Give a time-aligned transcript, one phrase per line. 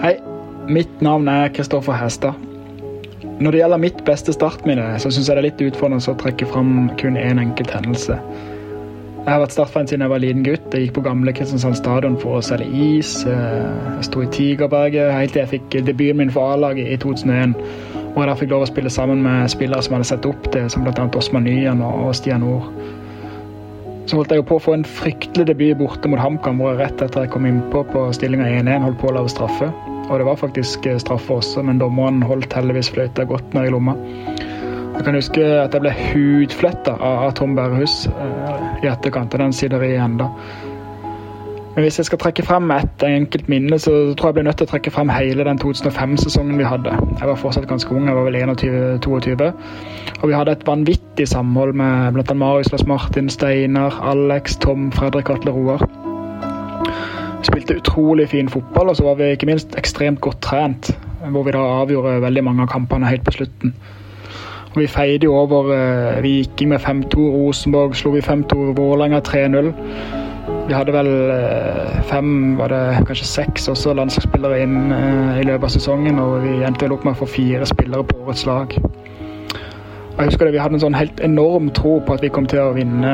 [0.00, 0.14] Hei,
[0.64, 2.32] mitt navn er Kristoffer Hestad.
[3.40, 6.46] Når det gjelder mitt beste startminne, så syns jeg det er litt utfordrende å trekke
[6.48, 8.16] fram kun én enkelt hendelse.
[8.16, 10.72] Jeg har vært startfan siden jeg var liten gutt.
[10.72, 13.10] Jeg gikk på gamle Kristiansand stadion for å selge is.
[13.28, 17.52] Jeg sto i Tigerberget helt til jeg fikk debuten min for A-laget i 2001.
[18.14, 20.48] Og jeg da fikk lov å spille sammen med spillere som jeg hadde sett opp
[20.48, 21.10] til, som bl.a.
[21.20, 22.72] Osman Nyen og Stian Nord.
[24.10, 26.80] Så holdt jeg jo på å få en fryktelig debut borte mot HamKam, hvor jeg
[26.80, 29.68] rett etter jeg kom innpå på stillinga 1-1 holdt på å lage straffe.
[30.10, 33.94] Og det var faktisk straffe også, men dommeren holdt heldigvis fløyta godt ned i lomma.
[34.96, 39.40] Jeg kan huske at jeg ble hudfletta av, av Tom Berrehus eh, i etterkant, og
[39.40, 40.26] den sitter i enda.
[41.70, 44.58] Men hvis jeg skal trekke frem et enkelt minne, så tror jeg jeg blir nødt
[44.60, 46.96] til å trekke frem hele den 2005-sesongen vi hadde.
[47.20, 49.48] Jeg var fortsatt ganske ung, jeg var vel 21-22.
[50.18, 52.34] Og vi hadde et vanvittig samhold med bl.a.
[52.34, 55.86] Marius Lars Martin, Steinar, Alex, Tom, Fredrik Atle Roar.
[57.42, 60.90] Spilte utrolig fin fotball, og så var vi ikke minst ekstremt godt trent.
[61.30, 63.74] Hvor vi da avgjorde veldig mange av kampene helt på slutten.
[64.70, 67.18] Og vi feide jo over eh, Viking med 5-2.
[67.34, 68.70] Rosenborg slo vi 5-2.
[68.78, 69.72] Vålerenga 3-0.
[70.68, 75.66] Vi hadde vel eh, fem, var det kanskje seks også landslagsspillere inn eh, i løpet
[75.66, 76.20] av sesongen.
[76.22, 78.76] Og vi endte vel opp med å få fire spillere på årets lag.
[80.20, 82.60] Jeg husker det, Vi hadde en sånn helt enorm tro på at vi kom til
[82.60, 83.12] å vinne.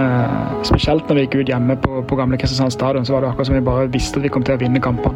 [0.67, 3.47] Spesielt når vi gikk ut hjemme på, på gamle Kristiansand stadion, så var det akkurat
[3.47, 5.15] som vi bare visste at vi kom til å vinne kampene.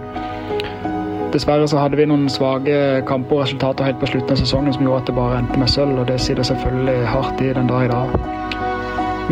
[1.35, 2.77] Dessverre så hadde vi noen svake
[3.09, 5.73] kamper og resultater helt på slutten av sesongen som gjorde at det bare endte med
[5.73, 8.15] sølv, og det sitter selvfølgelig hardt i den dag i dag.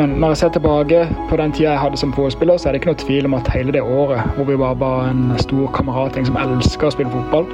[0.01, 2.81] Men når jeg ser tilbake på den tida jeg hadde som fotballspiller, så er det
[2.83, 6.27] ikke noe tvil om at hele det året hvor vi bare var en stor kameratgjeng
[6.27, 7.47] som elska å spille fotball,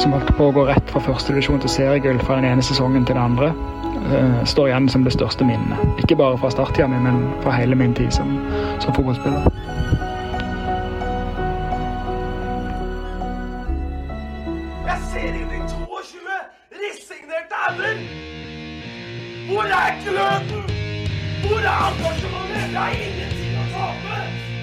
[0.00, 3.16] som holdt på å gå rett fra førstedivisjon til seriegull fra den ene sesongen til
[3.16, 3.54] den andre,
[4.44, 5.78] står igjen som det største minnet.
[5.98, 8.34] Ikke bare fra starttida mi, men fra hele min tid som,
[8.80, 9.50] som fotballspiller.
[14.86, 16.40] Jeg ser inn i 22
[16.82, 18.02] resignerte ender!
[19.50, 20.62] Hvor er gløden?
[21.46, 22.68] Hvor er engasjementet?
[22.74, 24.55] Det er ingenting å tape!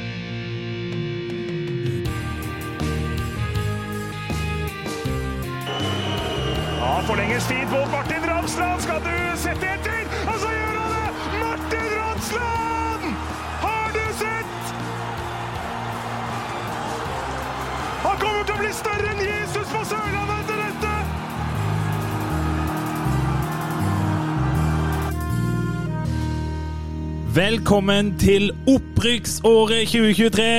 [6.83, 8.81] Ja, forlenges tid på Martin Ramsland.
[8.81, 10.01] Skal du sette etter?
[10.27, 11.11] Og så gjør han det!
[11.39, 13.03] Martin Ramsland!
[13.61, 14.73] Har du sett?
[18.03, 20.93] Han kommer til å bli større enn Jesus på Sørlandet etter dette!
[27.37, 30.51] Velkommen til opprykksåret 2023!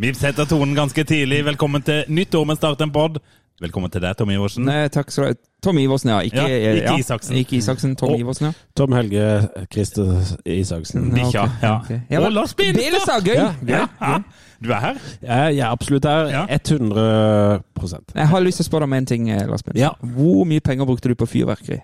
[0.00, 1.44] Vi setter tonen ganske tidlig.
[1.44, 3.20] Velkommen til nytt år med Start en pod.
[3.60, 4.64] Velkommen til deg, Tom Iversen.
[4.64, 5.38] Nei, takk skal du ha.
[5.60, 6.20] Tom Iversen, ja.
[6.24, 7.34] Ikke, Ja, ikke Isaksen.
[7.36, 8.52] Ikke Isaksen, Tom Og- Iversen, ja.
[8.74, 11.10] Tom Helge Christer Isaksen.
[11.12, 11.42] Bikkja.
[11.62, 11.74] Ja.
[11.82, 11.98] Okay.
[12.10, 12.80] Ja, Og Lars Binstad!
[12.80, 13.34] Bilestad, gøy!
[13.36, 14.18] Ja, Ja, Ja,
[14.64, 14.94] du er her?
[15.20, 16.26] Jeg jeg er absolutt her.
[16.32, 16.46] Ja.
[16.46, 19.80] 100% Jeg har lyst til å spørre deg om en ting, eh, Lars Bensen.
[19.82, 19.90] Ja.
[20.00, 21.80] Hvor mye penger brukte du på fyrverkeri?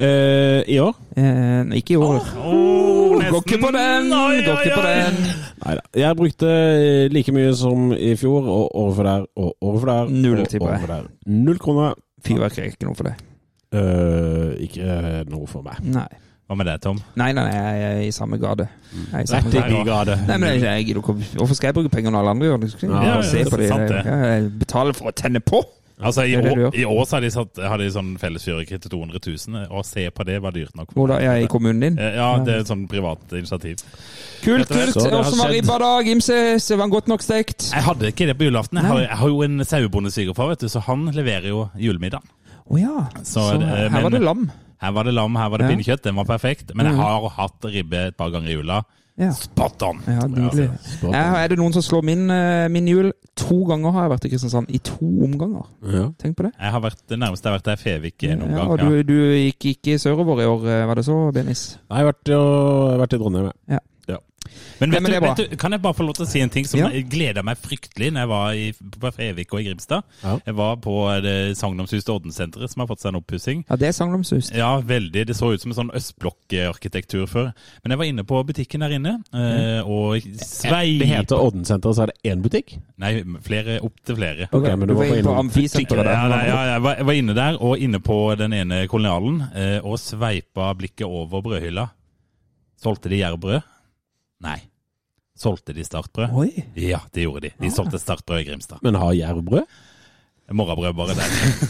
[0.00, 0.94] Uh, I år?
[1.18, 2.22] Uh, ikke i år.
[2.38, 4.12] Oh, Går ikke på den!
[4.12, 5.18] Oi, Går oi, ikke på den!
[5.64, 5.86] Neida.
[6.02, 6.52] Jeg brukte
[7.14, 10.14] like mye som i fjor, og året for der, og året for der.
[10.26, 10.88] Null, tipper jeg.
[10.88, 11.10] der.
[11.26, 11.98] Null kroner.
[12.26, 13.26] Fyrverkeri er ikke noe for deg.
[13.74, 15.82] Uh, ikke noe for meg.
[15.84, 16.08] Nei.
[16.48, 16.96] Hva med deg, Tom?
[17.20, 18.38] Nei, nei, nei, jeg er i samme.
[18.40, 18.62] Er
[19.20, 20.14] i samme Rett i gate.
[20.30, 22.70] Nei, men jeg, gidder ikke Hvorfor skal jeg bruke penger når alle andre gjør det?
[22.80, 23.68] Ja, Ja, ja, på det.
[23.68, 23.98] det.
[24.06, 25.60] Ja, Jeg betaler for å tenne på!
[26.00, 29.18] Altså, I Det det i Ås har de, satt, har de sånn fellesfyrverkeri til 200
[29.48, 30.92] 000, og se på det var dyrt nok.
[30.94, 31.16] Hvor da?
[31.18, 31.98] Er i kommunen din?
[31.98, 33.82] Eh, Ja, det er et sånn privat initiativ.
[34.44, 34.96] Kult, kult!
[34.96, 35.36] Også
[35.66, 36.60] var da, Gimse?
[36.62, 37.72] Så var den godt nok stekt?
[37.74, 38.78] Jeg hadde ikke det på julaften.
[38.78, 42.22] Jeg har, jeg har jo en sauebondesvigerfar, vet du, så han leverer jo julemiddag.
[42.70, 43.08] Å ja.
[43.24, 44.50] Så, Så, eh, her men- var det lam.
[44.80, 45.74] Her var det lam, her var det Ja.
[45.74, 46.02] pinnekjøtt.
[46.02, 46.74] Den var perfekt.
[46.74, 47.02] Men jeg Mhm.
[47.02, 48.84] har hatt ribbe et par ganger i jula.
[49.18, 49.32] Ja.
[49.34, 49.98] Spot on!
[50.06, 50.68] Ja, nydelig.
[50.84, 51.14] Spot on.
[51.16, 53.08] Ja, er det noen som slår min, eh, min jul?
[53.42, 54.70] To ganger har jeg vært i Kristiansand.
[54.70, 55.66] I to omganger.
[55.82, 56.04] Ja.
[56.22, 56.52] Tenk på det.
[56.58, 58.70] Jeg har vært, det nærmeste jeg har vært der, Fevik en Ja, omgang.
[58.70, 61.78] og Ja, du, du gikk ikke sørover i år, eh, var det så, Benis?
[61.90, 62.46] Jeg har vært, og,
[62.86, 63.80] jeg har vært i Trondheim, jeg.
[64.80, 66.40] Men, vet vet men du, vet du, kan jeg bare få lov til å si
[66.40, 66.88] en ting som Ja.
[67.10, 68.66] gleda meg fryktelig når jeg var i,
[69.00, 70.02] på Fevik og i Grimstad?
[70.22, 70.36] Ja.
[70.46, 73.64] Jeg var på det sagnomsuste Oddensenteret, som har fått seg en oppussing.
[73.68, 74.54] Ja, det er sagnomsust.
[74.54, 75.26] Ja, veldig.
[75.28, 77.50] Det så ut som en sånn østblokkarkitektur før.
[77.82, 79.88] Men jeg var inne på butikken der inne, mm.
[79.88, 82.76] og svei Det heter Oddensenteret, så er det én butikk?
[82.98, 83.12] Nei,
[83.44, 83.78] flere.
[83.84, 84.48] Opp til flere.
[84.52, 86.34] Ok, men Du du var var inne på amfisenteret Amfisenteret Ja, der.
[86.36, 89.78] nei, ja, jeg, var, jeg var inne der, og inne på den ene kolonialen, eh,
[89.84, 91.88] og sveipa blikket over brødhylla.
[92.78, 93.60] Solgte de jærbrød?
[94.44, 94.58] Nei.
[95.38, 96.34] Solgte de startbrød?
[96.34, 96.64] Oi.
[96.74, 97.52] Ja, det gjorde de.
[97.62, 98.82] De solgte startbrød i Grimstad.
[98.82, 99.66] Men har jærbrød?
[100.50, 101.18] Morrabrød bare den.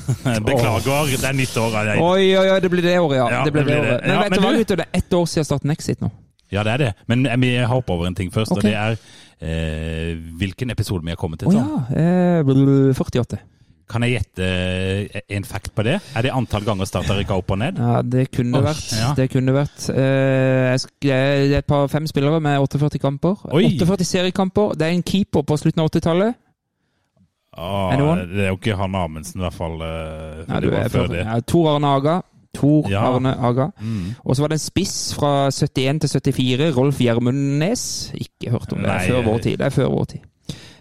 [0.47, 1.75] Beklager, det er nytt år.
[1.83, 3.27] Jeg, Oi, oi, oi, det blir det året, ja.
[3.33, 4.01] Ja, det blir det det året.
[4.05, 4.79] Men Ja, vet men du hva, gutter?
[4.79, 6.11] Det er ett år siden Starten Exit nå.
[6.55, 6.93] Ja, det er det.
[7.11, 8.61] Men eh, vi hopper over en ting først, okay.
[8.61, 8.97] og det er
[9.43, 11.51] eh, hvilken episode vi har kommet til.
[11.51, 12.45] Å oh, ja.
[12.47, 13.41] Eh, 48.
[13.89, 15.95] Kan jeg gjette eh, en fact på det?
[16.17, 17.79] Er det antall ganger Start har rykka opp og ned?
[17.81, 18.83] Ja, det kunne vært.
[18.99, 19.15] ja.
[19.17, 19.89] Det kunne vært.
[19.95, 23.37] Eh, jeg det er et par fem spillere med 48 kamper.
[23.53, 23.65] Oi.
[23.79, 24.75] 48 seriekamper.
[24.77, 26.35] Det er en keeper på slutten av 80-tallet.
[27.59, 27.91] Ah,
[28.29, 29.81] det er jo ikke han Amundsen, i hvert fall.
[29.83, 31.25] eh, Ja, det du var er før det.
[31.27, 32.21] ja, Tor Arne Aga.
[32.55, 33.03] Tor Ja.
[33.15, 33.71] Arne Aga.
[33.81, 34.15] Mm.
[34.25, 38.13] Og så var det en spiss fra 71 til 74, Rolf Gjermundnes.
[38.15, 38.87] Ikke hørt om det.
[38.87, 39.57] Det er før vår tid.
[39.59, 40.21] Det er før vår tid.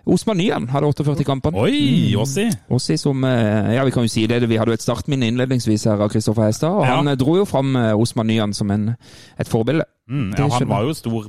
[0.08, 1.56] Osman Nyan hadde 48 kamper.
[1.60, 2.48] Oi, Åssi!
[2.72, 4.40] Også som eh, Ja, vi kan jo si det.
[4.50, 6.96] Vi hadde jo et startminne innledningsvis her av Kristoffer Hestad, og Ja.
[7.02, 8.96] han eh, dro jo fram eh, Osman Nyan som en,
[9.40, 9.84] et forbilde.
[10.08, 11.26] Mm, ja, han skjønner var jo stor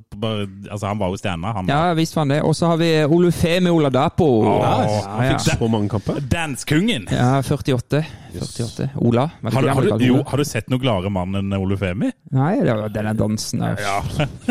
[0.71, 1.67] Altså, han var jo stjerne, han.
[1.71, 2.37] Ja, visst var han det.
[2.47, 4.29] Og så har vi Olufemi Oladapo.
[4.47, 5.39] Oh, ja, ja.
[5.43, 6.21] Så mange kamper.
[6.31, 7.09] Danskungen!
[7.11, 8.05] ja, 48.
[8.39, 8.89] 48.
[9.03, 9.25] Ola.
[9.43, 12.13] Har, du- har, du, jo, har du sett noe gladere mann enn Olufemi?
[12.31, 13.83] Nei, det var denne dansen der.
[13.83, 13.99] Ja.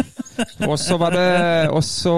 [0.69, 1.27] Og så var det
[1.73, 2.13] også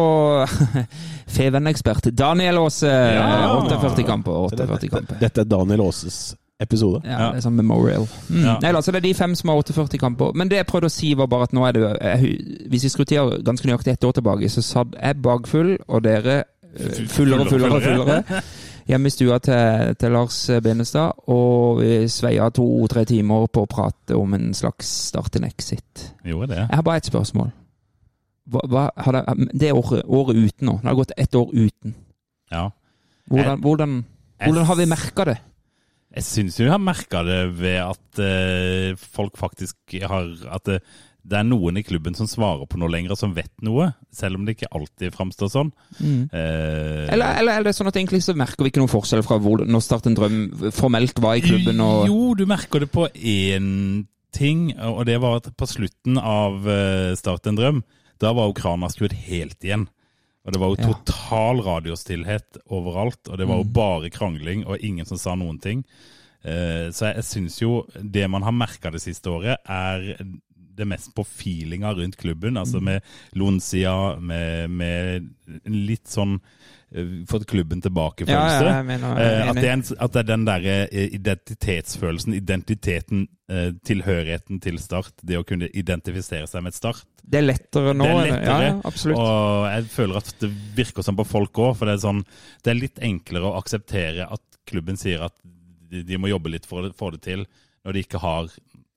[1.38, 2.90] Feven-ekspert Daniel Aase.
[2.90, 3.56] Ja.
[3.62, 4.32] 48 kamper.
[4.50, 5.20] 48 Dette, kamper.
[5.22, 6.22] dette er Daniel Aases
[6.60, 7.02] episode.
[7.08, 8.06] Ja, det er sånn memorial.
[8.28, 8.44] Mm.
[8.44, 8.56] Ja.
[8.64, 10.34] Nei, altså det er de fem som har 48 kamper.
[10.38, 12.32] Men det jeg prøvde å si, var bare at nå er det jeg,
[12.72, 16.42] Hvis vi skrur tida ganske nøyaktig ett år tilbake, så satt jeg bakfull, og dere
[16.42, 18.42] eh, fullere og fullere og fullere.
[18.90, 24.18] Hjemme i stua til, til Lars Benestad, og vi sveia to-tre timer på å prate
[24.18, 26.08] om en slags start and exit.
[26.26, 26.58] Jo, det.
[26.58, 27.52] Jeg har bare ett spørsmål.
[28.50, 30.80] Hva, hva har det, det er året, året uten nå.
[30.82, 31.94] Det har gått ett år uten.
[32.50, 32.72] Ja.
[33.30, 33.94] Hvordan, hvordan,
[34.42, 35.38] hvordan har vi merka det?
[36.16, 40.80] Jeg syns jo jeg har merka det ved at eh, folk faktisk har At det,
[41.30, 43.92] det er noen i klubben som svarer på noe lenger, og som vet noe.
[44.16, 45.70] Selv om det ikke alltid framstår sånn.
[46.02, 49.38] Eh, Eller, eller er det sånn at egentlig så merker vi ikke noen forskjell fra
[49.44, 50.40] hvor, når Start en drøm
[50.74, 51.84] formelt var i klubben?
[51.86, 53.70] Og, Jo, du merker det på én
[54.34, 57.84] ting, og det var at på slutten av eh, Start en drøm,
[58.22, 59.86] da var jo krana skrudd helt igjen.
[60.46, 63.74] Og det var jo total radiostillhet overalt, og det var jo Mm.
[63.74, 65.84] bare krangling og ingen som sa noen ting.
[66.46, 70.16] Eh, Så jeg, jeg syns jo det man har merka det siste året, er
[70.80, 72.54] det mest på feelinga rundt klubben.
[72.56, 72.58] Mm.
[72.58, 73.02] Altså med
[73.36, 75.30] Lonsia, med, med
[75.68, 76.40] litt sånn
[76.96, 78.64] eh, Fått klubben tilbake-følelse.
[78.64, 83.28] Ja, ja, Eh, at, det at det er den derre identitetsfølelsen, identiteten,
[83.84, 87.04] tilhørigheten til Start, det å kunne identifisere seg med Start.
[87.30, 88.08] Det er lettere nå?
[88.08, 88.70] Det er lettere,
[89.14, 90.50] Ja, og jeg føler at det
[90.80, 91.76] virker sånn på folk òg.
[91.78, 92.24] For det er, sånn,
[92.66, 95.36] det er litt enklere å akseptere at klubben sier at
[95.90, 97.46] de, de må jobbe litt for å få det til,
[97.86, 98.50] når de ikke har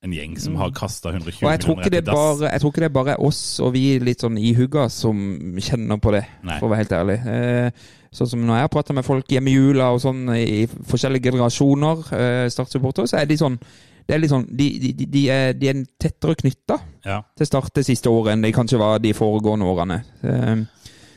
[0.03, 1.51] en gjeng som har kasta 120 Mm.
[1.53, 2.17] Jeg tror, millioner etter dass.
[2.19, 5.21] bare, jeg tror ikke det er bare oss og vi litt sånn ihugga som
[5.63, 6.57] kjenner på det, Nei.
[6.59, 7.19] for å være helt ærlig.
[7.23, 10.67] Eh, sånn som når jeg har prata med folk hjemme i jula og sånn i
[10.67, 13.61] forskjellige generasjoner, eh, Start-supportere, så er de sånn
[14.07, 17.23] det er litt sånn, De, de, de, er, de er tettere knytta Ja.
[17.37, 20.05] til Start det siste året enn de kanskje var de foregående årene.
[20.23, 20.65] Eh,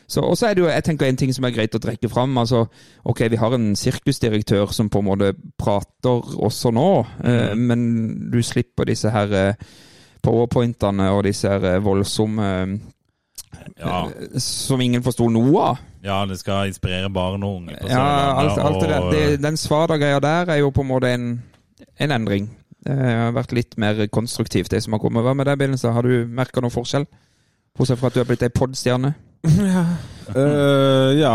[0.07, 2.07] Så, og så er det jo jeg tenker en ting som er greit å trekke
[2.09, 2.37] fram.
[2.37, 2.67] altså,
[3.05, 7.57] ok, Vi har en sirkusdirektør som på en måte prater også nå, mm.
[7.57, 9.53] men du slipper disse her eh,
[10.21, 12.79] powerpointene og disse her eh, voldsomme
[13.79, 14.05] Ja.
[14.37, 15.77] Som ingen forsto noe av.
[16.03, 17.77] ja, det skal inspirere barn og unge.
[17.81, 21.41] på Ja, alt, alt og- Det, den Svada-greia der er jo på en måte en,
[21.99, 22.49] en endring.
[22.85, 25.25] Det har vært litt mer konstruktivt, det som har kommet.
[25.25, 25.95] Hva med deg, Billingstad?
[25.95, 27.07] Har du merka noen forskjell?
[27.75, 29.15] Bortsett fra at du har blitt ei podstjerne?
[30.25, 30.41] Ja.
[30.41, 31.33] Uh, ja,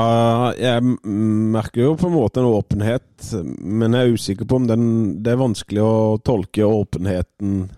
[0.59, 3.29] jeg merker jo på en måte en åpenhet,
[3.63, 4.89] men jeg er usikker på om den
[5.23, 5.93] Det er vanskelig å
[6.27, 7.69] tolke åpenheten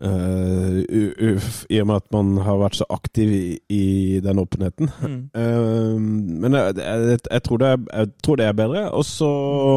[0.00, 4.38] eh, u- u- i og med at man har vært så aktiv i, i den
[4.42, 4.90] åpenheten.
[5.34, 8.84] Eh, men jeg, jeg, jeg, tror det er, jeg tror det er bedre.
[8.96, 9.30] Og så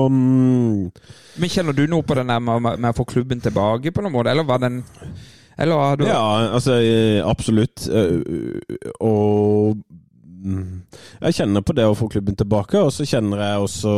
[0.08, 0.92] um,
[1.40, 4.16] Men kjenner du noe på den der med, med å få klubben tilbake på noen
[4.16, 4.84] måte, eller var den
[5.58, 6.24] Eller har du Ja,
[6.56, 6.80] altså
[7.30, 7.88] absolutt.
[7.92, 9.78] Eh, Og
[10.44, 10.82] mm,
[11.22, 13.94] jeg kjenner på det å få klubben tilbake, og så kjenner jeg også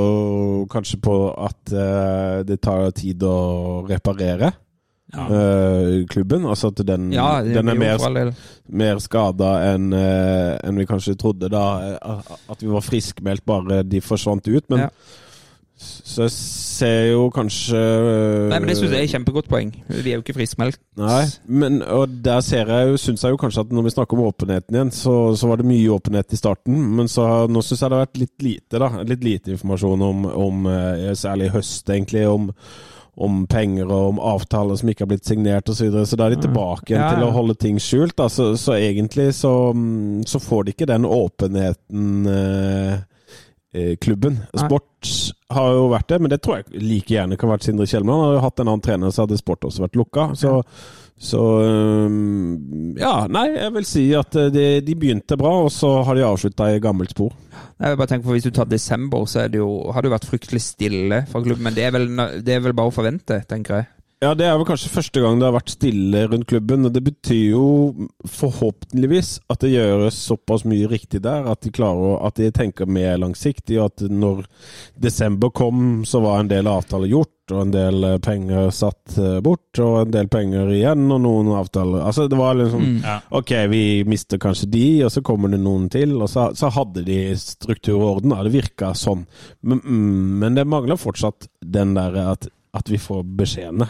[0.74, 1.16] kanskje på
[1.46, 1.74] at
[2.46, 4.52] det tar tid å reparere
[5.16, 6.46] eh, klubben.
[6.46, 8.34] Altså at den, Ja, den er mer,
[8.70, 11.66] mer skada enn uh, en vi kanskje trodde da.
[11.96, 14.70] eh, At vi var friskmeldt bare de forsvant ut.
[14.70, 14.90] Men Ja.
[15.78, 19.74] så jeg ser jo kanskje Nei, men Det syns jeg er et kjempegodt poeng.
[19.90, 20.80] Vi er jo ikke friskmeldt.
[20.98, 24.16] Nei, men og der ser jeg jo, syns jeg jo kanskje at når vi snakker
[24.18, 26.80] om åpenheten igjen, så, så var det mye åpenhet i starten.
[26.96, 28.90] Men så nå syns jeg det har vært litt lite, da.
[29.04, 32.52] Litt lite informasjon om, om eh, særlig høst, egentlig, om,
[33.16, 35.78] om penger og om avtaler som ikke har blitt signert osv.
[35.78, 36.06] Så, videre.
[36.10, 38.20] så da er de tilbake igjen Ja, til å holde ting skjult.
[38.32, 42.94] Så, så egentlig så, mm, så får de ikke den åpenheten eh,
[43.76, 44.42] eh, klubben.
[44.52, 45.14] Sport
[45.56, 48.20] har jo vært det, men det tror jeg like gjerne kan ha vært Sindre Kjellmann.
[48.20, 50.30] Han har jo hatt en annen trener, så hadde Sport også vært lukka.
[50.36, 50.58] Så,
[51.16, 51.42] så
[53.00, 56.26] Ja, nei, jeg vil si at eh, de, de begynte bra, og så har de
[56.28, 57.32] avslutta i gammelt spor.
[57.80, 60.16] Jeg vil bare tenke på Hvis du tar desember, så det jo, har det jo
[60.16, 61.64] vært fryktelig stille fra klubben.
[61.68, 62.10] Men det er, vel,
[62.44, 63.90] det er vel bare å forvente, tenker jeg.
[64.26, 66.86] Ja, det er vel kanskje første gang det har vært stille rundt klubben.
[66.88, 67.66] og Det betyr jo
[68.26, 72.88] forhåpentligvis at det gjøres såpass mye riktig der at de klarer å- at de tenker
[72.90, 73.78] mer langsiktig.
[73.80, 74.46] Og at når
[75.00, 79.40] desember kom, så var en del avtaler gjort, og en del eh, penger satt eh,
[79.46, 83.20] bort, og en del penger igjen, og noen avtaler Altså, det var liksom Ja.
[83.32, 86.16] Ok, vi mister kanskje de, og så kommer det noen til.
[86.22, 88.34] Og så, så hadde de struktur og orden.
[88.44, 89.28] Det virka sånn.
[89.62, 93.88] Men, mm, men det mangler fortsatt den derre at, at vi får beskjedene.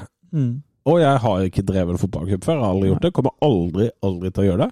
[0.86, 2.54] Og jeg har ikke drevet en fotballklubb før.
[2.60, 3.13] Jeg har aldri gjort det.
[3.18, 4.72] Kommer aldri, aldri til å gjøre det.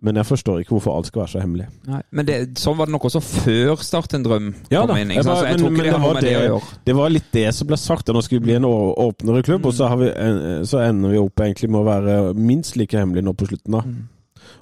[0.00, 1.64] Men jeg forstår ikke hvorfor alt skal være så hemmelig.
[1.90, 5.10] Nei, men det, sånn var det nok også før Start en drøm Ja kom inn.
[5.10, 5.34] Ikke sant?
[5.34, 6.62] bare- Så jeg men- men det var det det-.
[6.86, 9.66] Det var litt det som ble sagt, nå skal vi bli en åpnere klubb.
[9.66, 10.06] Og så, har vi,
[10.66, 13.72] så ender vi opp egentlig med å være minst like hemmelige nå på slutten.
[13.72, 13.82] da.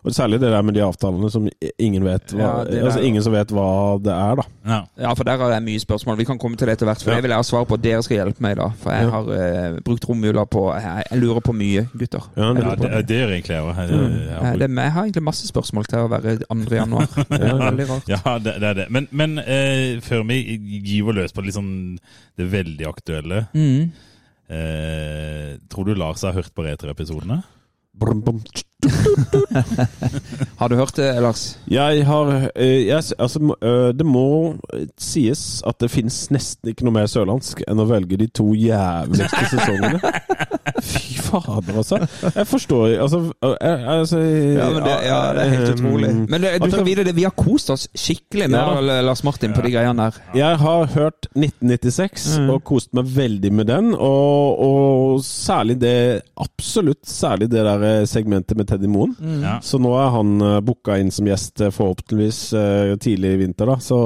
[0.05, 3.23] Og Særlig det der med de avtalene som ingen vet hva, Ja, der- altså ingen
[3.23, 4.37] som vet hva det er.
[4.37, 4.43] da.
[4.67, 4.81] Ja.
[4.99, 6.17] Ja, for der har jeg mye spørsmål.
[6.19, 7.03] Vi kan komme til det etter hvert.
[7.03, 7.17] For Ja.
[7.17, 7.75] jeg vil ha svar på.
[7.75, 8.69] at Dere skal hjelpe meg, da.
[8.71, 9.11] For jeg Ja.
[9.11, 9.23] har
[9.75, 12.23] uh, brukt romjula på jeg, jeg lurer på mye, gutter.
[12.37, 14.59] Ja, det- Ja, det, det gjør egentlig jeg òg.
[14.59, 16.75] Det, jeg har egentlig masse spørsmål til å være 2.
[16.77, 17.07] januar.
[17.29, 18.09] Det er veldig rart.
[18.09, 18.87] Ja, det, det er det.
[18.91, 21.99] Men, men uh, før vi gyver løs på liksom
[22.39, 23.91] det veldig aktuelle Mm.
[24.51, 27.43] uh, Tror du Lars har hørt på retroepisodene?
[27.99, 28.43] Brum, brum.
[30.61, 31.45] Har du hørt det, Lars?
[31.71, 34.25] Jeg har eh, jeg, Altså, eh, det må
[35.01, 39.47] sies at det finnes nesten ikke noe mer sørlandsk enn å velge de to jævligste
[39.55, 40.01] sesongene.
[40.87, 41.99] Fy fader, altså.
[42.37, 46.11] Jeg forstår Altså, jeg, altså Ja, men det, ja, det er helt utrolig.
[46.11, 49.01] eh, Men det, du skal vite det, vi har kost oss skikkelig med Ja.
[49.07, 50.21] Lars Martin på de greiene der.
[50.37, 52.49] Jeg har hørt 1996 Mm.
[52.53, 53.93] og kost meg veldig med den.
[53.95, 55.95] Og, og særlig det
[56.37, 59.17] Absolutt særlig det der eh, segmentet med Teddy Moen.
[59.43, 59.57] Ja.
[59.65, 63.67] Så nå er han uh, booka inn som gjest eh, forhåpentligvis eh, tidlig i vinter.
[63.67, 63.99] da Så,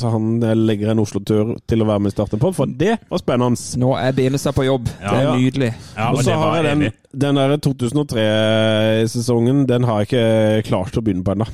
[0.00, 2.96] så han eh, legger en Oslo-tur til å være med i starten på, for det
[3.10, 3.60] var spennende.
[3.80, 4.88] Nå er Benestad på jobb.
[5.02, 5.12] Ja.
[5.12, 5.72] det er nydelig.
[5.96, 10.96] Ja, og og så har jeg den, den der 2003-sesongen, den har jeg ikke klart
[10.96, 11.48] å begynne på ennå.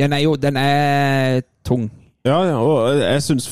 [0.00, 1.90] Den er jo Den er tung.
[2.28, 3.46] Ja, ja, og jeg syns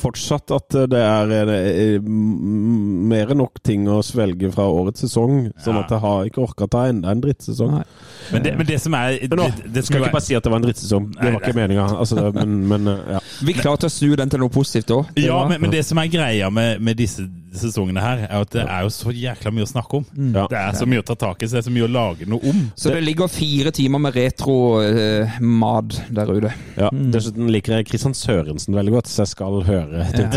[0.00, 5.82] fortsatt at det er mer enn nok ting å svelge fra årets sesong, sånn Ja.
[5.84, 7.74] at jeg har ikke orka ta enda en drittsesong.
[7.76, 7.84] Nei.
[8.32, 10.62] Men det, men det som er det, det skal ikke bare si at det var
[10.62, 11.10] en drittsesong.
[11.20, 11.84] Det var ikke meninga.
[12.00, 13.20] Altså, men, men ja.
[13.44, 15.12] Vi klarte å snu den til noe positivt òg.
[15.20, 17.28] Ja, men, men det som er greia med, med disse
[17.60, 20.06] sesongene her, er at det er jo så jækla mye å snakke om.
[20.34, 20.46] Ja.
[20.50, 22.28] Det er så mye å ta tak i, så det er så mye å lage
[22.30, 22.62] noe om.
[22.78, 26.52] Så det ligger fire timer med retro-mad der ute.
[26.80, 26.90] ja.
[27.14, 30.04] Dessuten liker jeg Kristian Sørensen veldig godt, så jeg skal høre.
[30.10, 30.28] ja,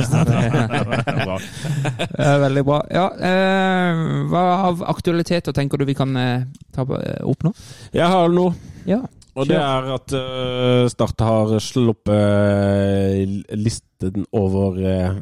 [2.14, 2.82] Det er veldig bra.
[2.94, 7.54] Ja, uh, hva av aktualiteter tenker du vi kan uh, ta eh, opp nå?
[7.96, 8.56] Jeg har noe.
[8.88, 9.04] Ja.
[9.38, 15.20] Og det er at uh, Start har sluppet uh, listen over uh,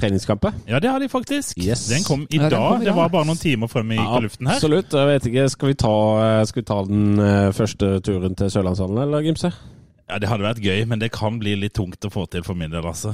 [0.00, 0.52] treningskamper.
[0.70, 1.58] Ja, det har de faktisk.
[1.60, 1.86] Yes.
[1.90, 2.72] Den kom i Ja, dag.
[2.72, 2.96] kom i Det dag.
[2.96, 4.54] var bare noen timer før vi gikk på luften her.
[4.60, 4.92] Absolutt.
[4.92, 5.94] Jeg vet ikke, Skal vi ta,
[6.40, 9.52] eh, skal vi ta den eh, første turen til Sørlandshallen, eller, Gimse?
[10.08, 12.54] Ja, Det hadde vært gøy, men det kan bli litt tungt å få til for
[12.54, 13.12] min del, altså.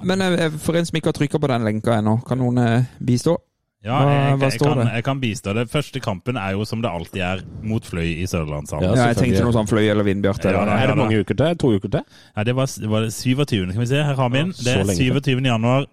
[0.04, 3.36] Men eh, for en som ikke har trykka på den lenka ennå, kan noen bistå?
[3.80, 5.62] Ja, Hva- jeg, hva jeg, kan, jeg kan bistå det.
[5.72, 8.90] Første kampen er jo som det alltid er, mot Fløy i Sørlandshallen.
[8.90, 10.52] Ja, Ja, jeg tenkte noe sånn Fløy eller Vindbjarte.
[10.52, 10.66] Ja.
[10.76, 11.56] Er det mange uker til?
[11.62, 12.02] To uker til?
[12.36, 13.70] Ja, det var, det var 27.
[13.72, 14.52] Skal vi se, her har vi den.
[14.52, 15.40] Det er 27.
[15.48, 15.86] januar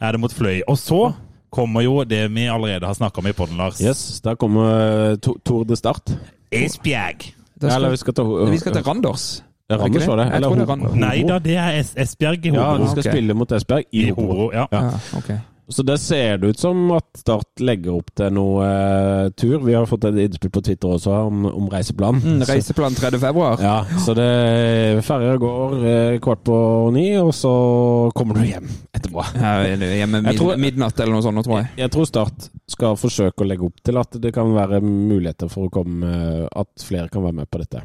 [0.00, 0.62] er det mot Fløy.
[0.66, 1.12] Og så
[1.54, 3.78] kommer jo det vi allerede har snakka om i podden, Lars.
[3.82, 6.10] Yes, der kommer uh, Tour de Start.
[6.50, 7.30] Esbjerg.
[7.60, 9.28] Skal, Eller vi skal ta vi skal til Randers.
[9.70, 10.24] Randers, var det?
[10.26, 10.90] Jeg Eller tror det er Randers.
[10.90, 11.00] Hobro?
[11.04, 13.12] Nei da, det er Esbjerg i Ja, vi de skal okay.
[13.12, 14.26] spille mot Esbjerg i I Hobro.
[14.26, 14.64] Hobro, ja.
[14.72, 14.80] Ja.
[14.88, 15.30] Ja, ok.
[15.70, 19.60] Så det ser det ut som at Start legger opp til noe eh, tur.
[19.62, 22.18] Vi har fått et innspill på Twitter også om, om reiseplan.
[22.24, 23.12] Mm, reiseplan 3.
[23.22, 23.60] februar.
[23.62, 26.56] Ja, så det ferja går eh, kvart på
[26.96, 27.52] ni, og så
[28.18, 29.24] kommer du hjem etterpå.
[29.38, 29.52] Ja,
[30.00, 31.70] hjemme mid tror- midnatt eller noe sånt, tror jeg.
[31.84, 35.68] Jeg tror Start skal forsøke å legge opp til at det kan være muligheter for
[35.68, 37.82] å komme At flere kan være med på dette.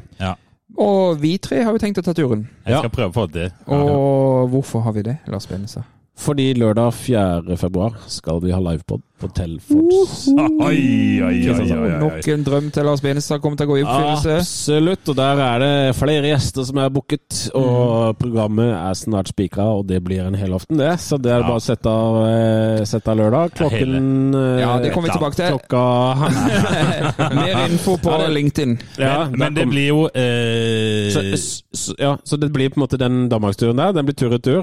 [0.76, 2.48] Og vi tre har jo tenkt å ta turen.
[2.66, 2.80] Jeg Ja.
[2.82, 3.74] skal prøve å få det til.
[3.78, 5.84] Og hvorfor har vi det, Lars Benestad?
[6.16, 7.56] Fordi lørdag 4.
[7.60, 9.02] februar skal vi ha livepod.
[9.16, 11.92] På oi, oi, oi, oi.
[12.02, 14.34] Nok en drøm til Lars Benestad kommer til å gå i oppfyllelse.
[14.42, 17.38] Absolutt, og der er det flere gjester som er booket.
[17.56, 20.92] Og programmet er snart spikra, og det blir en helaften, det.
[21.00, 21.46] Så det er Ja.
[21.48, 23.54] bare å sette av, eh, sette av lørdag.
[23.56, 25.56] Klokken eh, Ja, det kommer vi tilbake til.
[25.56, 28.76] Klokka Mer info på LinkedIn.
[28.98, 31.24] Ja, Men, men det blir jo eh, så,
[31.72, 33.92] så, ja, så det blir på en måte den danmarksturen der.
[33.96, 34.62] Den blir tur-retur, Tur,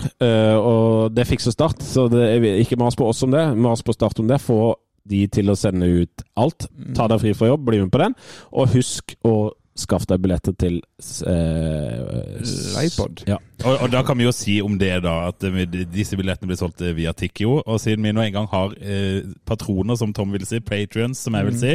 [0.63, 1.81] og det fikser Start.
[1.83, 4.42] Så det er ikke mas på oss om det, mas på Start om det.
[4.43, 4.75] Få
[5.09, 6.69] de til å sende ut alt.
[6.95, 8.15] Ta deg fri fra jobb, bli med på den.
[8.55, 9.35] Og husk å
[9.79, 10.79] skaffe deg billetter til
[11.25, 12.43] eh,
[12.75, 13.23] Livepod.
[13.27, 13.39] Ja.
[13.63, 16.59] Og, og da kan vi jo si om det da at eh, disse billettene blir
[16.59, 17.61] solgt eh, via Tikkio.
[17.61, 21.37] Og siden vi nå en gang har eh, patroner, som Tom vil si, patrions, som
[21.37, 21.73] jeg vil si,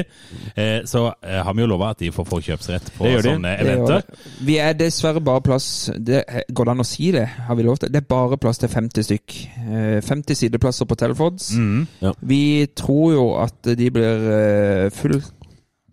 [0.54, 4.06] eh, så eh, har vi jo lova at de får forkjøpsrett på sånne eventer.
[4.46, 6.22] Vi er dessverre bare plass det,
[6.54, 7.24] Går det an å si det?
[7.48, 7.92] Har vi lov til?
[7.92, 9.38] Det er bare plass til 50 stykk.
[9.64, 11.50] Eh, 50 sideplasser på Telfords.
[11.58, 12.14] Mm.
[12.30, 12.42] Vi
[12.78, 15.18] tror jo at de blir eh, full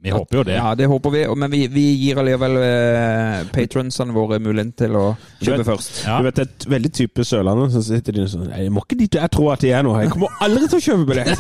[0.06, 0.56] Vi håper jo det.
[0.60, 1.22] Ja, det håper vi.
[1.42, 5.06] Men vi, vi gir allikevel uh, patronsene våre muligheten til å
[5.42, 5.94] kjøpe vet- først.
[6.06, 6.16] Ja.
[6.22, 9.30] Du vet, et veldig type Sørlandet, som sitter de sånn Jeg må ikke dit jeg
[9.34, 9.92] tror at de er nå.
[10.04, 11.34] Jeg kommer aldri til å kjøpe billett!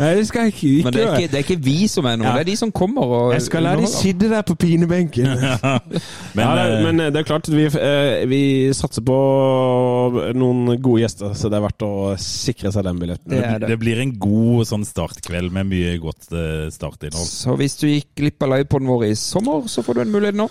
[0.00, 2.06] Nei, det skal jeg ikke, ikke Men det er ikke, det er ikke vi som
[2.08, 2.34] er noe, Ja.
[2.38, 5.26] det er de som kommer og Jeg skal la de sitte der på pinebenken.
[6.36, 8.40] Men, ja, det, eh, men det er klart, vi, eh, vi
[8.76, 9.16] satser på
[10.36, 11.92] noen gode gjester, så det er verdt å
[12.22, 13.30] sikre seg den billetten.
[13.32, 13.68] Det det.
[13.72, 17.28] det blir en god sånn startkveld med mye godt eh, startinnhold.
[17.28, 20.38] Så hvis du gikk glipp av livepoden vår i sommer, så får du en mulighet
[20.38, 20.48] nå.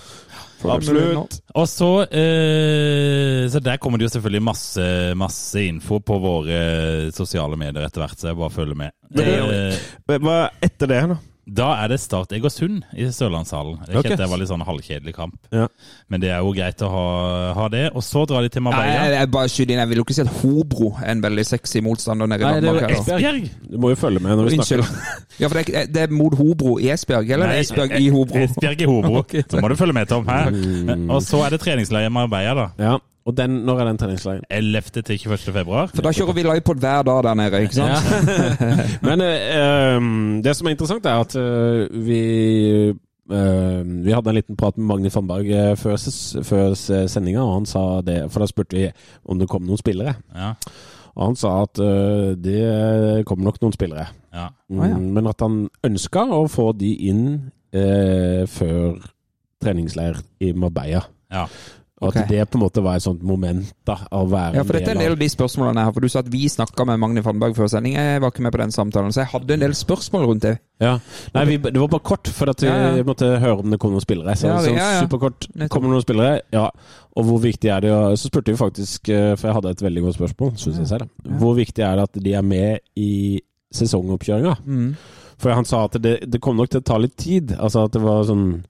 [0.59, 0.74] Får.
[0.75, 1.39] Absolutt.
[1.55, 6.59] Og så, eh, så der kommer det jo selvfølgelig masse, masse info på våre
[7.15, 8.95] sosiale medier etter hvert, så jeg bare følger med.
[9.09, 11.19] Det gjør Eh, etter det, da?
[11.48, 13.79] Da er det Start Egersund i Sørlandshallen.
[13.86, 14.05] Det er Ok.
[14.05, 15.67] ikke at det var litt sånn halvkjedelig kamp, Ja.
[16.08, 17.91] men det er jo greit å ha, ha det.
[17.96, 18.93] Og så drar de til Nei, Marbella.
[18.93, 19.79] jeg, jeg bare skyter inn.
[19.79, 22.60] Jeg vil jo ikke si at Hobro er en veldig sexy motstander nede i Nei,
[22.62, 23.01] det er jo.
[23.01, 23.50] Esbjerg!
[23.72, 24.84] Du må jo følge med når vi Unnskyld.
[24.84, 25.25] snakker.
[25.39, 28.10] Ja, for det er, det er mot Hobro i Esbjerg, eller Nei, det Esbjerg i
[28.13, 28.38] Hobro?
[28.46, 29.24] Esbjerg i Hobro.
[29.50, 30.27] Så må du følge med, Tom.
[30.27, 30.51] Her.
[30.51, 31.10] Mm.
[31.10, 32.69] Og så er det treningsleir i Marbella, da.
[32.77, 34.43] Ja, og den, når er den treningsleiren?
[34.49, 34.81] 11.
[34.95, 35.53] til 21.
[35.53, 35.89] februar.
[35.93, 38.07] For da kjører vi livepod hver dag der nede, ikke sant?
[39.07, 42.21] Men eh, ehm, det som er interessant, er at uh, vi
[42.89, 45.99] uh, Vi hadde en liten prat med Magni Fannberg før,
[46.47, 46.73] før
[47.07, 48.88] sendinga, og han sa det For da spurte vi
[49.29, 50.15] om det kom noen spillere.
[50.33, 50.53] Ja.
[51.13, 51.77] Og han sa at
[52.39, 54.07] det kommer nok noen spillere.
[54.33, 54.47] ja.
[54.69, 54.97] Mm, Ah, ja.
[54.97, 57.51] Men at han ønska å få de inn
[58.49, 58.97] før
[59.61, 61.03] treningsleir i Marbella.
[61.33, 61.45] ja.
[62.00, 62.24] Og okay.
[62.24, 64.94] at det på en måte var et sånt moment da, å være Ja, for dette
[64.94, 65.92] er en del av de spørsmålene her.
[65.96, 67.98] For du sa at vi snakka med Magni Fannberg før sending.
[68.00, 70.53] Jeg var ikke med på den samtalen, så jeg hadde en del spørsmål rundt det.
[70.79, 70.94] Ja.
[71.35, 73.03] Nei, vi, det var bare kort, for at vi Ja, ja.
[73.03, 74.38] måtte høre om det kom noen spillere.
[74.40, 75.01] Så, Ja, ja, ja.
[75.03, 75.50] superkort.
[75.68, 76.40] Kommer det noen spillere?
[76.55, 76.70] Ja.
[77.20, 79.83] Og hvor viktig er det og Så spurte vi faktisk, eh, for jeg hadde et
[79.83, 81.09] veldig godt spørsmål, syns jeg selv.
[81.42, 83.42] Hvor viktig er det at de er med i
[83.75, 84.55] sesongoppkjøringa?
[84.66, 84.96] Mm.
[85.40, 87.55] For han sa at det, det kom nok til å ta litt tid.
[87.59, 88.64] Altså at det var sånn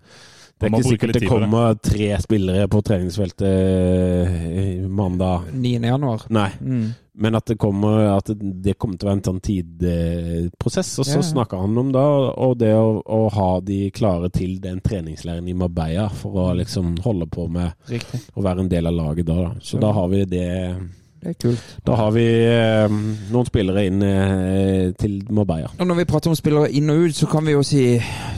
[0.60, 5.48] Det er ikke sikkert det kommer tre spillere på treningsfeltet eh, mandag.
[5.54, 5.80] 9.
[5.88, 6.26] januar.
[6.30, 6.50] Nei.
[6.60, 6.90] Mm.
[7.20, 10.92] Men at det kommer, at det kommer til å være en sånn tidprosess.
[11.00, 11.22] Og så Ja.
[11.22, 15.54] snakka han om da, og det å, å ha de klare til den treningsleiren i
[15.54, 18.22] Marbella for å liksom holde på med Riktig.
[18.36, 19.36] å være en del av laget da.
[19.36, 19.50] da.
[19.60, 19.80] Så Ja.
[19.88, 20.78] da har vi det
[21.20, 21.64] Det er kult.
[21.86, 22.94] Da har vi eh,
[23.34, 25.68] noen spillere inn eh, til Marbella.
[25.80, 27.84] Og når vi prater om spillere inn og ut, så kan vi jo si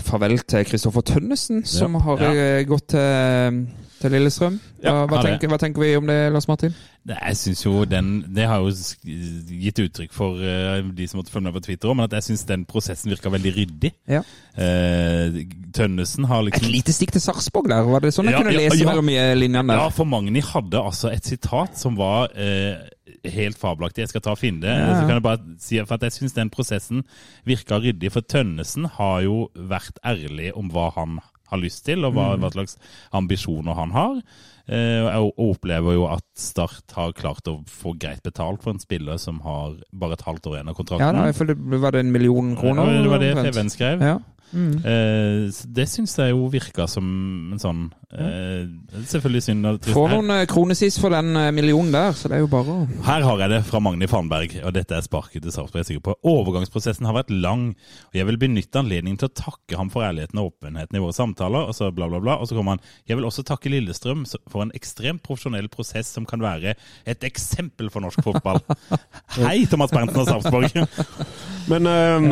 [0.07, 2.31] farvel til Kristoffer Tønnesen, som har Ja.
[2.33, 3.61] eh, gått til,
[4.01, 4.57] til Lillestrøm.
[4.81, 6.73] Hva, Ja, hva, tenker, hva tenker vi om det, Lars Martin?
[7.07, 11.33] Nei, Jeg synes jo den Det har jo gitt uttrykk for uh, de som måtte
[11.33, 13.91] følge med på Twitter men at jeg syns den prosessen virka veldig ryddig.
[14.09, 14.21] Ja.
[14.53, 15.41] Uh,
[15.73, 18.53] Tønnesen har Et liksom lite stikk til Sarpsborg der, var det sånn jeg Ja, kunne
[18.53, 22.81] ja, lese mellom i linjene Ja, for Magni hadde altså et sitat som var uh,
[23.27, 24.05] helt fabelaktig.
[24.05, 24.73] Jeg skal ta og finne det.
[24.73, 24.95] Ja.
[24.97, 27.03] Så kan jeg bare si at jeg syns den prosessen
[27.47, 28.11] virka ryddig.
[28.13, 31.19] For Tønnesen har jo vært ærlig om hva han
[31.51, 32.41] har lyst til, og hva, Mm.
[32.45, 32.77] hva slags
[33.13, 34.21] ambisjoner han har.
[34.67, 39.17] Eh, jeg opplever jo at Start har klart å få greit betalt for en spiller
[39.19, 40.99] som har bare et halvt år igjen av kontrakten.
[40.99, 42.85] Ja, da, jeg det Var det en million kroner?
[42.93, 43.71] Ja, det var det omtrent?
[43.75, 43.99] Skrev.
[44.01, 44.19] Ja.
[44.51, 44.73] Mm.
[44.83, 47.05] Eh, det syns jeg jo virka som
[47.53, 48.65] en sånn eh,
[49.07, 49.87] Selvfølgelig synd at.
[49.95, 52.87] Får noen eh, kronesis for den eh, millionen der, så det er jo bare å
[53.07, 55.79] Her har jeg det fra Magni Fanberg, og dette er sparket til Sarpsborg.
[55.81, 56.17] Jeg er sikker på.
[56.33, 57.69] Overgangsprosessen har vært lang,
[58.09, 61.15] og jeg vil benytte anledningen til å takke ham for ærligheten og åpenheten i våre
[61.15, 62.37] samtaler, og så bla, bla, bla.
[62.41, 66.27] Og så kommer han Jeg vil også takke Lillestrøm for en ekstremt profesjonell prosess som
[66.27, 66.75] kan være
[67.07, 68.59] et eksempel for norsk fotball.
[69.39, 70.75] Hei, Thomas Berntsen og Sarpsborg.
[71.71, 72.23] Men, eh,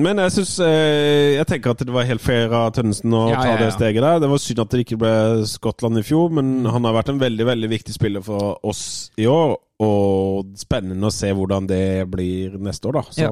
[0.00, 3.52] men jeg syns Jeg tenker at det var helt fair av Tønnesen å Ja, ta
[3.54, 4.18] ja, det steget der.
[4.24, 5.12] Det var synd at det ikke ble
[5.48, 9.26] Skottland i fjor, men han har vært en veldig veldig viktig spiller for oss i
[9.30, 9.56] år.
[9.78, 13.02] Og spennende å se hvordan det blir neste år, da.
[13.14, 13.28] Så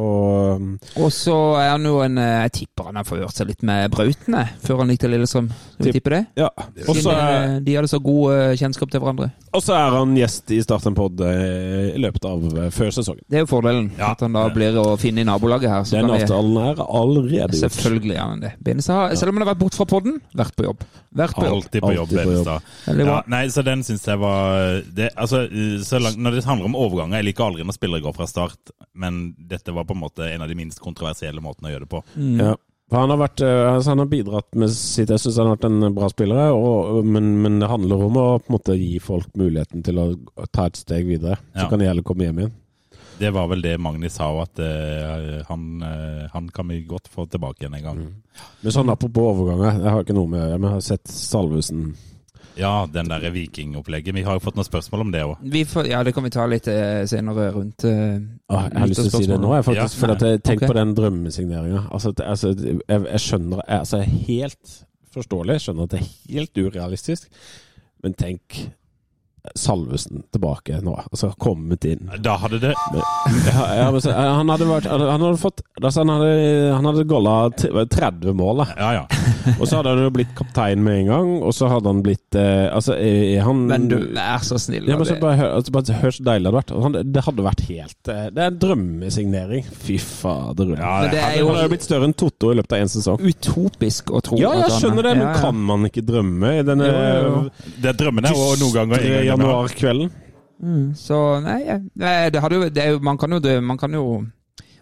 [1.02, 3.90] Og så er han jo en eh, Jeg tipper han har forhørt seg litt med
[3.90, 5.48] Brautene før han gikk til Lillestrøm.
[5.50, 6.20] Skal vi Tipp- tippe det?
[6.38, 6.48] ja.
[6.87, 9.30] Og så Siden er, eh, de hadde så god eh, kjennskap til hverandre.
[9.56, 13.22] og så er han gjest i Start en pod i løpet av før sesongen.
[13.30, 13.90] Det er jo fordelen.
[13.98, 14.12] Ja.
[14.12, 15.82] At han da blir å finne i nabolaget her.
[15.88, 17.59] Så Den avtalen er allerede gjort.
[17.64, 18.52] selvfølgelig er han det.
[18.62, 20.85] Benestad, selv om han har vært borte fra podden, vært på jobb.
[21.16, 21.54] Vært på jobb.
[21.56, 22.44] Alltid på jobb, Alltid på jobb.
[22.87, 23.06] Benestad.
[23.06, 25.46] Ja, nei, så den syns jeg var det, altså,
[25.87, 28.70] så langt, Når det handler om overganger Jeg liker aldri når spillere går fra start,
[28.92, 31.92] men dette var på en måte en av de minst kontroversielle måtene å gjøre det
[31.94, 32.03] på.
[32.16, 32.40] Mm.
[32.40, 32.55] Ja.
[32.87, 35.57] For han har, vært, eh, altså han har bidratt med sitt Jeg syns han har
[35.57, 39.01] vært en bra spiller, og, men, men det handler om å på en måte gi
[39.03, 40.07] folk muligheten til å
[40.55, 41.40] ta et steg videre.
[41.57, 41.68] Så Ja.
[41.72, 42.55] kan de heller komme hjem igjen.
[43.18, 47.25] Det var vel det Magni sa, at uh, han, uh, han kan vi godt få
[47.27, 48.03] tilbake igjen en gang.
[48.61, 51.94] Men sånn apropos overganger, jeg har ikke noe med Jeg har sett Salvesen
[52.57, 54.14] Ja, den der vikingopplegget.
[54.16, 55.45] Vi har jo fått noen spørsmål om det òg.
[55.90, 58.16] Ja, det kan vi ta litt eh, senere rundt eh,
[58.49, 59.99] Åh, Jeg har lyst til å si det nå, jeg, faktisk.
[59.99, 60.01] Ja.
[60.01, 60.71] For at jeg Tenk okay.
[60.73, 61.85] på den drømmesigneringa.
[61.92, 64.77] Altså, altså, jeg, jeg skjønner altså, Helt
[65.16, 65.59] forståelig.
[65.59, 67.29] Jeg skjønner at det er helt urealistisk.
[68.05, 68.61] Men tenk
[69.54, 70.96] Salvesen tilbake nå.
[71.11, 72.09] Altså kommet inn.
[72.24, 72.72] Da hadde det
[73.46, 76.30] Ja, ja, men han hadde vært Han hadde fått altså, Han hadde,
[76.74, 78.66] han hadde golla 30 mål, da.
[78.78, 79.04] Ja, ja.
[79.61, 82.35] Og så hadde han jo blitt kaptein med en gang, og så hadde han blitt
[82.38, 84.88] eh, Altså, er han Men du er så snill.
[84.90, 86.72] ja, men så det- bare, hør, altså, bare hør så deilig det hadde vært.
[86.82, 89.68] Han, det hadde vært helt eh, Det er en drømmesignering.
[89.87, 90.72] Fy fader.
[90.76, 92.90] Ja, Men det er Han jo hadde blitt større enn Totto i løpet av én
[92.92, 93.22] sesong.
[93.22, 95.40] utopisk å tro Ja, jeg skjønner det, men Ja, ja.
[95.46, 96.90] kan man ikke drømme i denne.
[97.76, 99.06] Det er drømmene, og noen ganger
[99.37, 100.14] januarkvelden?
[100.57, 101.61] Mm, så nei,
[102.01, 104.22] nei, det hadde jo, det er jo Man kan jo det, Man kan jo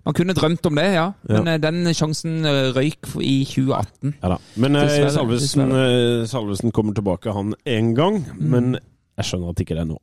[0.07, 1.09] Man kunne drømt om det, ja.
[1.27, 1.57] Men ja.
[1.59, 4.14] den sjansen eh, røyk i 2018.
[4.21, 4.38] Ja da.
[4.61, 8.21] Men eh, Dessverre, Salvesen, eh, Salvesen kommer tilbake, han én gang.
[8.37, 8.51] Mm.
[8.53, 8.77] Men
[9.17, 9.97] jeg skjønner at ikke det er nå.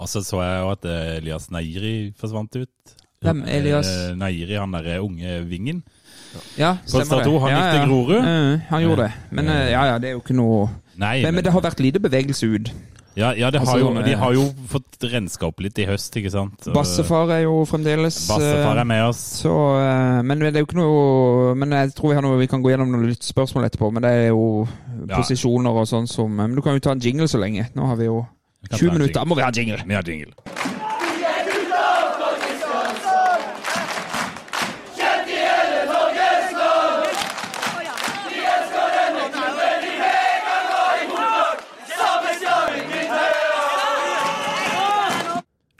[0.00, 2.94] Og så så jeg jo at eh, Elias Nairi forsvant ut.
[3.20, 3.42] Hvem?
[3.52, 3.90] Elias?
[4.16, 5.82] Neiri, han derre unge vingen.
[6.56, 8.20] Ja, stemmer 2, han gikk til Grorud.
[8.20, 9.10] Eh, han gjorde det.
[9.34, 10.68] Men eh, ja, ja, det er jo ikke noe
[11.00, 12.70] Nei, men, men det har vært lite bevegelse ut.
[13.16, 16.14] Ja, ja, har Altså, jo, de eh, har jo fått renska opp litt i høst,
[16.16, 16.68] ikke sant?
[16.68, 19.22] Og- Bassefar er jo fremdeles Bassefar eh, er med oss.
[19.42, 22.46] Så, eh, men det er jo ikke noe Men jeg tror vi har noe Vi
[22.46, 24.66] kan gå gjennom noen lyttspørsmål etterpå, men det er jo
[25.08, 25.16] Ja.
[25.16, 27.66] posisjoner og sånn som Men du kan jo ta en jingle så lenge.
[27.74, 28.26] Nå har vi jo
[28.70, 29.14] 20 minutter.
[29.14, 29.82] Da må vi ha jingle!
[29.86, 30.32] Vi har jingle.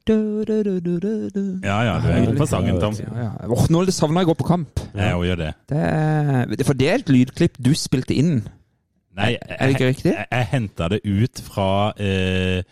[0.08, 1.42] Du, du, du.
[1.62, 2.94] Ja ja, du er god på sangen, Tom.
[2.98, 3.48] Ja, ja.
[3.52, 4.80] Åh, nå savner jeg å gå på kamp.
[4.96, 5.50] Jeg gjør det.
[5.70, 8.40] Det er, for det er et lydklipp du spilte inn.
[9.18, 10.14] Nei, Er det ikke riktig?
[10.14, 11.68] Jeg, jeg henta det ut fra
[12.00, 12.62] eh,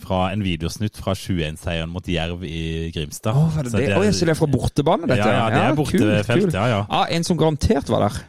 [0.00, 3.36] fra en videosnutt fra 7-1-seieren mot Jerv i Grimstad.
[3.36, 3.88] Åh, var det Så det?
[3.96, 5.26] Å, jeg ser det er fra bortebane, dette?
[5.26, 6.54] Ja, ja, det er bortefelt.
[6.54, 6.84] Ja, ja.
[6.86, 8.20] Ja, en som garantert var der.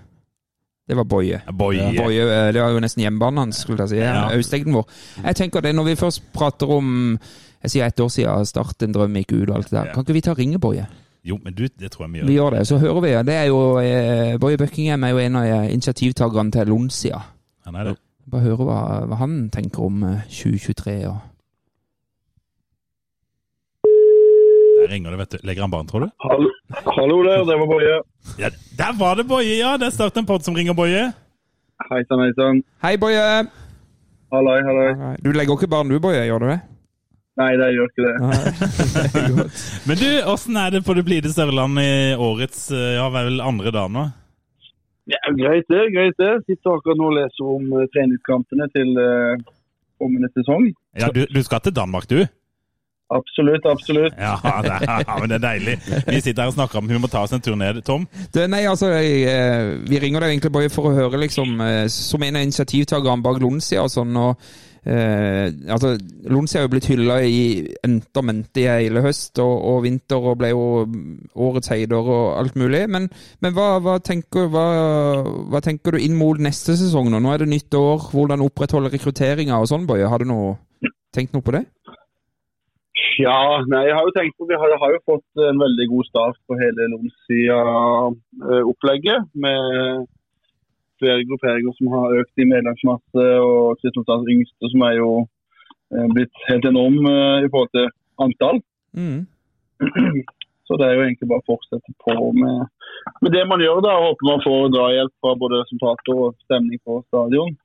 [0.90, 1.40] Det var Boje.
[1.56, 1.86] Boje.
[1.96, 4.02] Boje, eh, Det var jo nesten hjemmebanen hans, skulle jeg si.
[4.02, 4.26] Ja.
[4.34, 4.90] Austegden vår.
[5.24, 7.20] Jeg tenker det, Når vi først prater om
[7.62, 9.90] jeg sier ett år siden Start en drøm gikk ut og alt det der.
[9.92, 9.94] Ja.
[9.94, 10.88] Kan ikke vi ta ringe Boje?
[11.24, 12.28] Jo, men du, det tror jeg vi gjør.
[12.28, 12.50] Vi gjør.
[12.58, 13.12] det, så hører vi.
[13.28, 17.20] Det er jo, eh, Boje Buckingham er jo en av eh, initiativtakerne til Lonsia.
[17.68, 17.98] Han er det.
[18.32, 21.20] Bare høre hva, hva han tenker om eh, 2023 og
[24.82, 25.38] Der ringer det, vet du.
[25.46, 26.10] Legger han barn, tror du?
[26.26, 26.50] Hallo,
[26.98, 27.98] hallo der, det var Boje.
[28.42, 29.76] Ja, der var det Boje, ja!
[29.78, 31.04] Det er Start en pod som ringer Boje.
[31.92, 32.64] Hei sann, hei sann.
[32.82, 33.22] Hei, Boje!
[34.34, 35.12] Halloi, halloi.
[35.22, 36.24] Du legger ikke barn du, Boje?
[36.26, 36.60] Gjør du det?
[37.40, 38.16] Nei, det gjør ikke det.
[39.88, 43.72] Men du, åssen er det på det blide Sørland i årets eh, ja, vel andre
[43.72, 44.10] dag nå?
[45.12, 46.34] Ja, greit det, greit det.
[46.50, 49.48] Sitter akkurat nå og leser om eh, treningskampene til eh,
[50.02, 50.68] kommende sesong.
[51.00, 52.20] Ja, du, du skal til Danmark, du?
[53.12, 54.16] Absolutt, absolutt.
[54.20, 55.78] Ja, det er, ja, men det er deilig.
[56.12, 57.80] Vi sitter her og snakker om vi må ta oss en tur ned.
[57.88, 58.10] Tom?
[58.36, 61.64] Det, nei, altså, jeg, Vi ringer deg egentlig bare for å høre, liksom,
[61.96, 64.20] som en av initiativtakerne bak Lonsia og sånn.
[64.20, 64.52] og
[64.86, 65.94] eh, altså,
[66.32, 67.42] Lonsi har jo blitt hylla i
[67.86, 70.64] enter mente i hele høst og, og vinter, og ble jo
[71.48, 72.84] årets heider og alt mulig.
[72.92, 73.04] Men,
[73.42, 74.66] men hva, hva, tenker, hva,
[75.52, 77.18] hva tenker du inn mot neste sesong nå?
[77.22, 78.00] Nå er det nytt år.
[78.12, 80.10] Hvordan opprettholde rekrutteringa og sånn, Boje?
[80.12, 80.48] Har du noe,
[81.16, 81.66] tenkt noe på det?
[83.20, 86.06] Ja, nei, jeg har jo tenkt på Vi har, har jo fått en veldig god
[86.08, 89.20] start på hele Lonsia-opplegget.
[89.44, 89.60] Med
[91.02, 96.46] flere grupperinger som har økt i medlemsmasse, og Kristiansands yngste som er jo eh, blitt
[96.50, 97.90] helt enorm eh, i forhold til
[98.26, 98.62] antall.
[98.98, 99.26] Mm.
[100.72, 102.70] Så det er jo egentlig bare å fortsette på med,
[103.26, 106.80] med det man gjør da, og håper man får drahjelp fra både resultater og stemning
[106.88, 107.58] på stadion.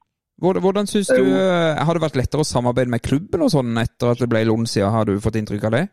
[0.43, 4.13] Hvordan, synes du, eh, Har det vært lettere å samarbeide med klubben og sånn etter
[4.13, 4.91] at det ble Lonsia?
[4.93, 5.85] Har du fått inntrykk av det?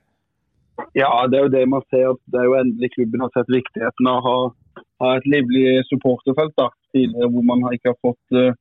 [0.98, 2.10] Ja, det er jo det man ser.
[2.12, 5.86] at Det er jo endelig klubben har sett viktigheten av å ha, ha et livlig
[5.88, 6.56] supporterfelt.
[6.58, 6.70] da.
[6.94, 8.56] Tidligere hvor man ikke har fått, eh,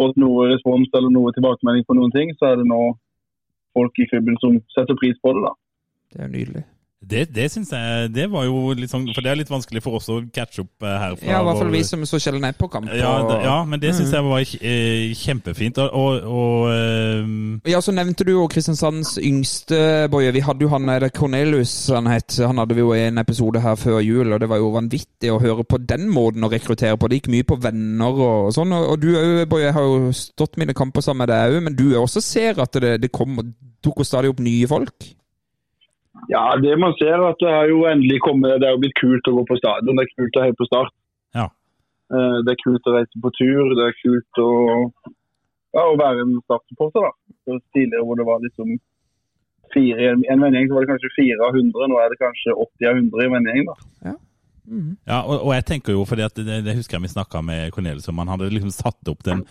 [0.00, 2.82] fått noe respons eller noe tilbakemelding på noen ting, så er det nå
[3.76, 5.44] folk i klubben som setter pris på det.
[5.46, 5.52] da.
[6.12, 6.64] Det er nydelig.
[7.02, 9.98] Det, det syns jeg Det var jo litt sånn For det er litt vanskelig for
[9.98, 11.18] oss å catche opp herfra.
[11.18, 11.32] her.
[11.32, 12.86] Ja, i hvert fall vi som så sjelden er på kamp.
[12.94, 15.80] ja, det, ja, men det syns jeg var eh, kjempefint.
[15.82, 17.60] Og, og, og um...
[17.68, 20.32] Ja, så nevnte du jo Kristiansands yngste, Boje.
[20.34, 22.38] Vi hadde jo han Cornelius han het.
[22.42, 25.32] Han hadde vi jo i en episode her før jul, og det var jo vanvittig
[25.32, 27.10] å høre på den måten å rekruttere på.
[27.10, 28.74] Det gikk mye på venner og sånn.
[28.78, 31.78] Og, og du òg, Boje, har jo stått mine kamper sammen med deg òg, men
[31.78, 33.50] du også ser at det, det kommer
[33.82, 35.10] dukker stadig opp nye folk?
[36.30, 38.98] Ja, det man ser er at det har jo endelig kommet Det er jo blitt
[39.00, 39.96] kult å gå på stadion.
[39.98, 40.94] Det er kult å heie på start.
[41.34, 41.48] Ja.
[42.14, 43.74] Eh, Det er kult å reise på tur.
[43.78, 44.50] Det er kult å,
[45.74, 47.08] ja, å være en startsupporter.
[47.08, 47.12] da.
[47.44, 48.78] Så Tidligere hvor det var liksom
[49.72, 51.88] fire i en en vennegjeng, så var det kanskje fire av hundre.
[51.88, 53.76] Nå er det kanskje 80 av 100 i en da.
[54.10, 54.14] Ja,
[54.62, 58.06] og, og jeg tenker jo, fordi at det, det husker jeg vi snakka med Cornelius
[58.12, 59.42] om, han hadde liksom satt opp den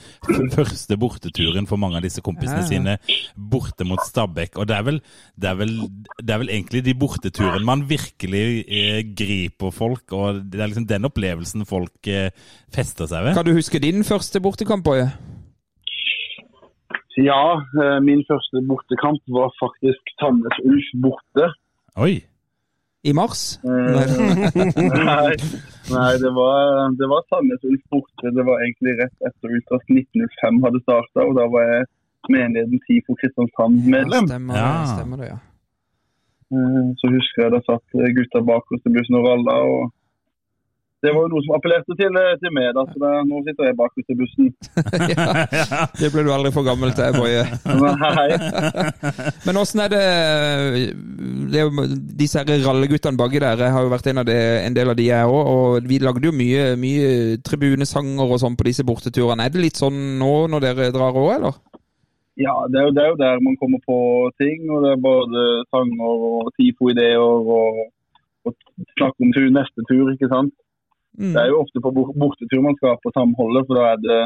[0.56, 2.70] første borteturen for mange av disse kompisene Ja, ja.
[2.70, 2.96] sine
[3.36, 4.56] borte mot Stabæk.
[4.62, 5.02] Og det er, vel,
[5.36, 5.76] det, er vel,
[6.22, 10.88] det er vel egentlig de borteturene man virkelig eh, griper folk, og det er liksom
[10.90, 12.32] den opplevelsen folk eh,
[12.74, 13.36] fester seg ved.
[13.38, 15.12] Kan du huske din første bortekamp, Boje?
[17.20, 21.52] Ja, eh, min første bortekamp var faktisk Tannes Ulf borte.
[22.00, 22.22] Oi!
[23.04, 23.58] I mars?
[23.66, 23.70] Eh,
[25.02, 25.34] Nei,
[25.90, 28.30] nei det, var, det var Sandnes Ulf borte.
[28.36, 31.88] Det var egentlig rett etter Ultras 1905 hadde starta, og da var jeg
[32.30, 34.28] menigheten TIFO Kristiansand-medlem.
[34.30, 34.70] stemmer, Ja.
[34.94, 35.40] stemmer det, ja.
[36.54, 39.56] Eh, Så husker jeg da satt gutta bakerst i bussen og ralla.
[39.72, 39.82] og
[41.02, 43.68] Det var jo noe som appellerte til, eh, til meg, da, så det, nå sitter
[43.68, 44.52] jeg bakerst i bussen.
[45.16, 45.88] ja.
[45.98, 47.42] Det ble du aldri for gammel til, Boje.
[49.48, 50.04] Men åssen er det,
[51.56, 51.66] det
[52.22, 55.00] Disse her ralleguttene baki der, jeg har jo vært en, av de, en del av
[55.00, 55.52] de jeg òg.
[55.56, 59.50] Og vi lagde jo mye, mye tribunesanger og sånn på disse borteturene.
[59.50, 61.58] Er det litt sånn nå når dere drar òg, eller?
[62.40, 63.98] Ja, det er, jo, det er jo der man kommer på
[64.38, 64.70] ting.
[64.70, 67.88] og Det er både sanger og TIFO-ideer og,
[68.46, 68.54] og
[69.00, 70.54] snakk om tur, neste tur, ikke sant.
[71.20, 71.34] Mm.
[71.34, 74.22] Det er jo ofte på bortetur man skal på samholdet, for da er det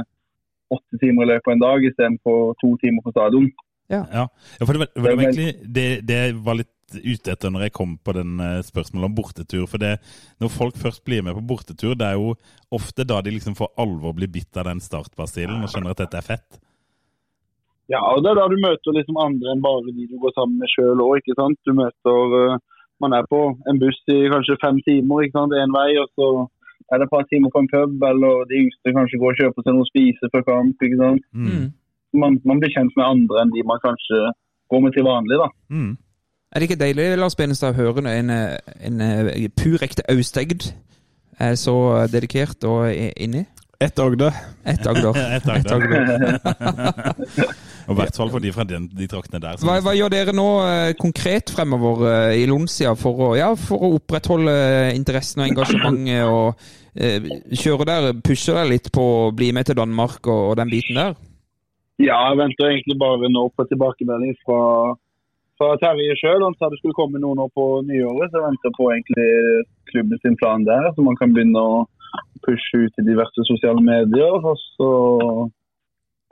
[0.76, 3.50] åtte timer i løpet av en dag istedenfor to timer på stadion.
[3.91, 4.26] Ja, ja
[4.65, 7.95] for det var, det var egentlig det, det var litt ute etter når jeg kom
[7.98, 9.65] på den eh, spørsmålet om bortetur.
[9.69, 9.95] For det,
[10.41, 12.36] når folk først blir med på bortetur, det er jo
[12.76, 16.21] ofte da de liksom for alvor blir bitt av den startbasillen og skjønner at dette
[16.21, 16.62] er fett.
[17.91, 20.58] Ja, og det er da du møter liksom andre enn bare de du går sammen
[20.62, 21.60] med sjøl òg, ikke sant.
[21.65, 22.63] Du møter eh,
[23.04, 26.28] Man er på en buss i kanskje fem timer, ikke sant, én vei, og så
[26.94, 29.76] er et par timer på en pub, eller de yngste kanskje går og kjøper seg
[29.76, 31.28] noe å spise før kamp, ikke sant.
[31.34, 31.68] Mm.
[32.22, 34.22] Man, man blir kjent med andre enn de man kanskje
[34.72, 35.50] går med til vanlig, da.
[35.74, 35.94] Mm.
[36.52, 38.56] Er det ikke deilig, Lars Benestad, å høre en, eh,
[38.88, 40.70] en, en pur ekte austegd
[41.44, 41.76] er så
[42.08, 43.44] dedikert og inni?
[43.84, 44.32] Ett Agder.
[44.64, 45.18] Ett Agder.
[45.36, 45.68] Et Agder.
[45.68, 47.56] Et Agder.
[47.86, 49.60] Og i hvert fall for de fra den, de traktene der.
[49.62, 53.86] Hva, hva gjør dere nå eh, konkret fremover eh, i Lonsia for å, ja, for
[53.86, 54.56] å opprettholde
[54.95, 56.26] interessen og engasjementet?
[56.26, 56.65] og
[56.98, 60.74] eh, Kjøre der, pushe deg litt på å bli med til Danmark og, og den
[60.74, 61.17] biten der?
[62.02, 64.62] Ja, jeg venter egentlig bare nå på tilbakemelding fra,
[65.60, 66.43] fra Terje sjøl.
[66.43, 69.30] Han sa det skulle komme noen nå på nyåret, så jeg venter på egentlig
[69.93, 70.89] klubben sin plan der.
[70.95, 71.86] Så man kan begynne å
[72.43, 74.36] pushe ut i diverse sosiale medier.
[74.41, 74.89] Og så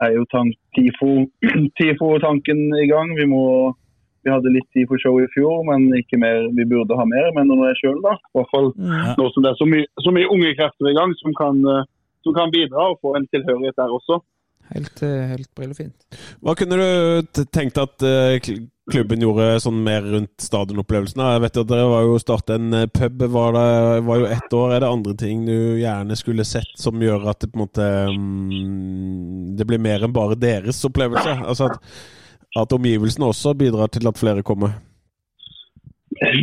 [0.02, 1.24] er jo tank, tifo,
[1.78, 3.14] tifo-tanken i gang.
[3.18, 3.44] Vi, må,
[4.26, 6.48] vi hadde litt tifo-show i fjor, men ikke mer.
[6.56, 8.16] Vi burde ha mer, men nå er jeg sjøl, da.
[8.18, 11.14] I hvert fall nå som det er så mye, så mye unge krefter i gang
[11.22, 11.90] som kan, eh,
[12.26, 14.20] som kan bidra og få en tilhørighet der også.
[14.72, 16.06] Helt, eh, helt brillefint.
[16.40, 18.38] Hva kunne du tenkt at eh,
[18.92, 21.22] klubben gjorde sånn mer rundt stadionopplevelsen?
[21.34, 24.56] Jeg vet at dere var jo startet en eh, pub, var, det, var jo ett
[24.56, 24.74] år.
[24.74, 27.88] Er det andre ting du gjerne skulle sett som gjør at det på en måte
[28.12, 31.38] mm, Det blir mer enn bare deres opplevelse?
[31.48, 31.80] Altså at,
[32.60, 34.76] at omgivelsene også bidrar til at flere kommer?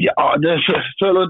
[0.04, 0.58] Ja, det
[1.00, 1.30] føler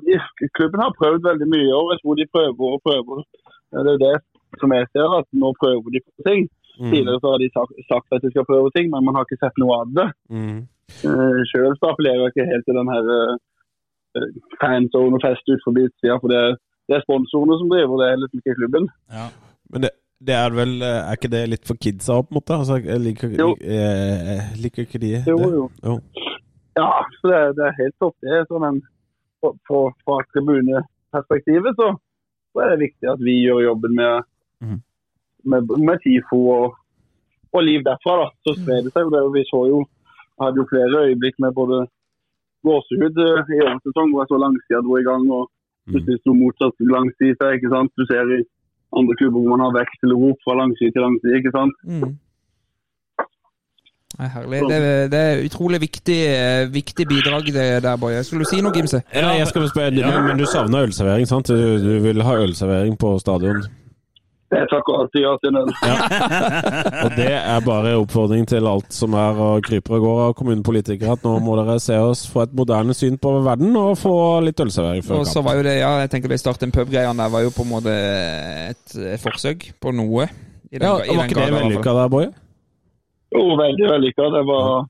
[0.58, 1.91] klubben har prøvd veldig mye i år.
[1.93, 3.24] Jeg tror de prøver og prøver.
[3.71, 4.15] Det er det
[4.60, 6.47] som jeg ser, at nå prøver de på ting.
[6.82, 9.41] Tidligere så har de sagt, sagt at de skal prøve ting, men man har ikke
[9.43, 10.08] sett noe av det.
[10.34, 10.62] Mm.
[11.06, 14.27] Uh, Sjøl appellerer jeg ikke helt til den her uh,
[14.62, 18.08] fanzone og fest ut forbi utsida, for det, er- det er sponsorene som driver, det
[18.12, 18.88] er liksom ikke klubben.
[19.15, 19.25] Ja.
[19.71, 19.91] Men det,
[20.27, 22.58] det er vel eh, Er ikke det litt for kidsa på en måte?
[22.62, 23.47] Altså, jeg liker, Jo.
[23.58, 25.47] eh, liker ikke de Jo, det?
[25.56, 25.63] jo.
[25.88, 25.93] Jo.
[26.77, 26.89] Ja,
[27.21, 28.15] så det, det er helt topp.
[28.21, 28.41] det.
[28.49, 28.82] Så, men
[29.41, 31.88] fra tribuneperspektivet så,
[32.51, 34.27] så er det viktig at vi gjør jobben med,
[34.62, 34.77] mm.
[35.54, 36.75] med, med TIFO og,
[37.56, 38.17] og liv derfra.
[38.25, 38.27] da.
[38.45, 39.08] Så sprer det seg.
[39.08, 39.32] jo.
[39.36, 39.82] Vi så jo
[40.43, 41.77] hadde jo flere øyeblikk med både
[42.67, 45.25] gåsehud eh, i årets sesong, hvor jeg så langsida dro i gang.
[45.39, 45.45] og
[45.91, 47.56] plutselig sto motsatt langside seg.
[47.58, 47.91] ikke sant?
[47.97, 48.41] Du ser i
[48.99, 51.36] andre klubber hvor man har vekselrop fra langside til langside.
[51.41, 51.75] ikke sant?
[51.93, 52.12] Mm.
[54.12, 54.60] Det er herlig.
[54.69, 58.23] Det, er- det er utrolig viktig, eh, viktig bidrag det der, Boje.
[58.23, 58.99] Skulle du si noe, Gimse?
[59.15, 61.47] Ja, jeg skal spørre, men, men du savner ølservering, sant?
[61.47, 61.56] Du,
[61.88, 63.63] du vil ha ølservering på stadion?
[64.52, 65.70] Jeg takker alltid ja til den.
[65.88, 65.96] Ja.
[67.06, 71.14] Og det er bare oppfordring til alt som er og kryper og går av kommunepolitikere,
[71.16, 74.60] at nå må dere se oss få et moderne syn på verden og få litt
[74.60, 75.48] ølservering før Og så kamp.
[75.48, 77.72] var jo det, ja, jeg tenker det starte en pub-greia der var jo på en
[77.72, 80.28] måte et, forsøk på noe.
[80.72, 82.30] I den- Ja, i den Var ikke det vellykka der, Boje?
[83.32, 84.24] Jo, veldig vellykka.
[84.36, 84.86] Det var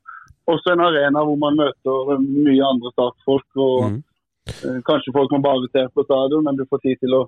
[0.50, 3.46] også en arena hvor man møter mye andre startfolk.
[3.58, 4.04] og Mhm.
[4.66, 7.28] eh, Kanskje folk man bare ser på stadion, men du får tid til å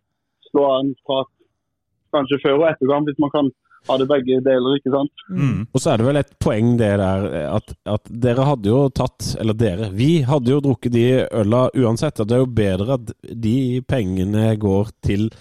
[0.50, 1.30] slå av en prat
[2.14, 3.52] kanskje før og etter kamp, hvis man kan
[3.88, 4.78] ha det begge deler.
[4.78, 5.26] ikke sant?
[5.30, 5.68] Mm.
[5.74, 9.34] Og så er det vel et poeng det der at, at dere hadde jo tatt,
[9.42, 11.06] eller dere, vi hadde jo drukket de
[11.44, 12.22] øla uansett.
[12.24, 13.16] Og det er jo bedre at
[13.48, 15.32] de pengene går til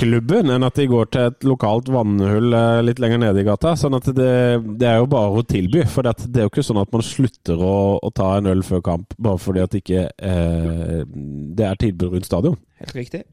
[0.00, 3.76] klubben enn at de går til et lokalt vannhull eh, litt lenger nede i gata.
[3.78, 4.32] Sånn at det,
[4.80, 5.84] det er jo bare å tilby.
[5.90, 8.82] For det, er jo ikke sånn at man slutter å, å ta en øl før
[8.90, 12.58] kamp bare fordi at ikke eh, det er tilbud rundt stadion.
[12.82, 13.24] Helt riktig.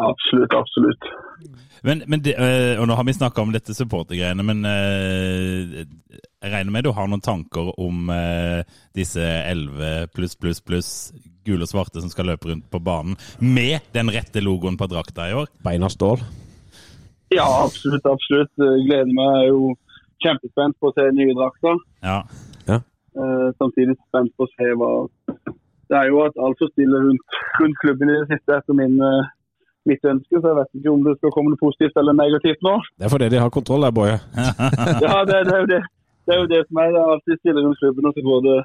[0.00, 1.10] Absolutt, absolutt.
[1.82, 6.52] Men, men det, øh, og nå har vi snakka om dette supportergreiene, men øh, jeg
[6.52, 8.62] regner med du har noen tanker om øh,
[8.94, 10.90] disse 11 pluss, pluss, pluss
[11.46, 15.26] gule og svarte som skal løpe rundt på banen med den rette logoen på drakta
[15.30, 15.50] i år?
[15.64, 16.22] Beina stål.
[17.34, 18.06] Ja, absolutt.
[18.06, 18.52] absolutt.
[18.60, 19.26] Jeg gleder meg.
[19.32, 19.74] Jeg er jo
[20.22, 21.82] kjempespent på å se nye drakter.
[22.06, 22.18] Ja.
[22.68, 22.78] ja.
[23.58, 24.90] samtidig spent på å se hva
[25.90, 28.94] Det er jo at alt altfor stille rundt, rundt klubben i det siste etter min,
[29.02, 29.32] eh,
[29.88, 32.76] mitt ønske, så jeg vet ikke om det skal komme noe positivt eller negativt nå.
[32.98, 34.20] Det er fordi de har kontroll der, Boje.
[35.04, 35.80] Ja, det, det, er jo det.
[36.26, 36.94] det er jo det som er.
[36.94, 38.58] Det er alltid stiller rundt klubben, og så går det,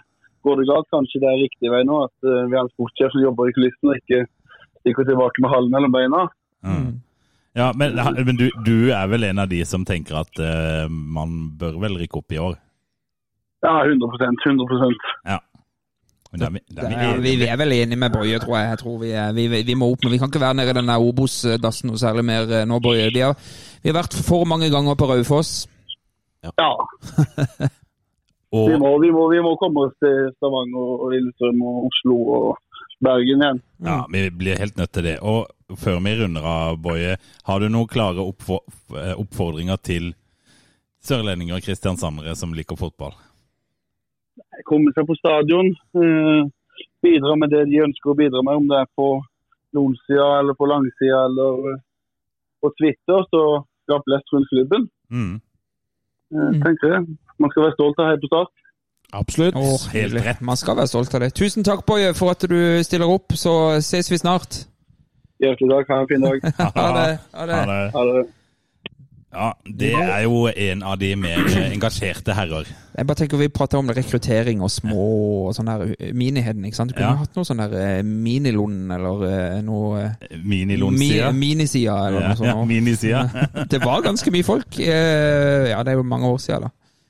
[0.45, 0.89] går det galt.
[0.93, 3.57] Kanskje det er riktig vei nå, at eh, vi har en sportssjef som jobber i
[3.57, 4.23] kulissen og ikke
[4.83, 6.23] stikker tilbake med halen mellom beina.
[6.67, 6.93] Mm.
[7.57, 11.55] Ja, men, men du, du er vel en av de som tenker at uh, man
[11.57, 12.57] bør vel rykke opp i år?
[13.65, 14.93] Ja, 100% 100%
[15.25, 15.39] Ja.
[16.31, 18.69] Vi- er vel enige med Boje, tror jeg.
[18.69, 20.77] jeg tror vi, er, vi, vi må opp, men vi kan ikke være nede i
[20.81, 23.09] den Obos-dassen noe særlig mer eh, nå, Boje.
[23.13, 23.35] Vi har,
[23.83, 25.67] vi har vært for mange ganger på Raufoss.
[26.43, 26.51] Ja,
[28.55, 32.15] Og, vi må, vi, må, vi må komme oss til Stavanger og Lillestrøm og Oslo
[32.37, 32.45] og
[33.03, 33.59] Bergen igjen.
[33.83, 35.17] Ja, vi blir helt nødt til det.
[35.19, 37.17] Og før vi runder av, Boje,
[37.49, 40.13] har du noen klare eh, oppfordringer til
[41.03, 43.13] sørlendinger og kristiansandere som liker fotball?
[44.67, 45.71] Komme seg på stadion,
[46.03, 46.43] eh,
[47.05, 49.09] bidra med det de ønsker å bidra med, om det er på
[49.75, 51.81] nordensida eller på langsida eller eh,
[52.61, 53.43] på Twitter, så
[53.87, 54.87] skap lest rundt klubben.
[55.09, 55.35] Mm.
[56.35, 57.17] Eh, tenker jeg.
[57.39, 58.53] Man skal være stolt av å heie på Start.
[59.15, 59.55] Absolutt.
[59.55, 60.41] Oh, helt rett.
[60.41, 61.31] Man skal være stolt av det.
[61.37, 63.31] Tusen takk, Boje, for at du stiller opp.
[63.39, 64.65] Så ses vi snart.
[65.39, 65.93] Hjertelig takk.
[65.93, 66.49] Ha en fin dag.
[66.81, 67.13] Ha det.
[67.37, 67.61] Ha det.
[67.95, 68.25] Ha det.
[69.33, 72.69] Ja, det er jo en av de mer eh, engasjerte herrer.
[72.95, 75.03] Jeg bare tenker Vi prater om rekruttering og små
[75.49, 76.63] og sånn der miniheden.
[76.65, 76.93] ikke sant?
[76.93, 77.19] Du kunne Ja.
[77.19, 81.31] hatt noe sånn der minilond minilund eller eh, noe Minilond-sida.
[81.35, 82.47] mi, Minisida eller Ja, noe sånt.
[82.47, 83.21] ja, minisida.
[83.75, 84.79] Det var ganske mye folk.
[84.79, 86.69] eh, Ja, det er jo mange år siden, da.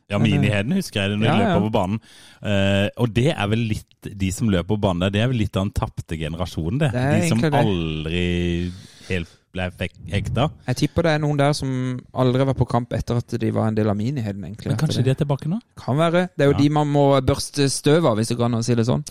[0.10, 1.48] Ja, miniheden husker jeg det når de Ja, ja.
[1.54, 2.00] løper på banen.
[2.42, 3.86] Uh, og det er vel litt
[4.18, 6.92] De som løper på banen der, det er vel litt av den tapte generasjonen, det.
[6.94, 8.72] Det de som aldri
[9.10, 9.28] helt
[9.58, 10.48] ble hekta.
[10.70, 13.68] Jeg tipper det er noen der som aldri var på kamp etter at de var
[13.72, 14.44] en del av miniheden.
[14.46, 14.72] egentlig.
[14.72, 15.60] Men kanskje de er tilbake nå?
[15.78, 16.30] kan være.
[16.38, 16.64] Det er jo Ja.
[16.64, 19.04] de man må børste støv av, hvis det går an å si det sånn.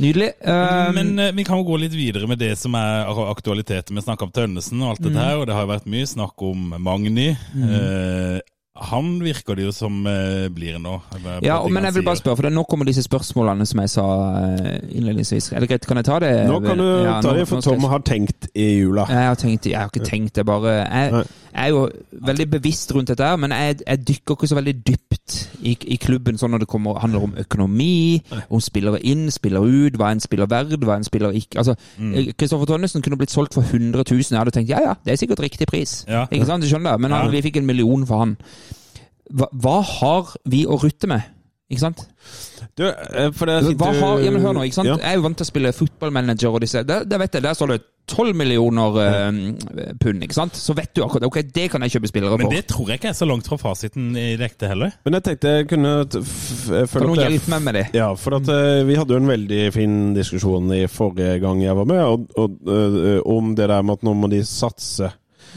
[0.00, 0.30] Nydelig.
[0.48, 3.94] Um, Men uh, vi kan jo gå litt videre med det som er aktualiteten.
[3.94, 5.12] Vi snakka om Tønnesen og alt Mm.
[5.12, 7.26] dette her, og det har jo vært mye snakk om Magni.
[7.30, 8.40] Eh,
[8.74, 10.94] han virker det jo som eh, blir nå.
[11.44, 13.92] ja, ting men jeg vil bare spørre, for det, nå kommer disse spørsmålene som jeg
[13.92, 14.06] sa
[14.40, 15.50] eh, innledningsvis.
[15.52, 16.30] Er det greit, kan jeg ta det?
[16.48, 19.04] Nå kan du Ja, ta det, for Tom har tenkt i jula.
[19.12, 21.24] Jeg har, tenkt, jeg har ikke tenkt det, bare Jeg.
[21.52, 21.82] Jeg er jo
[22.26, 25.98] veldig bevisst rundt dette, her, men jeg, jeg dykker ikke så veldig dypt i, i
[26.00, 30.22] klubben sånn når det kommer, handler om økonomi, om spillere inn, spillere ut, hva en
[30.24, 32.32] spiller verd, hva en spiller ikke Altså, Mm.
[32.38, 34.22] Kristoffer Tønnesen kunne blitt solgt for 100 000.
[34.30, 36.04] Jeg hadde tenkt ja ja, det er sikkert riktig pris.
[36.08, 36.24] Ja.
[36.32, 37.00] Ikke sant, du skjønner det?
[37.04, 38.36] Men han, vi fikk en million for han.
[39.32, 41.28] Hva, hva har vi å rutte med?
[41.72, 42.02] Ikke sant?
[42.76, 44.90] Du, eh, for det er fint Hva har, ja, men hør nå, ikke sant?
[44.90, 44.96] Ja.
[45.00, 46.82] Jeg er jo vant til å spille fotballmanager og disse.
[46.88, 47.78] Der, der vet jeg, der står det
[48.10, 50.56] 12 millioner uh, pund, ikke sant?
[50.58, 53.12] Så vet du akkurat Ok, det kan jeg kjøpe spillere Men det tror jeg ikke
[53.12, 54.96] er så langt fra fasiten i det ekte heller.
[55.06, 57.28] Men jeg tenkte jeg kunne følge Kan noen opp det.
[57.30, 57.86] hjelpe meg med det?
[57.96, 61.78] Ja, for at uh, vi hadde jo en veldig fin diskusjon i forrige gang jeg
[61.78, 65.12] var med, og, og, uh, om det der med at nå må de satse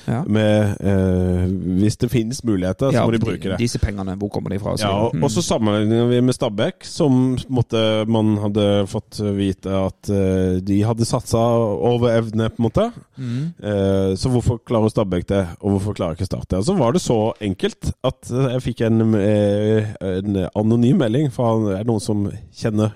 [0.08, 0.22] Ja.
[0.28, 1.46] Med, eh,
[1.80, 3.58] hvis det finnes muligheter, så Ja, må de bruke det.
[3.62, 4.76] Disse pengene, hvor kommer de fra?
[4.80, 10.12] Ja, og, og så sammenligner vi med Stabæk, som måtte, man hadde fått vite at
[10.14, 12.88] eh, de hadde satsa over evne, på en måte.
[13.18, 16.60] Eh, så hvorfor klarer Stabæk det, og hvorfor klarer ikke Start det?
[16.62, 21.54] Og så var det så enkelt at eh, jeg fikk en, en anonym melding fra
[21.86, 22.94] noen som kjenner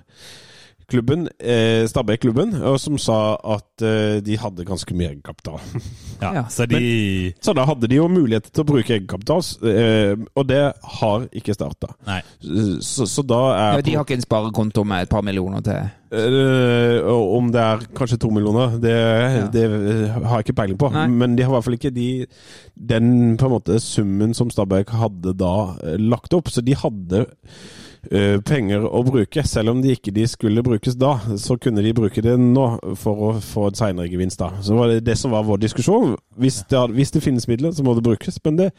[0.89, 3.19] klubben, eh, Stabæk-klubben, som sa
[3.55, 5.59] at eh, de hadde ganske mye egenkapital.
[6.19, 10.17] Ja, Ja, så de Så da hadde de jo mulighet til å bruke egenkapital, eh,
[10.35, 10.63] og det
[10.99, 11.93] har ikke starta.
[12.83, 15.87] Så, så da er ja, De har ikke en sparekonto med et par millioner til
[16.09, 18.93] Eh, om det er kanskje to millioner, det,
[19.53, 20.89] det har jeg ikke peiling på.
[20.93, 21.05] Nei.
[21.21, 22.07] Men de har i hvert fall ikke de,
[22.73, 26.49] den på en måte summen som Stabæk hadde da eh, lagt opp.
[26.49, 27.69] Så de hadde eh,
[28.45, 29.43] penger å bruke.
[29.47, 33.25] Selv om de ikke de skulle brukes da, så kunne de bruke det nå for
[33.29, 34.51] å få en seinere gevinst da.
[34.63, 36.15] Så var det det som var vår diskusjon.
[36.39, 38.39] Hvis det, hvis det finnes midler, så må det brukes.
[38.45, 38.69] Men det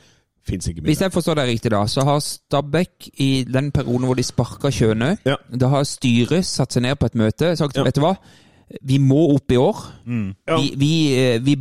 [0.49, 0.91] fins ikke midler.
[0.95, 4.71] Hvis jeg forstår deg riktig, da, så har Stabæk i den perioden hvor de sparka
[4.73, 5.37] Kjønø, Ja.
[5.53, 7.85] da har styret satt seg ned på et møte og sagt Ja.
[7.85, 8.15] vet du hva,
[8.87, 9.77] vi må opp i år.
[10.07, 10.57] Ja.
[10.57, 11.57] Vi, vi, eh, vi,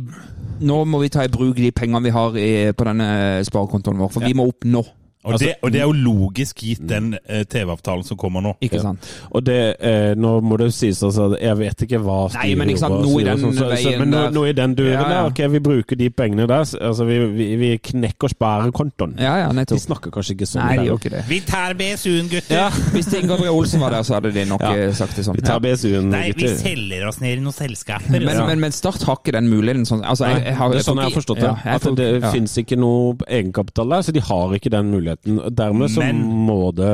[0.62, 4.12] nå må vi ta i bruk de pengene vi har i, på denne sparekontoen vår,
[4.14, 4.84] for vi må opp nå.
[5.22, 8.54] Og, det, og det er jo logisk gitt den eh, TV-avtalen som kommer nå.
[8.64, 8.86] Ikke Ja.
[8.86, 9.04] sant?
[9.36, 12.70] Og det, eh, nå må det jo sies altså, Jeg vet ikke hva Nei, men
[12.72, 14.30] ikke sant, nå noe i den sånn, så- så- veien Men noe, der.
[14.30, 15.08] noe i den duren Ja, ja.
[15.08, 15.26] der.
[15.28, 16.64] Ok, vi bruker de pengene der.
[16.80, 19.18] Altså, vi, vi, vi knekker sparekontoen.
[19.20, 20.64] Ja, ja, De snakker kanskje ikke sånn.
[20.64, 21.24] Nei, de gjør ikke det.
[21.28, 22.56] Vi tar BSU-en, gutter!
[22.56, 24.72] Ja, Hvis Inge André Olsen var der, så hadde de nok Ja.
[24.72, 25.36] eh, sagt det sånn.
[25.36, 26.16] Vi tar BSU-en, gutter.
[26.16, 28.08] Nei, vi selger oss ned i noen selskaper.
[28.10, 28.46] Men, altså.
[28.46, 29.84] men, men Start har ikke den muligheten.
[29.84, 30.02] Sånn.
[30.02, 31.44] Altså, jeg, jeg har, det er sånn jeg har forstått det.
[31.44, 35.09] Ja, jeg at det finnes ikke noe egenkapital der, så de har ikke den muligheten.
[35.26, 36.90] Og Dermed så Men- må det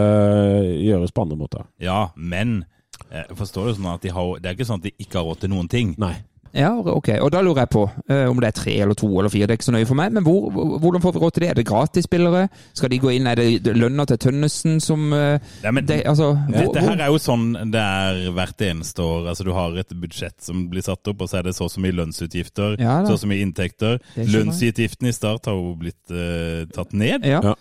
[0.86, 1.66] gjøres på andre måter.
[1.80, 2.64] Ja, men
[3.12, 5.24] jeg forstår du sånn at de har, det er ikke sånn at de ikke har
[5.28, 5.94] råd til noen ting.
[5.98, 6.16] Nei.
[6.56, 7.10] Ja, ok.
[7.20, 9.44] Og da lurer jeg på eh, om det er tre eller to eller fire.
[9.46, 10.10] Det er ikke så nøye for meg.
[10.14, 11.50] Men hvor, hvor- hvordan får vi råd til det?
[11.50, 12.48] Er det gratisspillere?
[12.72, 13.26] Skal de gå inn?
[13.28, 17.10] Er det lønna til Tønnesen som eh, Nei, men det, altså, hvor, Dette her er
[17.12, 19.28] jo sånn det er hvert eneste år.
[19.28, 21.70] Altså Du har et budsjett som blir satt opp, og så er det så og
[21.74, 24.00] så mye lønnsutgifter, Ja så og så mye inntekter.
[24.14, 24.26] Det.
[24.32, 27.26] Lønnsutgiftene i Start har jo blitt eh, tatt ned.
[27.26, 27.42] ja.
[27.42, 27.54] Ja.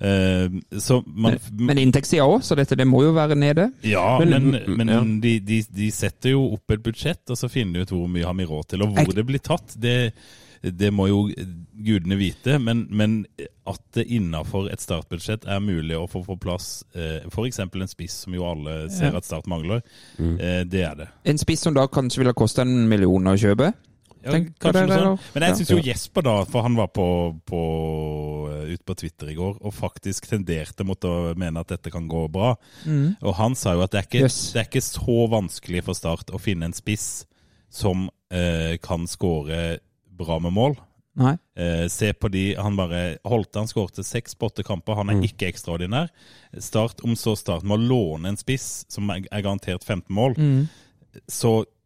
[0.00, 0.48] Eh,
[0.80, 3.70] så man Men inntektssida òg, så dette det må jo være nede.
[3.84, 5.00] Ja, Men- men, men, ja.
[5.04, 8.24] de, de, de setter jo opp et budsjett, og så finner de ut hvor mye
[8.24, 8.82] har vi råd til.
[8.86, 10.12] Og hvor det blir tatt, det,
[10.62, 11.20] det må jo
[11.84, 12.58] gudene vite.
[12.58, 13.26] Men, men
[13.68, 17.60] at det innafor et startbudsjett er mulig å få på plass eh, f.eks.
[17.60, 19.82] en spiss, som jo alle ser at Start mangler,
[20.18, 21.08] eh, det er det.
[21.28, 23.72] En spiss som da kanskje ville koste en million å kjøpe.
[24.22, 25.28] Ja, Tenk kanskje noe sånt.
[25.34, 27.06] Men jeg syns jo Jesper, da, for han var på,
[27.48, 27.60] på,
[28.52, 32.06] eh, ute på Twitter i går og faktisk tenderte mot å mene at dette kan
[32.10, 32.54] gå bra.
[33.22, 34.28] Og han sa jo at det er ikke, Mm.
[34.28, 34.52] Yes.
[34.52, 37.24] det er ikke så vanskelig for Start å finne en spiss
[37.70, 39.78] som eh, kan skåre
[40.20, 40.76] bra med mål.
[41.16, 41.32] Nei.
[41.56, 45.14] Eh, se på de, han bare holdt han skårte seks på åtte kamper, han er
[45.18, 45.24] Mm.
[45.26, 46.08] ikke ekstraordinær.
[46.58, 50.34] Start, Om så Start må låne en spiss som er, er garantert 15 mål,
[51.28, 51.66] så Mm.
[51.66, 51.79] Men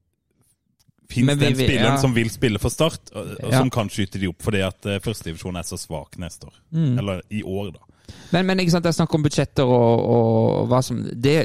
[1.11, 1.97] Fins det en spiller ja.
[2.01, 5.01] som vil spille for Start, og, og som kan skyte de opp fordi at uh,
[5.05, 6.57] førstedivisjonen er så svak neste år?
[6.75, 6.95] Mm.
[7.03, 7.91] Eller i år, da.
[8.35, 11.37] Men, men ikke sant, jeg snakker om budsjetter og, og hva som det,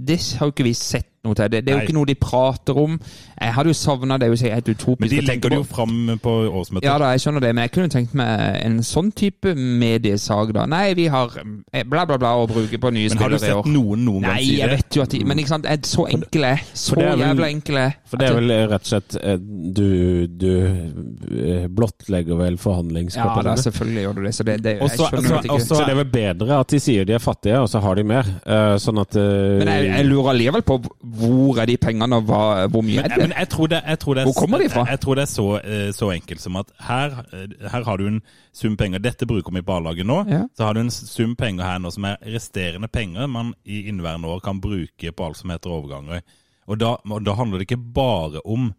[0.00, 1.50] det har jo ikke vi sett noe til.
[1.52, 1.86] Det, det er jo Nei.
[1.88, 2.98] ikke noe de prater om.
[3.38, 4.28] Jeg hadde jo savna det.
[4.28, 6.86] er jo helt utopisk Men de legger det jo fram på årsmøtet.
[6.88, 10.66] Ja da, jeg skjønner det, men jeg kunne tenkt meg en sånn type mediesak, da.
[10.70, 13.14] Nei, vi har eh, bla, bla, bla å bruke på nye spillere i år.
[13.14, 13.70] Men har du sett år.
[13.74, 14.54] noen noen gang si det?
[14.54, 17.50] Nei, jeg vet jo at de Men ikke sant, er så enkle Så vel- jævla
[17.52, 17.84] enkle.
[18.08, 19.36] For det er vel rett og slett eh,
[19.78, 19.88] Du,
[20.26, 24.34] du eh, blottlegger vel Ja da, selvfølgelig gjør du det.
[24.34, 27.04] Så det, det jeg skjønner altså- ikke Så det er vel bedre at de sier
[27.08, 28.28] de er fattige, og så har de mer.
[28.46, 30.78] Eh, sånn at eh, Men jeg, jeg lurer allikevel på
[31.18, 33.28] hvor er de pengene, og hva, hvor mye Men, er det?
[33.28, 34.84] men jeg, tror det, jeg tror det er, Hvor kommer de fra?
[34.84, 37.96] Jeg, jeg tror det er så, eh, så enkelt som at her, eh, her har
[37.96, 38.20] du en
[38.52, 38.98] sum penger.
[38.98, 40.18] Dette bruker vi på A-laget nå.
[40.28, 40.42] Ja.
[40.56, 44.28] Så har du en sum penger her nå som er resterende penger man i inneværende
[44.28, 46.20] år kan bruke på alt som heter overganger.
[46.68, 48.72] Og da, og da handler det ikke bare om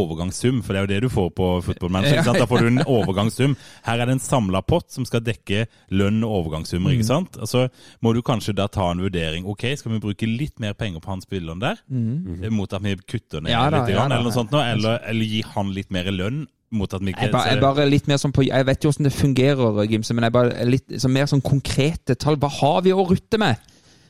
[0.00, 2.18] overgangssum, for det er jo det du får på fotballmanager.
[2.18, 2.40] ikke sant?
[2.44, 3.56] Da får du en overgangssum.
[3.86, 6.90] Her er det en samla pott som skal dekke lønn og overgangssummer.
[6.90, 6.96] Mm.
[6.98, 7.38] ikke sant?
[7.40, 7.66] Og så
[8.04, 9.46] må du kanskje da ta en vurdering.
[9.50, 12.50] Ok, skal vi bruke litt mer penger på han spilleren der, mm.
[12.54, 13.54] mot at vi kutter ned.
[13.54, 14.18] Ja da, litt, ja da.
[14.18, 17.28] eller noe sånt nå, eller, eller gi han litt mer lønn mot at vi ikke
[17.28, 20.16] Jeg, bare, jeg, bare litt mer sånn på, jeg vet jo hvordan det fungerer, Gimse,
[20.16, 22.38] men jeg bare litt så mer sånn konkrete tall.
[22.42, 23.62] Hva har vi å rutte med?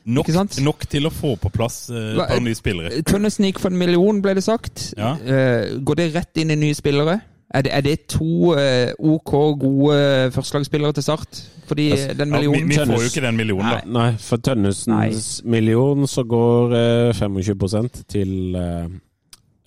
[0.05, 0.31] Nok,
[0.61, 3.03] nok til å få på plass eh, et par nye spillere.
[3.07, 4.91] Tønnesen gikk for en million, ble det sagt.
[4.97, 5.15] Ja.
[5.19, 7.19] Uh, går det rett inn i nye spillere?
[7.55, 9.97] Er det, er det to uh, OK gode
[10.35, 11.41] førstelagsspillere til Start?
[11.65, 13.81] Fordi Altså, den Ja, vi, vi får jo ikke den millionen, da.
[13.85, 18.55] Nei, for Tønnesens million så går eh, 25 til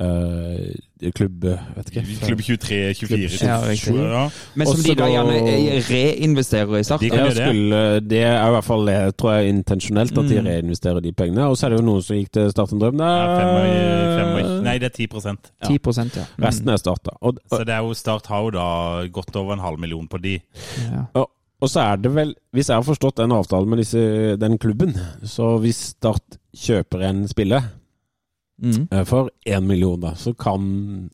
[0.01, 2.03] eh, eh, klubb Vet ikke.
[2.27, 4.23] Klubb 23, 24, 27, ja.
[4.55, 7.01] Men som Også de da gjerne reinvesterer i Start.
[7.01, 7.35] De det.
[7.37, 7.81] skulle,
[8.11, 10.47] det er i hvert fall det, tror jeg, intensjonelt, at de Mm.
[10.47, 11.47] reinvesterer de pengene.
[11.49, 13.01] Og så er det jo noen som gikk til Start en drøm.
[13.01, 16.25] Ja, fem og- fem og- Nei, det er 10 10 ja.
[16.37, 16.45] Mm.
[16.45, 17.11] Resten er Start, da.
[17.23, 20.19] Og, Så det er jo Start har jo da godt over en halv million på
[20.23, 20.41] de.
[20.93, 21.05] ja.
[21.15, 21.31] og,
[21.61, 24.95] og så er det vel, hvis jeg har forstått den avtalen med disse, den klubben,
[25.25, 27.63] så hvis Start kjøper en spiller
[28.63, 28.89] Mm.
[28.91, 31.11] eh, for én million, da, så kan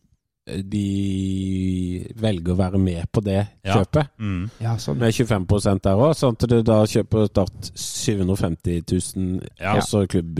[0.46, 3.78] de velge å være med på det Ja.
[3.78, 4.08] kjøpet.
[4.20, 4.50] Mm.
[4.60, 4.98] ja, sånn.
[4.98, 8.82] Med 25% der òg, sånn at du da kjøper Start 750
[9.16, 9.76] 000, Ja.
[9.76, 10.34] og så klubb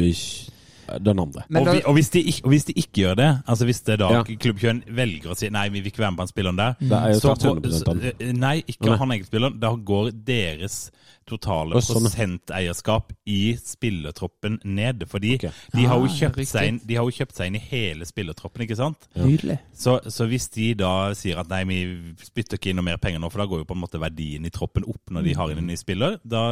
[1.01, 1.43] den andre.
[1.55, 3.99] Og, vi, og, hvis de, ikke- og hvis de ikke gjør det, altså hvis det
[3.99, 4.22] da Ja.
[4.22, 6.93] klubbkjøen velger å si nei, vi vil ikke være med på den spilleren der, Det
[6.93, 8.12] er jo så Start går, 100 av den.
[8.12, 8.97] så- eh, Nei, ikke Nei.
[8.97, 9.61] han enkeltspilleren.
[9.61, 10.91] Da går deres
[11.26, 15.05] totale sånn, prosenteierskap i spillertroppen ned.
[15.09, 15.51] Fordi okay.
[15.74, 18.76] de, har jo Ah, inn, de har jo kjøpt seg inn i hele spillertroppen, ikke
[18.76, 19.09] sant?
[19.16, 19.57] Ja.
[19.74, 21.78] Så, så hvis de da sier at nei, vi
[22.22, 24.45] spytter ikke inn noe mer penger nå, for da går jo på en måte verdien
[24.47, 26.45] i troppen opp når de har inn en ny spiller, da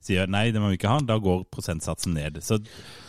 [0.00, 2.40] sier jeg nei, det må vi ikke ha, da går prosentsatsen ned.
[2.44, 2.58] Så,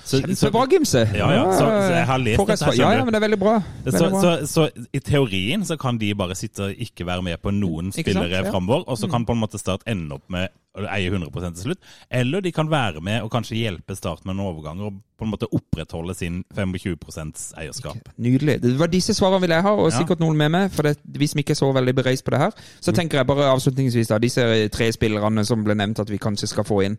[0.03, 1.03] så, så, Gimse.
[1.13, 2.47] Ja, ja, så- så jeg har lest det.
[2.59, 2.77] dette.
[2.77, 3.61] Ja, ja, men det er veldig bra.
[3.85, 4.21] så, bra.
[4.21, 7.91] så, så i teorien så kan de bare sitte og ikke være med på noen
[7.91, 8.51] spillere Ja.
[8.51, 11.63] framover, og så kan på en måte Start ende opp med å eie 100% til
[11.71, 11.77] slutt.
[12.11, 15.31] Eller de kan være med og kanskje hjelpe Start med noen overganger og på en
[15.31, 17.97] måte opprettholde sin 25% eierskap.
[18.19, 18.59] Nydelig.
[18.61, 20.71] Det var disse svarene vil jeg ha, og sikkert noen med meg.
[20.75, 22.51] For det, vi som ikke er så veldig bereist på det her,
[22.81, 22.95] så Mm.
[22.95, 26.63] tenker jeg bare avslutningsvis da, disse tre spillerne som ble nevnt at vi kanskje skal
[26.63, 26.97] få inn.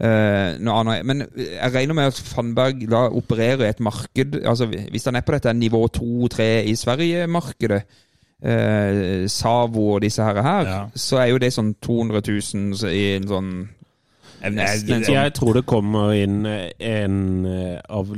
[0.00, 1.06] Eh, noe annet.
[1.06, 5.24] Men jeg regner med at Fannberg da opererer i et marked altså Hvis han er
[5.26, 7.82] på dette nivå 2-3 i Sverige-markedet,
[8.44, 10.84] eh, Savo og disse her, her Ja.
[10.94, 12.22] så er jo det sånn 200
[12.54, 13.68] 000 i en sånn en sånn
[14.42, 18.10] Jeg tror det kommer inn en eh, av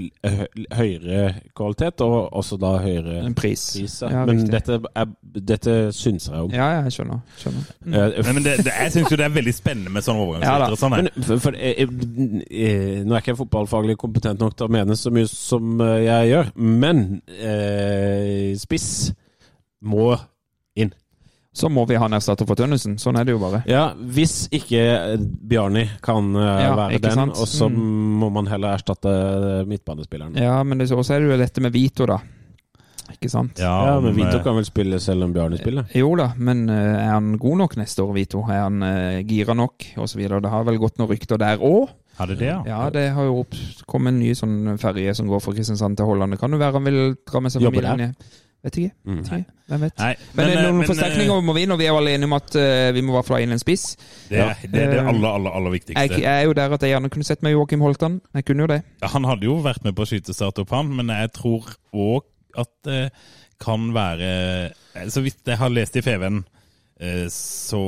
[0.77, 1.23] høyere
[1.57, 3.63] kvalitet, og også da høyere en pris.
[3.77, 3.97] pris.
[4.03, 5.07] Ja, Men dette, er,
[5.53, 6.55] dette synser jeg om.
[6.55, 7.23] Ja, ja, jeg skjønner.
[7.41, 7.71] skjønner.
[7.81, 7.95] Mm.
[7.95, 10.69] Nei, Men, det, det, jeg syns jo det er veldig spennende med sånne Ja da.
[10.69, 10.81] overgangsryttere.
[10.83, 11.09] sånn, jeg.
[11.17, 14.99] Men for, for, eh, eh, nå er ikke jeg fotballfaglig kompetent nok til å mene
[14.99, 17.05] så mye som eh, jeg gjør, men
[17.41, 18.91] eh, spiss
[19.81, 20.13] må
[20.77, 20.93] inn.
[21.53, 22.95] Så må vi ha en erstatter for Tønnesen.
[23.03, 23.65] Sånn er det jo bare.
[23.67, 25.15] Ja, hvis ikke eh,
[25.51, 27.39] Bjarni kan eh, Ja, være den, sant?
[27.43, 27.81] og så Mm.
[28.23, 30.37] må man heller erstatte eh, midtbanespilleren.
[30.39, 32.21] Ja, Ja, men så er det jo dette med Vito, da.
[33.11, 33.59] Ikke sant?
[33.59, 35.89] Ja, men om, Vito kan vel spille selv om Bjarni spiller?
[35.99, 38.45] Jo da, men er han god nok neste år, Vito?
[38.47, 40.23] Er han uh, gira nok, osv.?
[40.31, 41.91] Det har vel gått noen rykter der òg?
[42.21, 42.61] Hadde det, ja.
[42.69, 43.43] Ja, det har jo
[43.91, 46.37] kommet en ny sånn ferje som går fra Kristiansand til Holland.
[46.37, 48.15] Det kan jo være han vil dra med seg Jobber der?
[48.61, 48.93] Vet ikke.
[49.09, 49.17] Mm.
[49.23, 49.59] Vet ikke.
[49.71, 49.95] Hvem vet?
[50.03, 51.93] Nei, Men, det er eh, noen men, eh, forsterkninger må vi inn, og vi er
[51.95, 53.85] jo alle enige om at eh, vi må i hvert fall ha inn en spiss.
[54.29, 56.03] Det, er- det er det aller, aller, aller viktigste.
[56.05, 58.19] Jeg, jeg er jo der at jeg gjerne kunne sett meg Joakim Holtan.
[58.37, 58.81] Jeg kunne jo det.
[59.01, 61.71] Ja, Han hadde jo vært med på å skyte start opp, han, men jeg tror
[61.95, 62.27] òg
[62.61, 63.03] at det
[63.63, 64.29] kan være
[64.99, 66.41] eh, Så vidt jeg har lest i eh,
[67.33, 67.81] så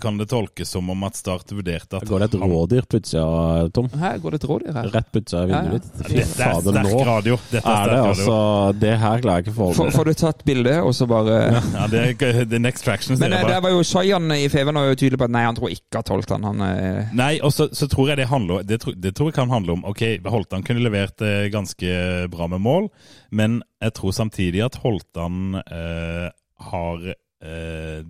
[0.00, 3.88] kan det tolkes som om at Start vurderte at Går det et rådyr plutselig, Tom?
[3.98, 4.90] Her går det et rådyr her.
[4.94, 6.04] Rett plutselig av vinduet ditt?
[6.06, 7.38] Fy er fader, nå radio.
[7.50, 8.12] Dette er er det sterk radio.
[8.12, 11.08] altså Det her klarer jeg ikke å Får forholde får du tatt bilde, og så
[11.10, 13.18] bare Ja, det er The Next Traction.
[13.18, 15.44] Men det, eh, der var jo Shayan i Feven var jo tydelig på at nei,
[15.48, 18.62] han tror ikke at Holtan han eh, Nei, og så, så tror jeg det handler
[18.66, 22.48] det tror, det tror jeg kan handle om Ok, Holtan kunne levert eh, ganske bra
[22.50, 22.88] med mål,
[23.34, 26.28] men jeg tror samtidig at Holtan eh,
[26.70, 28.02] har eh,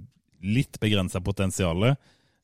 [0.43, 1.93] litt begrensa potensial.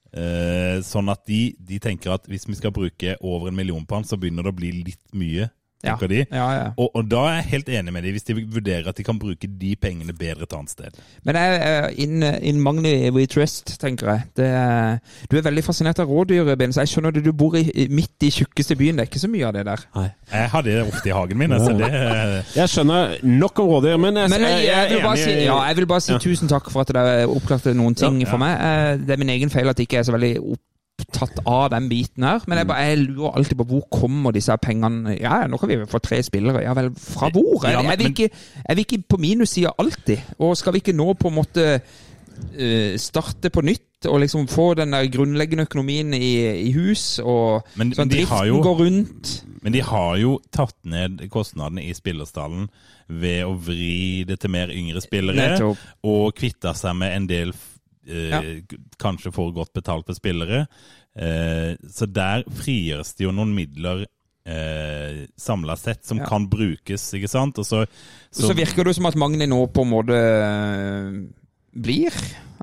[0.08, 3.98] Eh, sånn at de, de tenker at hvis vi skal bruke over en million på
[3.98, 5.50] han, så begynner det å bli litt mye.
[5.84, 5.94] Ja.
[6.08, 6.24] de.
[6.32, 6.64] Ja, ja.
[6.76, 9.18] Og, og da er jeg helt enig med dem, hvis de vurderer at de kan
[9.18, 10.96] bruke de pengene bedre et annet sted.
[11.24, 14.22] Men jeg er in, in Magni we trust, tenker jeg.
[14.36, 14.48] Det
[15.30, 17.24] du er veldig fascinert av rådyr, Ben, så jeg skjønner det.
[17.24, 18.98] Du bor i, midt i tjukkeste byen.
[18.98, 19.84] Det er ikke så mye av det der.
[20.32, 21.52] Jeg har det ofte i hagen min.
[21.52, 21.90] Altså det,
[22.56, 25.58] Jeg skjønner nok om rådyr, men jeg, Men jeg, jeg, er vil bare si, ja,
[25.68, 26.18] jeg vil bare si Ja.
[26.18, 28.30] tusen takk for at dere oppklarte noen ting Ja.
[28.30, 28.58] for meg.
[28.58, 30.36] Eh, Det er min egen feil at jeg ikke er så veldig
[30.98, 32.42] opptatt av den biten her.
[32.46, 35.78] Men jeg, bare, jeg lurer alltid på hvor kommer disse pengene Ja, nå kan vi
[35.88, 36.62] få tre spillere.
[36.64, 37.64] Ja vel, fra hvor?
[37.68, 38.30] Er, er, vi, ikke,
[38.64, 40.18] er vi ikke på minussida alltid.
[40.38, 44.72] Og skal vi ikke nå på en måte eh, starte på nytt og liksom få
[44.78, 46.34] den der grunnleggende økonomien i,
[46.68, 49.32] i hus, og Men- sånn driften jo- går rundt?
[49.62, 52.68] Men de har jo tatt ned kostnadene i spillerstallen
[53.10, 55.78] ved å vri det til mer yngre spillere, Nettopp.
[56.06, 57.52] og kvitta seg med en del
[58.08, 58.40] Ja.
[58.98, 60.66] kanskje for godt betalte spillere.
[61.18, 64.06] Eh, så der frigjøres det jo noen midler
[64.48, 66.26] eh, samla sett som Ja.
[66.26, 67.58] kan brukes, ikke sant?
[67.58, 67.86] Og så,
[68.32, 71.26] Så virker det som at Magni nå på en måte eh,
[71.78, 72.12] blir.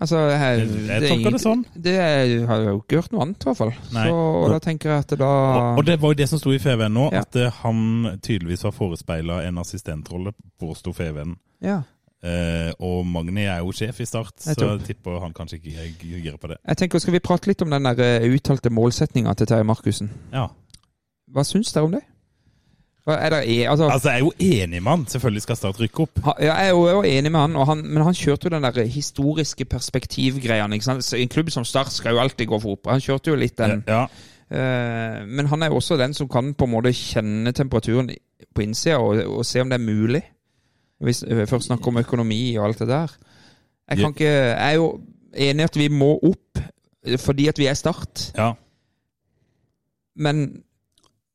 [0.02, 1.66] Altså, jeg, Jeg- jeg er tolker det sånn.
[1.80, 3.72] Det er- har jo ikke hørt noe annet, i hvert fall.
[3.92, 6.50] Så, og da tenker jeg at da Og, og det var jo det som sto
[6.52, 7.20] i FVN nå, Ja.
[7.22, 11.38] at eh, han tydeligvis var forespeila en assistentrolle, påsto FVN.
[11.62, 11.84] Ja.
[12.26, 14.72] Eh, og Magni er jo sjef i Start, så Nettopp.
[14.80, 16.58] jeg tipper han kanskje ikke girer på det.
[16.68, 20.10] Jeg tenker, Skal vi prate litt om den der eh, uttalte målsetninga til Terje Markussen?
[20.34, 20.48] Ja.
[21.36, 22.02] Hva syns dere om det?
[23.08, 25.06] Er det, e- altså, Altså, jeg er jo enig med han.
[25.06, 26.20] Selvfølgelig skal Start rykke opp.
[26.26, 28.84] Ja, jeg er jo jeg enig med han, han, men han kjørte jo den der
[28.90, 30.74] historiske perspektivgreiene.
[30.76, 31.04] ikke sant?
[31.04, 32.88] Så En klubb som Start skal jo alltid gå for opp.
[32.90, 33.84] Han kjørte jo litt den.
[33.88, 34.08] Ja.
[34.50, 38.10] Eh, men han er jo også den som kan på en måte kjenne temperaturen
[38.56, 40.24] på innsida og, og se om det er mulig.
[41.04, 43.12] Hvis vi først snakker om økonomi og alt det der.
[43.90, 45.02] Jeg, kan ikke, jeg er jo
[45.36, 46.60] enig i at vi må opp
[47.06, 48.32] eh, fordi at vi er Start.
[48.38, 48.54] ja.
[50.16, 50.62] Men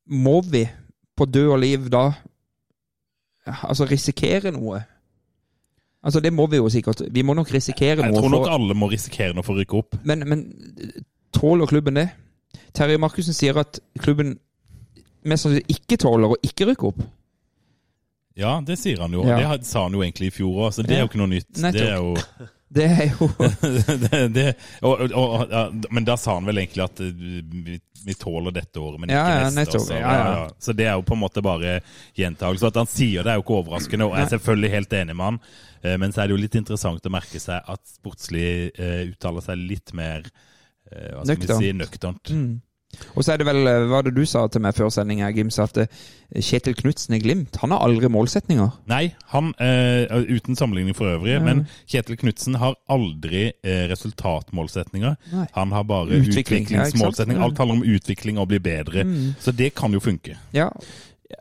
[0.06, 0.64] må vi
[1.16, 2.06] på død og liv da
[3.46, 4.80] altså risikere noe?
[6.02, 7.02] Altså Det må vi jo sikkert.
[7.12, 8.20] Vi må nok risikere Jeg noe.
[8.20, 9.96] tror nok for, alle må risikere noe for å rykke opp.
[10.04, 10.46] men, men
[11.36, 12.08] tåler klubben det?
[12.74, 14.38] Terje Markussen sier at klubben
[15.24, 17.02] mest sannsynlig ikke tåler å ikke rykke opp.
[18.40, 19.26] Ja, det sier han jo.
[19.28, 19.36] Ja.
[19.56, 21.52] Det sa han jo egentlig i fjor òg, så det er jo ikke noe nytt.
[21.60, 21.76] Nettopp.
[21.80, 22.14] Det er jo
[22.70, 23.26] Det er jo
[23.98, 24.42] det, det,
[24.86, 27.08] og, og, og, Men da sa han vel egentlig at eh,
[27.50, 29.80] vi, vi tåler dette året, men ikke Ja, ja, neste.
[29.80, 29.96] Også.
[29.98, 30.44] Ja, ja.
[30.62, 31.80] Så det er jo på en måte bare
[32.14, 32.70] gjentakelse.
[32.70, 35.26] At han sier det er jo ikke overraskende, og jeg er selvfølgelig helt enig med
[35.32, 35.40] han.
[35.82, 39.48] Eh, Men så er det jo litt interessant å merke seg at sportslig uh, uttaler
[39.50, 41.58] seg litt mer uh, hva skal vi Nøkternt.
[41.66, 42.36] si, nøkternt.
[42.38, 42.50] mm.
[43.14, 45.32] Og så er det vel, eh, hva det du sa til meg før sending, her,
[45.34, 45.86] Gims, at eh,
[46.42, 48.70] Kjetil Knutsen i Glimt, han har aldri målsetninger.
[48.90, 51.40] Nei, han, uh, uten sammenligning for øvrig, Ja.
[51.42, 55.16] men Kjetil Knutsen har aldri uh, resultatmålsetninger.
[55.32, 55.46] Nei.
[55.56, 57.42] Han har bare Utvikling, ja, utviklingsmålsetninger.
[57.42, 59.06] Alt handler om utvikling og å bli bedre.
[59.06, 59.34] Mm.
[59.42, 60.36] Så det kan jo funke.
[60.54, 60.70] Ja,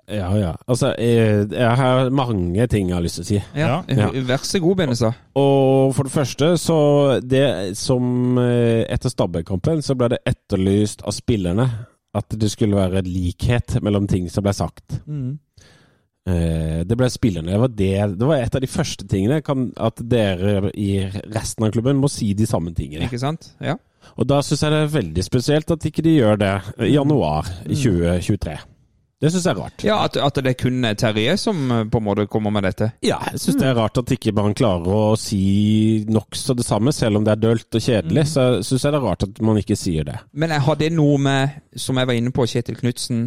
[0.10, 0.52] Ja, ja.
[0.68, 3.40] Altså, jeg, jeg har mange ting jeg har lyst til å si.
[3.58, 3.82] ja.
[3.90, 4.08] Ja.
[4.30, 5.12] Vær så god, Benissa.
[5.38, 6.78] Og for det første, så
[7.22, 11.68] det som eh, Etter Stabæk-kampen så ble det etterlyst av spillerne
[12.18, 14.98] at det skulle være likhet mellom ting som ble sagt.
[15.06, 15.36] Mm.
[16.30, 17.52] Eh, Det ble spillerne.
[17.54, 19.42] Det var, det, det var et av de første tingene.
[19.46, 20.90] Kan, at dere i
[21.34, 23.06] resten av klubben må si de samme tingene.
[23.08, 23.52] Ikke sant?
[23.62, 23.78] Ja.
[24.18, 26.54] Og da syns jeg det er veldig spesielt at ikke de gjør det
[26.88, 28.58] i januar i 2023.
[29.20, 29.84] Det syns jeg er rart.
[29.84, 32.94] Ja, at, at det er kun Terje som eh, på en måte kommer med dette.
[33.04, 36.94] Ja, jeg syns det er rart at ikke man klarer å si nokså det samme,
[36.96, 38.24] selv om det er dølt og kjedelig.
[38.32, 40.16] Så syns jeg det er rart at man ikke sier det.
[40.32, 43.26] Men har det noe med, som jeg var inne på, Kjetil Knutsen,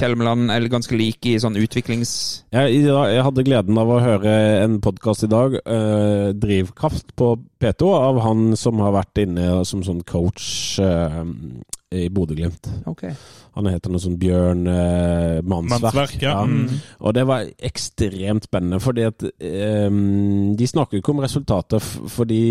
[0.00, 2.12] Kjelmeland, eller ganske like i sånn utviklings...
[2.56, 7.92] jeg, jeg hadde gleden av å høre en podkast i dag, eh, Drivkraft på P2,
[7.92, 11.20] av han som har vært inne som sånn coach eh,
[11.90, 12.68] i Bodø-Glimt.
[12.86, 13.14] Okay.
[13.58, 15.82] Han heter noe sånn Bjørn eh, Mannsverk.
[15.82, 16.36] Mannsverk, ja.
[16.46, 16.76] Mm.
[17.02, 19.88] Og det var ekstremt spennende, fordi at eh,
[20.60, 22.44] De snakker jo ikke om resultatet, fordi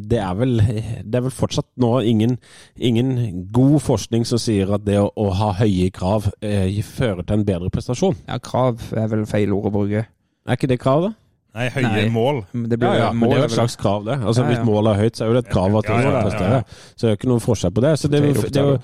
[0.00, 2.38] det er vel Det er vel fortsatt nå ingen,
[2.76, 7.40] ingen god forskning som sier at det å, å ha høye krav eh, fører til
[7.40, 8.16] en bedre prestasjon.
[8.24, 10.06] Ja, krav er vel feil ord å bruke.
[10.44, 11.12] Er ikke det krav, da?
[11.54, 12.08] Nei, høye Nei.
[12.10, 12.40] mål.
[12.52, 14.16] Det blir Ja, ja, men det er jo et slags krav, det.
[14.26, 14.54] Altså Ja, ja.
[14.56, 16.22] Hvis målet er høyt, så er jo det et krav at ja, skal ja, ja,
[16.26, 16.62] prestere.
[16.96, 17.92] Så det er jo ikke noen forskjell på det.
[18.00, 18.78] Så det er, jo- det er jo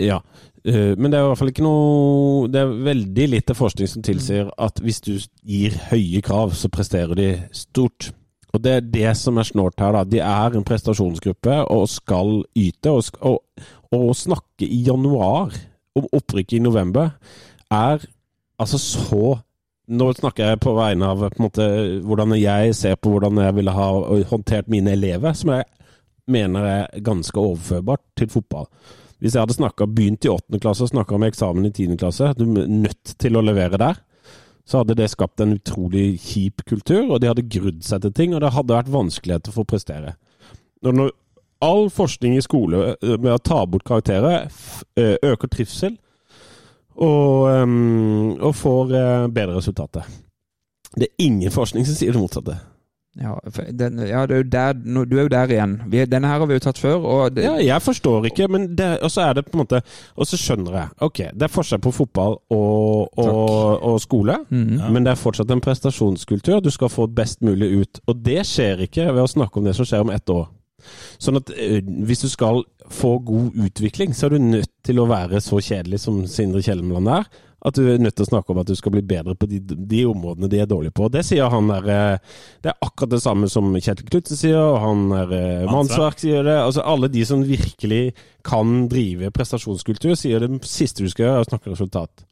[0.00, 0.18] Ja.
[0.64, 4.02] Eh, Men det er i hvert fall ikke noe Det er veldig lite forskning som
[4.02, 5.12] tilsier at hvis du
[5.46, 8.10] gir høye krav, så presterer de stort.
[8.52, 10.02] Og det er det som er snålt her, da.
[10.04, 12.90] De er en prestasjonsgruppe og skal yte.
[12.90, 13.38] Og, og,
[13.92, 15.54] og å snakke i januar
[15.96, 17.12] om opprykket i november
[17.70, 18.00] er
[18.58, 19.38] altså så
[19.90, 21.66] Nå snakker jeg på vegne av på måte,
[22.06, 23.88] hvordan jeg ser på hvordan jeg ville ha
[24.30, 25.66] håndtert mine elever, som jeg
[26.30, 28.68] mener er ganske overførbart til fotball.
[29.20, 32.30] Hvis jeg hadde snakket, begynt i åttende klasse og snakka om eksamen i tiende klasse,
[32.38, 33.98] du er nødt til å levere der,
[34.64, 38.36] så hadde det skapt en utrolig kjip kultur, og de hadde grudd seg til ting,
[38.36, 40.14] og det hadde vært vanskeligheter for å prestere.
[40.86, 41.10] Når, når
[41.60, 44.46] all forskning i skole eh, med å ta bort karakterer
[44.96, 45.98] eh, øker trivsel
[47.00, 50.04] og, um, og får eh, bedre resultater.
[50.96, 52.58] Det er ingen forskning som sier det motsatte.
[53.20, 54.76] Ja, for den, ja det er jo der,
[55.10, 55.72] du er jo der igjen.
[55.90, 57.00] Vi, denne her har vi jo tatt før.
[57.02, 59.80] Og det, Ja, jeg forstår ikke, men det, og så er det på en måte
[60.14, 60.88] Og så skjønner jeg.
[61.02, 64.92] Ok, det er forskjell på fotball og, og, og skole, Mhm.
[64.94, 66.60] men det er fortsatt en prestasjonskultur.
[66.62, 68.00] Du skal få best mulig ut.
[68.06, 70.46] Og det skjer ikke ved å snakke om det som skjer om ett år.
[71.20, 75.08] Sånn at eh, hvis du skal få god utvikling, så er du nødt til å
[75.10, 77.30] være så kjedelig som Sindre Kjelmeland er.
[77.60, 79.58] At du er nødt til å snakke om at du skal bli bedre på de,
[79.60, 81.10] de områdene de er dårlige på.
[81.12, 84.80] Det sier han der eh, Det er akkurat det samme som Kjetil Knutsen sier, og
[84.80, 85.68] han der eh.
[85.68, 86.56] Mannsverk sier det.
[86.56, 88.14] Altså Alle de som virkelig
[88.46, 92.24] kan drive prestasjonskultur, sier det siste du skal gjøre, er å snakke resultat.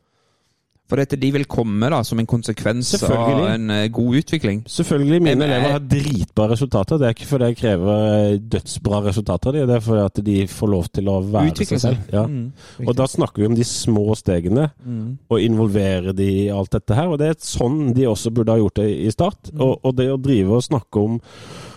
[0.89, 4.63] For dette, de vil komme da som en konsekvens av en eh, god utvikling.
[4.73, 6.97] Selvfølgelig, mine Jeg- elever har dritbra resultater.
[6.99, 10.47] Det er ikke fordi jeg krever dødsbra resultater av dem, det er fordi at de
[10.47, 11.99] får lov til å være Utvikle seg selv.
[12.13, 12.25] Ja.
[12.27, 12.53] Mm,
[12.89, 15.19] Og da snakker vi om de små stegene, Mm.
[15.31, 17.09] og involvere de i alt dette her.
[17.09, 19.53] Og det er sånn de også burde ha gjort det i start.
[19.53, 19.61] Mm.
[19.61, 21.21] Og, og det å drive og snakke om,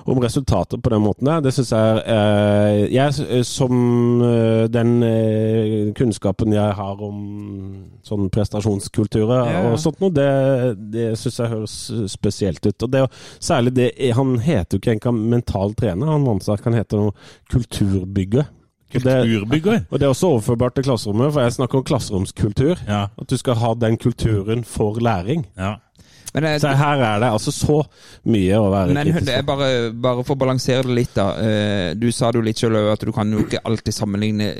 [0.05, 5.91] om resultater på den måten der, det syns jeg eh, Jeg som eh, den eh,
[5.97, 7.19] kunnskapen jeg har om
[8.07, 10.29] sånn prestasjonskulturer Ja, og sånt noe, det,
[10.93, 11.75] det syns jeg høres
[12.11, 12.83] spesielt ut.
[12.87, 13.03] Og det,
[13.39, 17.13] særlig det Han heter jo ikke engang mental trener, han Vansak, han heter noe
[17.51, 18.47] kulturbygger.
[18.93, 19.23] Og det-
[19.89, 22.75] og det er også overførbart til klasserommet, for jeg snakker om klasseromskultur.
[22.87, 23.07] Ja.
[23.21, 25.45] At du skal ha den kulturen for læring.
[25.57, 25.75] ja.
[26.33, 27.77] Men, eh, Så her er det altså så
[28.25, 31.29] mye å være Men kritisk det er bare, bare for å balansere det litt, da.
[31.41, 34.53] Eh, Du sa det jo litt selv at du kan jo ikke alltid sammenligne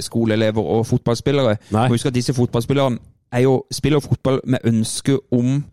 [0.00, 1.56] skoleelever og fotballspillere.
[1.74, 1.88] Nei.
[1.88, 2.98] Husk at disse fotballspillerne
[3.32, 5.64] er jo, spiller fotball med ønske om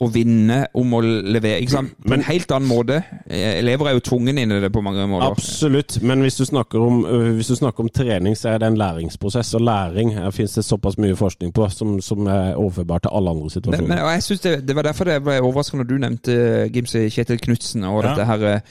[0.00, 1.60] å vinne, om å levere.
[1.62, 1.94] ikke sant?
[2.02, 3.02] På Men- en helt annen måte.
[3.30, 5.30] Eh, Elever er jo tvungen inn i det på mange måter.
[5.30, 7.02] Absolutt, men hvis du, snakker om,
[7.36, 9.54] hvis du snakker om trening, så er det en læringsprosess.
[9.54, 13.30] Og læring her finnes det såpass mye forskning på som, som er overførbart til alle
[13.30, 13.88] andre situasjoner.
[13.88, 17.08] men, og jeg synes det, det var derfor det ble overraskende når du nevnte Gimse
[17.10, 18.14] Kjetil Knutsen og Ja.
[18.14, 18.62] dette her.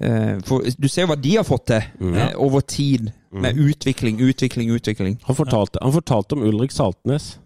[0.00, 2.14] eh, For du ser jo hva de har fått til Mm.
[2.16, 3.12] eh, over tid.
[3.32, 5.18] Med utvikling, utvikling, utvikling.
[5.24, 7.38] han, fortalte, han fortalte om Ulrik Saltnes.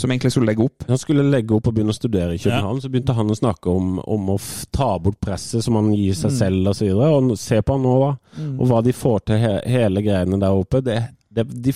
[0.00, 0.84] Som egentlig skulle legge opp.
[0.88, 2.80] Han skulle legge opp og begynne å studere i København.
[2.82, 4.38] Så begynte han å snakke om, om å
[4.74, 6.88] ta bort presset som han gir seg selv osv.
[6.88, 8.40] videre, og se på han nå, da.
[8.58, 10.82] Og hva de får til he hele greiene der oppe.
[10.82, 10.98] Det,
[11.30, 11.74] det, de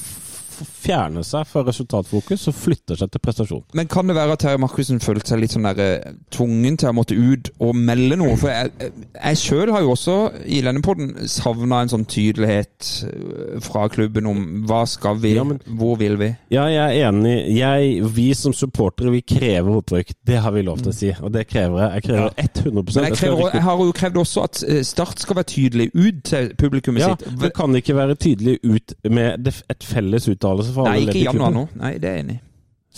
[0.66, 3.62] fjerner seg fra resultatfokus og flytter seg til prestasjon.
[3.78, 6.88] Men kan det være at Terje Markussen følte seg litt sånn der, eh, tvungen til
[6.90, 8.36] å måtte ut og melde noe?
[8.36, 13.60] For jeg, jeg sjøl har jo også i denne podden savna en sånn tydelighet eh,
[13.64, 16.36] fra klubben om hva skal vi, Ja, men- hvor vil vi?
[16.50, 17.36] Ja, jeg er enig.
[17.56, 20.14] Jeg, vi som supportere, vi krever opprykk.
[20.24, 22.02] Det har vi lov til å si, og det krever jeg.
[22.02, 25.36] Jeg krever 100 Men jeg, krever, jeg har jo krevd også at eh, Start skal
[25.36, 27.38] være tydelig ut til publikummet Ja, sitt.
[27.40, 31.22] det kan ikke være tydelig ut med et felles uttalelse for Nei, alle ikke ledd
[31.22, 31.68] i januar nå.
[31.76, 32.40] Nei, det er jeg enig i.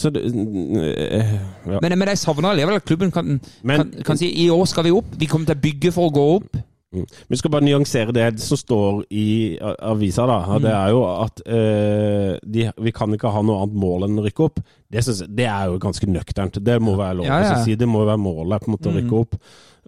[0.00, 1.32] Så det, eh,
[1.66, 1.78] ja.
[1.82, 4.90] Men, men jeg savner likevel klubben kan, Men- kan, kan si i år skal vi
[4.90, 5.06] opp.
[5.18, 6.56] Vi kommer til å bygge for å gå opp.
[6.94, 7.04] Mm.
[7.28, 10.26] Vi skal bare nyansere det som står i avisa.
[10.26, 10.62] da, Mm.
[10.62, 14.24] Det er jo at eh, de, vi kan ikke ha noe annet mål enn å
[14.24, 14.60] rykke opp.
[14.90, 16.58] Det, synes det er jo ganske nøkternt.
[16.64, 17.52] Det må være lov Ja, ja.
[17.60, 17.74] å si.
[17.76, 18.98] Det må være målet på en måte å Mm.
[19.04, 19.36] rykke opp.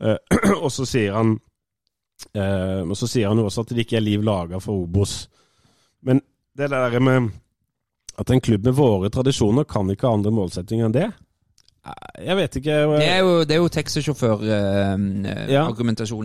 [0.02, 0.16] Uh,
[0.64, 1.38] og så sier han
[2.36, 5.28] uh, og så sier han jo også at det ikke er liv laga for Obos.
[6.02, 6.20] Men
[6.56, 7.30] det der med
[8.18, 11.10] at en klubb med våre tradisjoner kan ikke ha andre målsettinger enn det
[11.82, 12.74] Eh, Jeg vet ikke.
[13.00, 13.68] Det er jo, det er jo
[15.26, 15.64] eh, ja.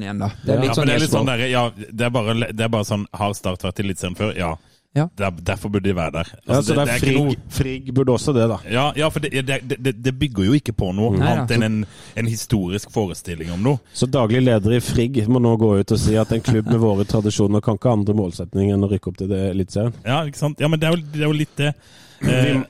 [0.05, 0.29] igjen, da.
[0.43, 2.35] Det er Ja, litt Ja, sånn det er litt sånn der, ja, det er bare,
[2.53, 4.35] det er bare sånn Har Start vært eliteserien før?
[4.37, 4.51] Ja.
[4.95, 5.03] Ja.
[5.19, 6.29] Der, derfor burde de være der.
[6.33, 8.57] ja, Altså, så det er Frigg, noe- Frigg burde også det, da.
[8.71, 11.63] Ja, ja, for det, det, det, det bygger jo ikke på noe Nei, annet enn
[11.67, 11.75] en,
[12.17, 13.77] en historisk forestilling om noe.
[13.93, 16.81] Så daglig leder i Frigg må nå gå ut og si at en klubb med
[16.81, 19.93] våre tradisjoner kan ikke ha andre målsetninger enn å rykke opp til det Eliteserien.
[20.07, 20.59] Ja, ikke sant?
[20.65, 21.73] Ja, men det er jo, det er jo litt det.
[22.19, 22.61] Vi, Eh,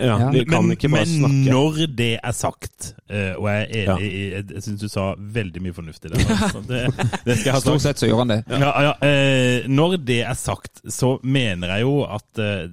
[0.00, 0.30] ja, Ja.
[0.30, 1.50] vi kan men, ikke bare men snakke.
[1.52, 3.96] når det er sagt, eh, og jeg er Ja.
[3.96, 6.18] enig i Jeg, jeg syns du sa veldig mye fornuftig der.
[6.18, 6.60] altså.
[6.68, 6.90] Det,
[7.24, 8.44] det Stort sett så gjør han det.
[8.50, 12.68] Ja, ja, eh, når det er sagt, så mener jeg jo at eh,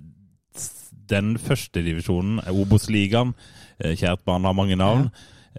[1.10, 3.34] den første divisjonen, Obos-ligaen,
[3.80, 5.10] eh, kjært barn har mange navn,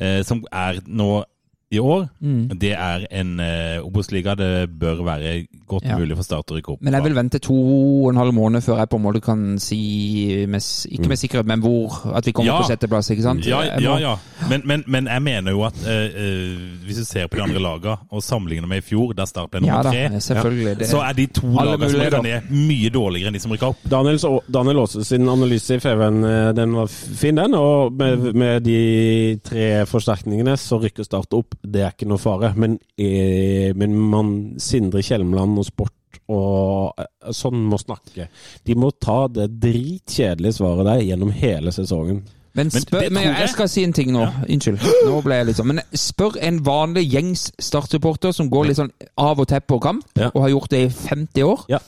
[0.01, 1.25] eh, som er nå
[1.73, 2.49] i år, Mm.
[2.59, 5.99] det er en uh, Obos-liga det bør være godt Ja.
[5.99, 6.83] mulig for Start å rykke opp.
[6.83, 9.59] Men jeg vil vente to og en halv måned før jeg på en måte kan
[9.59, 10.61] si, med,
[10.91, 12.59] ikke med sikkerhet, men hvor, at vi kommer Ja.
[12.61, 13.47] på sjetteplass, ikke sant?
[13.47, 14.17] Ja, Jeg ja, ja.
[14.49, 17.61] Men, men, men jeg mener jo at uh, eh, hvis du ser på de andre
[17.63, 20.79] lagene og sammenligner med i fjor, der Start ble nummer tre, selvfølgelig.
[20.79, 23.71] Det, så er de to lagene som rykker ned, mye dårligere enn de som rykker
[23.71, 23.87] opp.
[23.91, 24.19] Daniel,
[24.51, 27.55] Daniel Aase sin analyse i FVN eh, den var fin, den.
[27.55, 31.55] Og med, med de tre forsterkningene så rykker Start opp.
[31.63, 32.53] Det er ikke noe fare.
[32.57, 35.93] Men, eh, men man, Sindre Kjelmeland og Sport
[36.31, 38.29] og eh, sånn må snakke.
[38.65, 42.23] De må ta det dritkjedelige svaret der gjennom hele sesongen.
[42.53, 44.25] Men, Men spør, men jeg jeg- skal si en ting nå.
[44.49, 44.81] Unnskyld.
[45.07, 45.67] Nå ble jeg litt sånn.
[45.71, 50.05] Men spør en vanlig gjengs startsupporter som går litt sånn av og til på kamp,
[50.19, 50.31] Ja.
[50.35, 51.65] og har gjort det i 50 år.
[51.69, 51.79] Ja.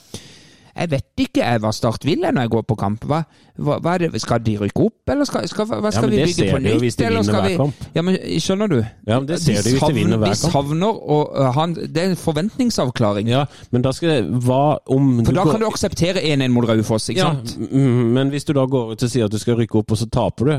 [0.73, 3.03] Jeg vet ikke jeg hva Start vil når jeg går på kamp.
[3.05, 3.19] Hva,
[3.61, 3.93] hva, hva?
[4.17, 6.79] Skal de rykke opp, eller skal, skal, hva skal men vi bygge på de nytt?
[6.81, 7.83] hvis de vinner hver kamp.
[7.93, 8.79] Ja, men Skjønner du?
[8.81, 10.55] Ja, men Det ser du hvis de vinner hver kamp.
[10.55, 11.19] savner å
[11.53, 13.29] ha en Det er en forventningsavklaring.
[13.29, 17.09] Ja, men da skal Hva om For da går- kan du akseptere 1-1 mot Raufoss,
[17.13, 17.71] ikke ja, sant?
[17.71, 20.09] Men hvis du da går ut og sier at du skal rykke opp, og så
[20.09, 20.53] taper du,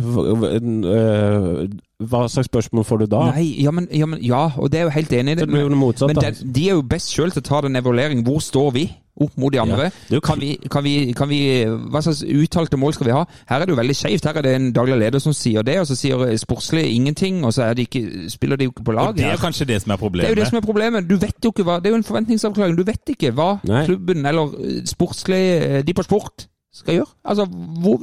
[2.04, 3.30] hva, slags spørsmål får du da?
[3.34, 5.48] Nei, ja, men, ja, men, ja, og det er jo helt enig i det.
[5.50, 6.12] det motsatte.
[6.12, 6.30] Men da.
[6.30, 8.24] det, de er jo best sjøl til å ta den evalueringen.
[8.26, 8.84] Hvor står vi?
[9.20, 9.90] Opp mot de andre.
[10.10, 13.22] Ja, Kan vi, kan vi, kan vi, hva slags uttalte mål skal vi ha?
[13.48, 14.26] Her er det jo veldig skjevt.
[14.26, 17.54] Her er det en daglig leder som sier det, og så sier sportslig ingenting, og
[17.54, 19.12] så er de ikke, spiller de jo ikke på lag.
[19.12, 20.36] Og det er kanskje det som er Det er jo problemet.
[20.36, 21.10] det som er problemet.
[21.10, 22.76] Du vet jo ikke hva Det er jo en forventningsavklaring.
[22.76, 23.84] Du vet ikke hva Nei.
[23.86, 27.12] klubben eller eh, sportslig eh, De på sport skal gjøre.
[27.24, 27.44] Altså,
[27.82, 28.02] hvor,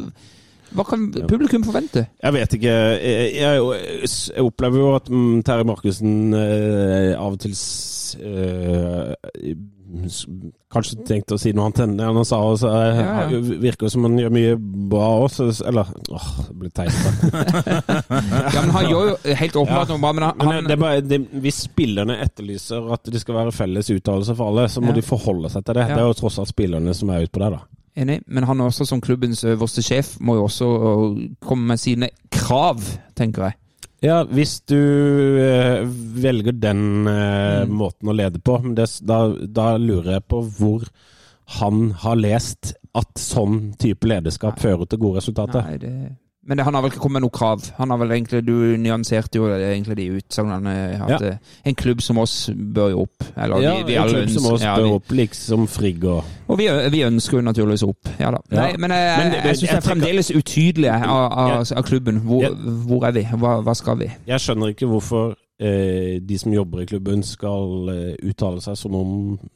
[0.71, 2.05] hva kan publikum forvente?
[2.23, 2.71] Jeg vet ikke.
[2.71, 3.59] Jeg, jeg,
[4.39, 7.55] opplever jo at mm, Terje Markussen eh, av og til
[10.71, 12.37] Kanskje tenkte å si noe annet enn det han sa.
[12.47, 13.39] Og eh, Ja, ja.
[13.63, 14.53] virker som han gjør mye
[14.91, 15.49] bra også.
[15.67, 16.95] Eller åh, det blir teit.
[18.51, 21.01] Ja, men Han gjør jo helt åpenbart noe bra, men han, Men det er bare,
[21.05, 24.97] det, hvis spillerne etterlyser at det skal være felles uttalelse for alle, så må Ja.
[24.99, 25.85] de forholde seg til det.
[25.89, 25.95] Ja.
[25.97, 27.61] Det er jo tross alt spillerne som er ute på det, da.
[28.01, 32.07] Enig, men han også som klubbens øverste sjef må jo også øh, komme med sine
[32.31, 32.79] krav,
[33.19, 33.57] tenker jeg.
[34.01, 34.77] Ja, hvis du
[35.37, 35.83] eh,
[36.23, 37.75] velger den eh, Mm.
[37.77, 40.87] måten å lede på, det, da, da lurer jeg på hvor
[41.59, 45.61] han har lest at sånn type lederskap fører til gode resultater.
[45.67, 46.17] Nei, det...
[46.43, 47.67] Men det, han har vel ikke kommet med noe krav.
[47.77, 50.71] Han har vel egentlig, Du nyanserte jo egentlig de utsagnene.
[51.03, 51.27] At Ja.
[51.27, 53.23] eh, en klubb som oss bør jo opp.
[53.37, 56.23] Eller Ja, vi, vi en klubb som oss ja, bør vi- opp, liksom Frigg og
[56.49, 58.09] Og vi, vi ønsker jo naturligvis opp.
[58.19, 58.37] Ja da.
[58.51, 58.61] Ja.
[58.61, 62.19] Nei, men jeg, Men det- jeg, syns det er fremdeles utydelig av, av, av klubben.
[62.25, 62.49] Hvor,
[62.87, 63.23] hvor er vi?
[63.37, 64.11] Hva, hva skal vi?
[64.27, 68.95] Jeg skjønner ikke hvorfor eh, de som jobber i klubben skal eh, uttale seg som
[68.97, 69.11] om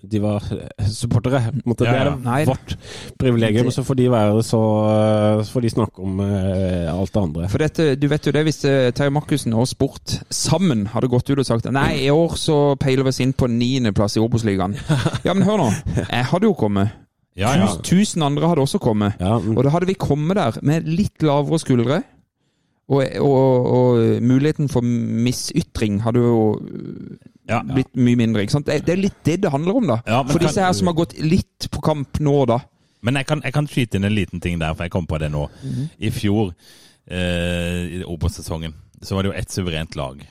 [0.05, 1.41] de var eh, supportere.
[1.49, 1.87] På en måte.
[1.87, 2.15] Ja, Det er ja.
[2.15, 2.41] det Nei.
[2.45, 2.75] vårt
[3.21, 7.21] privilegium, så får de være så eh, Så får de snakke om eh, alt det
[7.21, 7.49] andre.
[7.49, 11.29] For dette, du vet jo det, Hvis eh, Terje Markussen og Sport sammen hadde gått
[11.31, 14.77] ut og sagt Nei, i år så peiler vi oss inn på niendeplass i Obos-ligaen.
[15.25, 15.71] Ja, men hør nå.
[16.05, 16.93] Jeg hadde jo kommet.
[17.35, 17.65] Ja, ja.
[17.67, 19.17] Tusen, Tusen andre hadde også kommet.
[19.19, 19.57] Ja, mm.
[19.57, 22.03] Og da hadde vi kommet der med litt lavere skuldre.
[22.87, 26.41] Og, og, og muligheten for misytring hadde jo
[27.49, 27.73] Ja, ja.
[27.73, 28.41] blitt mye mindre.
[28.45, 28.65] ikke sant?
[28.69, 29.97] Det, det er litt det det handler om, da.
[30.05, 32.59] Ja, for kan- disse her som har gått litt på kamp nå, da.
[33.05, 35.19] Men jeg kan, jeg kan skyte inn en liten ting der, for jeg kom på
[35.21, 35.47] det nå.
[35.63, 35.89] Mhm.
[35.99, 36.53] I fjor,
[37.07, 40.21] eh, i Obos-sesongen, så var det jo ett suverent lag,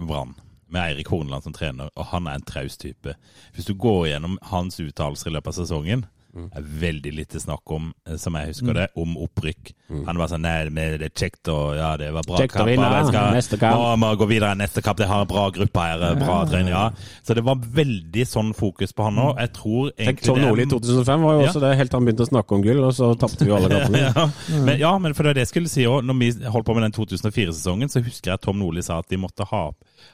[0.00, 0.34] Brann,
[0.68, 3.14] med Eirik Horneland som trener, og han er en traus type.
[3.54, 6.48] Hvis du går gjennom hans uttalelser i løpet av sesongen, Mm.
[6.56, 9.72] er veldig lite snakk om, eh, som jeg husker det, om opprykk.
[10.06, 12.42] Han var sånn Nei, det er kjekt og ja, det var bra Mm.
[12.42, 12.66] Kjekt kamp.
[12.68, 13.98] vinne, skal- neste kamp.
[14.02, 14.98] Må, vi gå videre neste kamp.
[14.98, 16.92] Det har en bra gruppe her, bra trenere.
[17.22, 19.38] Så det var veldig sånn fokus på han òg.
[19.38, 21.46] Jeg tror Tenk, egentlig Tom det er- Nordli i 2005 var jo Ja.
[21.48, 23.68] også det, helt til han begynte å snakke om gull, og så tapte vi alle
[23.74, 24.14] kampene.
[24.14, 24.30] ja.
[24.64, 26.02] Men, ja, men for det er det jeg skulle si òg.
[26.04, 29.08] Når vi holdt på med den 2004-sesongen, så husker jeg at Tom Nordli sa at
[29.08, 29.70] de måtte ha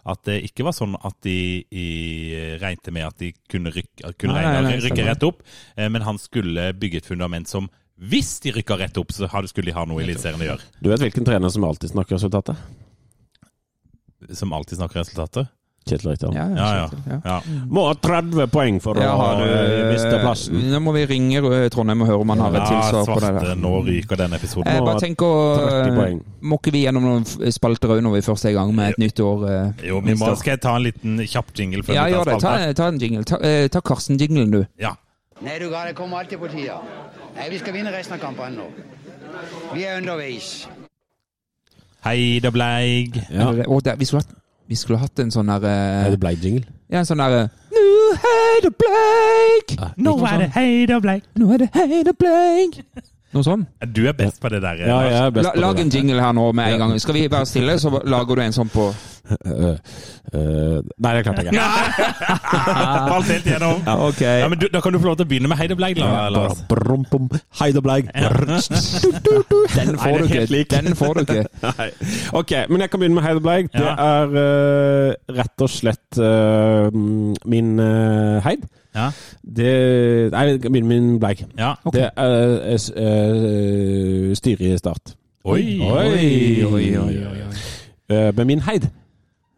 [0.07, 4.35] At det ikke var sånn at de de regnte med at de kunne, rykke, kunne
[4.35, 5.43] Nei, nei, nei, rykke rett opp,
[5.77, 7.69] eh, men han skulle bygge et fundament som
[8.01, 10.63] hvis de rykka rett opp, så hadde- skulle de ha noe i Eliteserien å gjøre.
[10.81, 12.57] Du vet hvilken trener som alltid snakker resultatet?
[14.33, 15.49] Som alltid snakker resultatet?
[15.89, 16.35] Kjetil Rekdal.
[16.37, 17.21] Ja, Ja, ja.
[17.25, 17.37] ja.
[17.67, 20.59] Må ha 30 poeng for Ja, å ha du, eh, miste plassen.
[20.71, 23.21] Nå må vi ringe eh, Trondheim og høre om han har et Ja, tilsvar på
[23.21, 23.55] det der.
[23.57, 24.69] nå ryker den episoden.
[24.69, 26.21] Jeg bare tenker 30 eh, poeng.
[26.43, 27.25] Må ikke vi gjennom noen
[27.57, 29.49] spalter òg når vi først er i gang med et nytt år?
[29.49, 32.41] eh, Jo, vi må, skal jeg ta en liten kjapp jingle før Ja, gjør det.
[32.45, 33.25] Ta, ta en jingle.
[33.25, 34.67] Ta, eh, ta Karsten-jinglen, du.
[34.79, 34.95] Ja.
[35.41, 36.77] Nei, du gal, det kommer alltid på tida.
[37.37, 38.67] Nei, vi skal vinne resten av kampene nå.
[39.73, 40.69] Vi er underveis.
[42.05, 43.17] Hei, det bleig.
[43.33, 43.49] Ja.
[43.65, 44.35] Å, der, vi, skulle hatt,
[44.69, 46.67] vi skulle hatt en sånn derre eh, Er det bleig-jingle?
[46.93, 47.87] Ja, en sånn der eh, Nå
[48.33, 49.75] er det bleik!
[49.97, 51.25] Nå er det hei, det bleig.
[51.41, 52.81] Nå er det hei, det bleik!
[53.31, 53.69] Noe sånt?
[53.95, 54.81] Du er best på det der.
[54.83, 55.87] Ja, jeg er best La, på lag det.
[55.87, 57.01] en jingle her nå med en gang.
[57.01, 58.91] Skal vi være stille, så lager du en sånn på
[59.31, 59.75] Eh,
[60.35, 61.67] eh, nei, det klarte jeg ikke.
[63.13, 63.83] Falt helt gjennom.
[63.87, 64.41] Ja, okay.
[64.43, 66.01] Ja, men du, Da kan du få lov til å begynne med hei, det bleig.
[66.01, 66.63] La- Lars.
[66.71, 67.29] Brum, bum,
[67.61, 68.11] Hei, det bleik.
[69.77, 70.47] Den får du ikke.
[70.51, 70.73] lik.
[70.73, 71.45] Den får du ikke.
[72.41, 73.37] Ok, men jeg kan begynne med Hei,
[73.71, 76.91] det er uh, rett og slett eh,
[77.51, 78.67] min uh, heid.
[78.95, 79.11] Ja.
[79.57, 81.45] Det Nei, med min bleik.
[81.59, 81.75] ja.
[81.85, 82.01] okay.
[82.01, 82.71] Det er
[84.29, 85.15] uh, styret i Start.
[85.45, 85.81] Oi.
[85.81, 87.37] Oi, oi, oi, oi.
[88.11, 88.89] Eh, men min heid,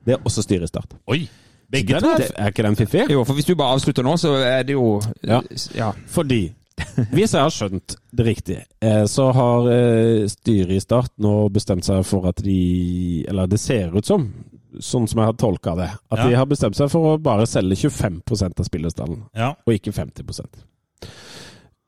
[0.06, 0.94] det er også styret i Start.
[1.10, 1.28] Oi.
[1.72, 2.06] Begge to.
[2.06, 3.06] er, er ikke den fiffig?
[3.10, 5.40] Jo, for hvis du bare avslutter nå, så er det jo Ja.
[5.74, 5.90] ja.
[6.06, 6.52] Fordi
[7.12, 9.66] hvis jeg har skjønt det riktig, eh, så har
[10.28, 14.28] styret i Start nå bestemt seg for at de Eller det ser ut som,
[14.80, 16.28] sånn som jeg har tolka det, at Ja.
[16.28, 19.54] de har bestemt seg for å bare selge 25% av spillerstallen, Ja.
[19.66, 20.24] og ikke 50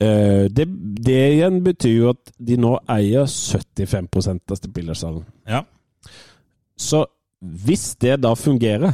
[0.03, 0.67] Uh, det,
[1.07, 5.25] det igjen betyr jo at de nå eier 75% av spillerstallen.
[5.47, 5.63] Ja.
[6.77, 7.05] Så
[7.41, 8.93] hvis det da fungerer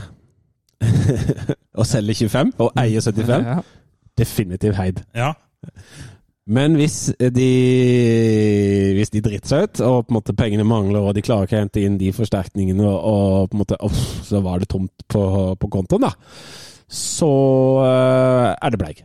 [1.80, 3.62] å selge 25 og eie 75, Ja.
[4.18, 5.02] definitivt heid.
[5.14, 5.32] ja.
[6.50, 7.50] Men hvis de,
[8.96, 11.60] hvis de driter seg ut, og på en måte pengene mangler, og de klarer ikke
[11.60, 15.22] å hente inn de forsterkningene, og, på en måte off, så var det tomt på,
[15.60, 16.10] på kontoen, da,
[16.90, 17.30] så
[17.84, 19.04] eh, er det bleik.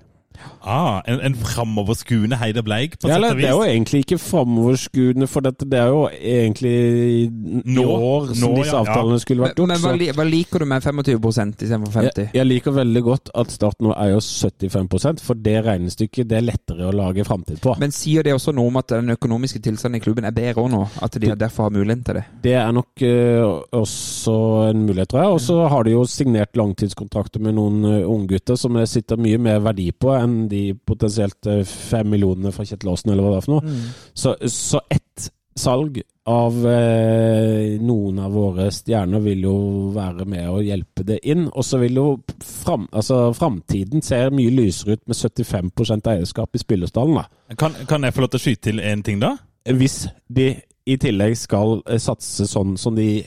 [0.66, 3.44] Ah, en, en framoverskuende Heider Bleik, på Ja, sett og vis?
[3.44, 6.74] det er jo egentlig ikke framoverskuende, for dette, det er jo egentlig
[7.06, 7.30] i
[7.76, 9.20] Nå- år som nå, disse ja, ja.
[9.22, 9.74] skulle vært gjort.
[9.74, 12.22] men hva, hva liker du med 25% istedenfor 50?
[12.24, 16.48] jeg, jeg liker veldig godt at Start nå eier 75% for det regnestykket det er
[16.50, 17.76] lettere å lage framtid på.
[17.80, 20.82] Men sier det også noe om at den økonomiske tilstanden i klubben er bedre nå?
[21.06, 22.26] At de derfor har muligheten til det?
[22.44, 24.36] Det er nok uh, også
[24.72, 25.36] en mulighet, tror jeg.
[25.38, 29.40] Og så har de jo signert langtidskontrakter med noen uh, unggutter som det sitter mye
[29.42, 30.55] mer verdi på enn de
[30.88, 33.80] potensielt eh, fem millionene fra Kjetil Aasen, eller hva det er for noe.
[34.14, 39.58] Så, så ett salg av eh, noen av våre stjerner vil jo
[39.96, 41.46] være med å hjelpe det inn.
[41.54, 42.08] Og så vil jo
[42.44, 45.72] fram, altså, framtiden ser mye lysere ut med 75
[46.12, 47.22] eierskap i spillerstallen.
[47.22, 47.56] da.
[47.56, 49.36] Kan, kan jeg få lov til å skyte til en ting, da?
[49.66, 50.52] Hvis de
[50.86, 53.24] i tillegg skal eh, satse sånn som de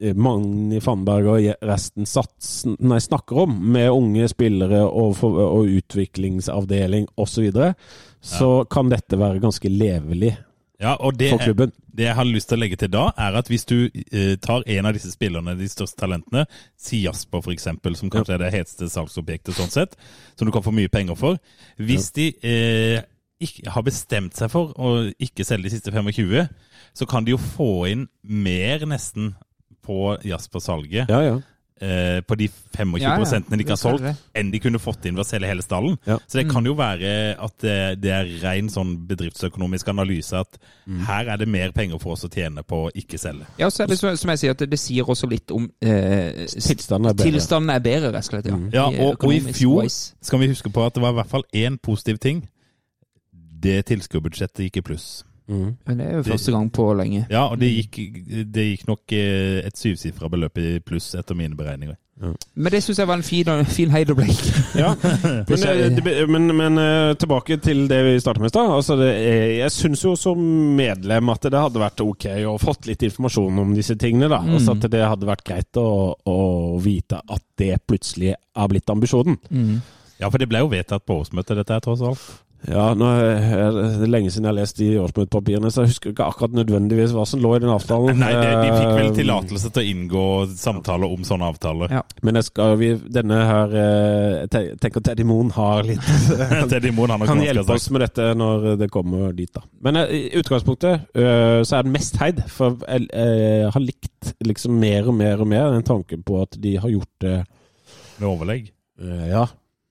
[0.00, 7.10] Magni Fannberg og resten satsen, nei, snakker om, med unge spillere og, for, og utviklingsavdeling
[7.16, 7.74] osv., så, videre,
[8.20, 10.34] så kan dette være ganske levelig
[10.80, 11.72] Ja, og det, for klubben.
[11.92, 14.64] det jeg har lyst til å legge til da, er at hvis du eh, tar
[14.64, 16.46] en av disse spillerne, de største talentene,
[16.80, 17.68] si Jasper f.eks.,
[18.00, 19.96] som kanskje er det heteste salgsobjektet sånn sett,
[20.36, 21.40] som du kan få mye penger for
[21.76, 23.04] Hvis de eh,
[23.40, 26.48] ikke, har bestemt seg for å ikke selge de siste 25,
[26.96, 29.34] så kan de jo få inn mer nesten
[29.84, 31.08] på Jasper-salget.
[31.08, 31.38] Ja, ja.
[31.80, 33.38] eh, på de 25 Ja, ja.
[33.48, 34.04] de ikke har solgt,
[34.36, 35.96] enn de kunne fått inn ved å selge hele stallen.
[36.06, 36.18] Ja.
[36.28, 40.58] Så det kan jo være at det, det er ren sånn bedriftsøkonomisk analyse at
[40.90, 41.04] Mm.
[41.06, 43.46] her er det mer penger for oss å tjene på å ikke selge.
[43.60, 47.10] Ja, så er det som, jeg sier, at det, sier også litt om eh, Tilstanden
[47.10, 47.30] er bedre.
[47.30, 48.48] Tilstanden er bedre, rett og slett.
[48.74, 51.30] Ja, Ja, og, og i fjor skal vi huske på at det var i hvert
[51.30, 52.42] fall én positiv ting.
[53.60, 55.08] Det tilskuerbudsjettet gikk i pluss.
[55.50, 55.70] Mm.
[55.86, 57.24] Men det er jo første gang på lenge.
[57.30, 57.98] Ja, og det gikk,
[58.54, 61.98] det gikk nok eh, et syvsifra beløp i pluss etter mine beregninger.
[62.20, 64.18] Men det syns jeg var en fin, fin Heider
[64.76, 64.90] Ja,
[65.48, 68.72] men, eh, men, men eh, tilbake til det vi startet med i stad.
[68.74, 69.08] Altså det
[69.56, 70.42] jeg syns jo som
[70.76, 74.28] medlem at det hadde vært ok å fått litt informasjon om disse tingene.
[74.28, 74.42] da.
[74.44, 74.52] Mm.
[74.58, 76.38] Altså at det hadde vært greit å, å
[76.82, 79.40] vite at det plutselig er blitt ambisjonen.
[79.48, 79.80] Mm.
[80.20, 82.28] Ja, for det ble jo vedtatt på årsmøtet, dette her, tross alt.
[82.68, 86.26] Ja, nå er det lenge siden jeg har lest de årsmøtepapirene, så jeg husker ikke
[86.28, 88.18] akkurat nødvendigvis hva som lå i den avtalen.
[88.20, 90.24] Nei, de, de fikk vel Eh, tillatelse til å inngå
[90.60, 91.94] samtaler om sånne avtaler.
[91.96, 92.02] Ja.
[92.26, 96.10] Men jeg skal, vi, denne her eh, Jeg tenker Teddy Moen har litt
[96.72, 99.64] Teddy Moen har kan hjelpe oss med dette når det kommer dit, da.
[99.86, 104.76] Men eh, i utgangspunktet så er den mest heid, for jeg jeg har likt liksom
[104.80, 107.34] mer og mer og mer den tanken på at de har gjort det
[108.20, 108.70] Med overlegg.
[109.30, 109.46] Ja.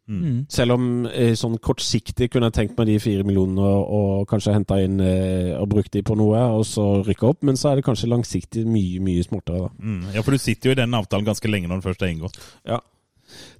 [0.09, 0.37] Mm.
[0.49, 4.55] Selv om eh, sånn kortsiktig kunne jeg tenkt meg de fire millionene og, og kanskje
[4.55, 7.79] henta inn eh, og brukt de på noe, og så rykke opp, men så er
[7.79, 9.73] det kanskje langsiktig mye, mye smartere, da.
[9.79, 10.13] Mm.
[10.17, 12.41] Ja, for du sitter jo i den avtalen ganske lenge når den først er inngått.
[12.67, 12.81] Ja.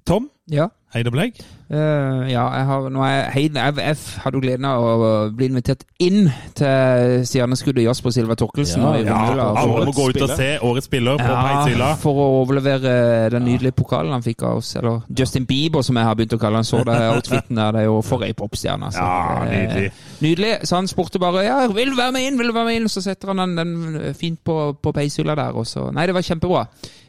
[0.06, 0.68] Tom, Ja.
[0.90, 1.36] Heider Bleik?
[1.70, 5.84] Uh, ja, jeg har nå er jeg, jeg hadde jo gleden av å bli invitert
[6.02, 6.24] inn
[6.58, 8.82] til stjerneskuddet Jasper Silva Torkelsen.
[8.82, 11.92] Ja, ja, Alle må gå ut og se årets spiller på Peishylla.
[12.02, 14.72] for å overlevere den nydelige pokalen han fikk av oss.
[14.80, 16.66] Eller Justin Bieber, som jeg har begynt å kalle han.
[16.66, 18.90] Så det outfiten der, det er jo for ei popstjerne.
[18.90, 19.06] Altså.
[19.06, 19.92] Ja, nydelig.
[20.26, 20.54] Nydelig.
[20.66, 22.88] Så han spurte bare ja, 'vil du være med inn', vil du være med inn?
[22.90, 25.54] Så setter han den, den fint på, på peishylla der.
[25.54, 26.66] Og så, nei, det var kjempebra.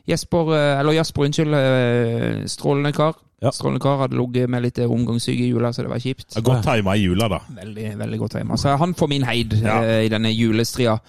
[0.07, 1.53] Jesper, eh, eller Jasper, unnskyld.
[1.53, 3.13] eh, Strålende kar.
[3.41, 3.49] Ja.
[3.51, 6.35] Strålende kar hadde ligget med litt omgangssyke i jula, så det var kjipt.
[6.43, 7.39] Godt tima i jula, da.
[7.57, 8.57] Veldig veldig godt tima.
[8.57, 9.81] Så han får min heid Ja.
[9.83, 10.99] eh, i denne julestria.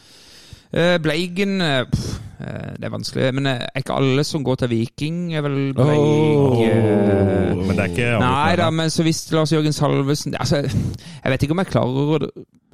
[0.73, 3.35] Eh, Bleigen eh, pff, eh, Det er vanskelig.
[3.35, 6.63] Men eh, er ikke alle som går til Viking, er vel Bleik Åh.
[6.63, 10.57] eh, Men det er ikke alle Nei da, men så hvis Lars Jørgen Salvesen altså,
[10.63, 12.31] Jeg vet ikke om jeg klarer å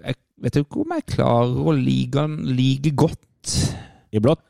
[0.06, 3.74] Jeg vet ikke om jeg klarer å like like godt
[4.14, 4.46] I blått.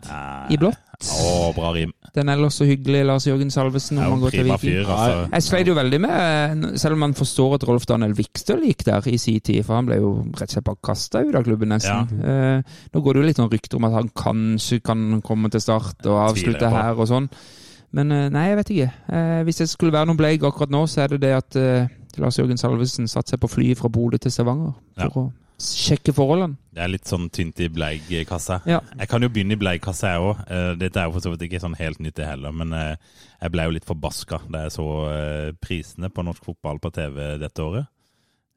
[0.52, 0.76] i blått.
[0.99, 1.92] Å, bra rim.
[2.16, 4.59] Den ellers så hyggelige Lars Jørgen Salvesen, om han går til Viking.
[4.59, 5.28] fyr, altså.
[5.30, 9.07] Jeg sleit jo veldig med, selv om man forstår at Rolf Daniel Vikstøl gikk der
[9.07, 11.70] i sin tid, for han ble jo rett og slett bare kasta ut av klubben,
[11.70, 12.18] nesten.
[12.18, 15.62] Eh, nå går det jo litt sånn rykter om at han kanskje kan komme til
[15.62, 17.30] start og avslutte her og sånn.
[17.94, 18.90] Men eh, nei, jeg vet ikke.
[19.14, 21.86] Eh, hvis det skulle være noen bleik akkurat nå, så er det det at eh,
[22.18, 25.28] Lars Jørgen Salvesen satte seg på flyet fra Bodø til Stavanger for å
[25.59, 26.56] sjekke forholdene.
[26.74, 28.61] Det er litt sånn tynt i bleikassa.
[28.70, 28.78] Ja.
[28.98, 30.42] Jeg kan jo begynne i bleikassa, jeg òg.
[30.78, 32.54] Dette er jo for så vidt ikke sånn helt nytt, det heller.
[32.54, 32.96] Men eh,
[33.42, 37.38] jeg ble jo litt forbaska da jeg så eh, prisene på norsk fotball på TV
[37.42, 37.88] dette året.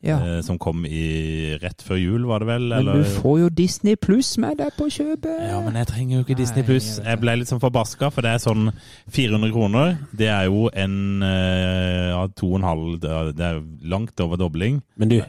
[0.01, 0.15] Ja.
[0.17, 2.69] eh, Som kom i rett før jul, var det vel?
[2.73, 5.43] Men du får jo Disney Pluss med deg på kjøpet.
[5.49, 6.95] Ja, men jeg trenger jo ikke Disney Pluss.
[7.01, 8.71] jeg ble litt sånn forbaska, for det er sånn
[9.13, 9.97] 400 kroner.
[10.13, 10.95] Det er jo en
[11.25, 14.81] eh, ja, to og en halv Det er- langt over dobling.
[14.97, 15.19] Men du,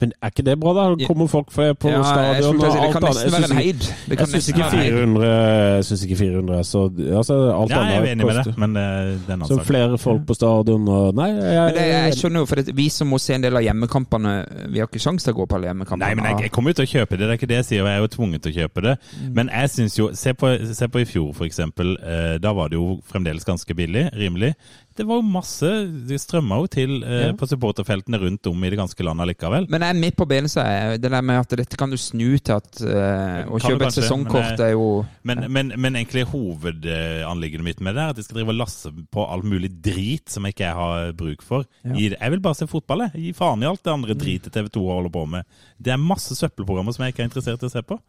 [0.00, 1.06] Men er ikke det bra, da?
[1.06, 2.60] Kommer folk fra, på Ja, jeg stadion?
[2.60, 3.48] og det kan alt annet?
[3.48, 3.86] Jeg heid.
[4.10, 4.92] Det kan syns ikke være en heid.
[4.92, 5.30] 400
[5.76, 6.82] Jeg syns ikke 400 er så
[7.16, 9.58] altså, Alt Ja, jeg er enig med det, men det, det er en annen Så
[9.66, 12.88] flere folk på stadion og Nei, jeg, Men det, jeg jeg, skjønner jo, for vi
[12.94, 14.34] som må se en del av hjemmekampene,
[14.72, 16.06] vi har ikke sjanse til å gå på alle hjemmekampene.
[16.06, 17.68] Nei, men jeg, jeg kommer jo til å kjøpe det, det er ikke det jeg
[17.72, 17.88] sier.
[17.88, 18.94] Jeg er jo tvunget til å kjøpe det.
[19.18, 19.30] Mm.
[19.38, 21.94] Men jeg syns jo Se på, se på i fjor, for eksempel.
[22.00, 24.08] Eh, da var det jo fremdeles ganske billig.
[24.18, 24.54] Rimelig.
[24.98, 25.68] Det var jo masse
[26.08, 27.32] Det strømma jo til eh, Ja.
[27.38, 29.68] på supporterfeltene rundt om i det ganske landet likevel.
[29.70, 31.96] Men jeg er midt på benet, så er det der med at dette kan du
[32.00, 34.88] snu til at eh, å kjøpe et sesongkort men er jo
[35.28, 38.92] Men, men, men egentlig hovedanliggendet mitt med det er at jeg skal drive og lasse
[39.14, 41.66] på all mulig drit som ikke jeg har bruk for.
[41.84, 41.94] Ja.
[42.18, 43.28] Jeg vil bare se fotball, jeg.
[43.28, 45.46] Gi faen i alt det andre dritet TV 2 holder på med.
[45.78, 48.00] Det er masse søppelprogrammer som jeg ikke er interessert i å se på.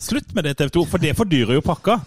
[0.00, 2.00] Slutt med det, TV 2, for det fordyrer jo pakka.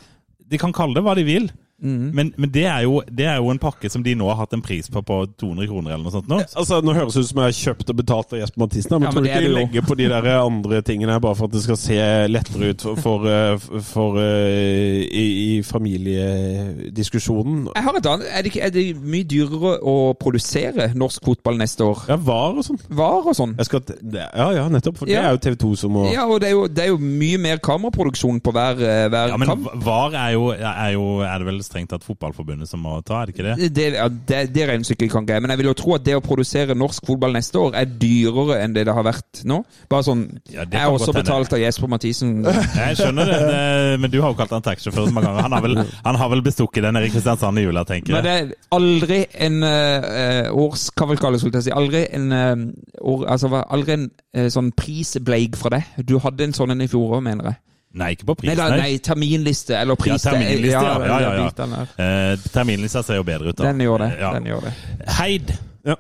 [0.50, 1.52] De kan kalle det hva de vil.
[1.84, 4.54] Men, men det, er jo, det er jo en pakke som de nå har hatt
[4.56, 6.38] en pris på på 200 kroner eller noe sånt nå.
[6.56, 9.04] Altså, Nå høres det ut som jeg har kjøpt og betalt av Jesper Mathisen, men
[9.04, 11.46] Ja, tror men du er ikke de legger på de der andre tingene bare for
[11.50, 11.98] at det skal se
[12.32, 13.58] lettere ut for, for, eh,
[13.90, 17.68] for eh, i, i familiediskusjonen?
[17.76, 18.28] Jeg har et annet.
[18.32, 21.98] Er det, ikke, er det mye dyrere å produsere norsk fotball neste år?
[22.14, 22.80] Ja, var og sånn.
[22.90, 23.56] Var og sånn?
[23.60, 23.82] Jeg skal,
[24.16, 24.98] ja, ja, nettopp.
[25.04, 25.20] For Ja.
[25.20, 26.98] det er jo TV 2 som må Ja, og det er jo, det er jo
[27.02, 29.64] mye mer kameraproduksjon på hver, eh, hver Ja, men kamp.
[29.84, 33.30] VAR er jo, er jo Er det vel strengt tatt Fotballforbundet som må ta, er
[33.30, 33.70] det ikke det?
[33.74, 36.18] Det, ja, det, det regnestykket kan ikke jeg, men jeg vil jo tro at det
[36.18, 39.62] å produsere norsk fotball neste år er dyrere enn det det har vært nå.
[39.92, 42.36] Bare sånn Ja, Jeg er også betalt av Jesper Mathisen.
[42.84, 43.64] Jeg skjønner det, det,
[44.04, 45.48] men du har jo kalt han taxisjåfør så mange ganger.
[45.48, 48.18] Han har vel, han har vel bestukket den Erik i Kristiansand i jula, tenker jeg.
[48.18, 51.76] Men det er aldri en uh, årskavalkade, skulle jeg si.
[51.76, 55.94] Aldri en, uh, år, altså, aldri en uh, sånn prisbleig fra deg.
[56.10, 57.62] Du hadde en sånn en i fjor òg, mener jeg.
[57.94, 58.94] Nei, ikke på pris, Nei, da, nei.
[59.06, 60.16] terminliste eller pris.
[60.16, 60.94] Ja, terminliste, ja.
[61.06, 61.84] Ja, ja, ja.
[62.02, 63.68] Eh, Terminlista ser jo bedre ut, da.
[63.70, 64.08] den gjør det.
[64.18, 64.32] Ja.
[64.34, 64.72] Den gjør det.
[65.20, 65.52] Heid.
[65.86, 65.96] Ja.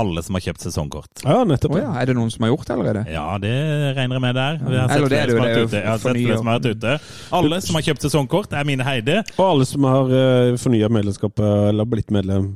[0.00, 1.24] Alle som har kjøpt sesongkort.
[1.26, 1.74] Ja, nettopp.
[1.76, 3.02] Oh, ja, er det noen som har gjort det allerede?
[3.12, 3.52] Ja, det
[3.98, 4.60] regner jeg med der.
[4.62, 5.82] Vi har sett Eller det er det det er.
[5.82, 6.94] Jeg har sett flere som har vært ute.
[7.40, 9.18] Alle som har kjøpt sesongkort, er mine Heide.
[9.36, 12.54] Og alle som har uh, fornya medlemskapet eller blitt medlem,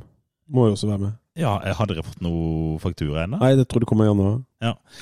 [0.49, 1.13] må jo også være med.
[1.35, 3.41] Ja, har dere fått noe faktura ennå?
[3.41, 4.37] Nei, det tror jeg kommer i januar.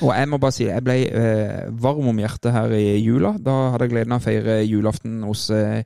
[0.01, 3.35] Og jeg må bare si, jeg ble eh, varm om hjertet her i jula.
[3.37, 5.83] Da hadde jeg gleden av å feire julaften hos eh,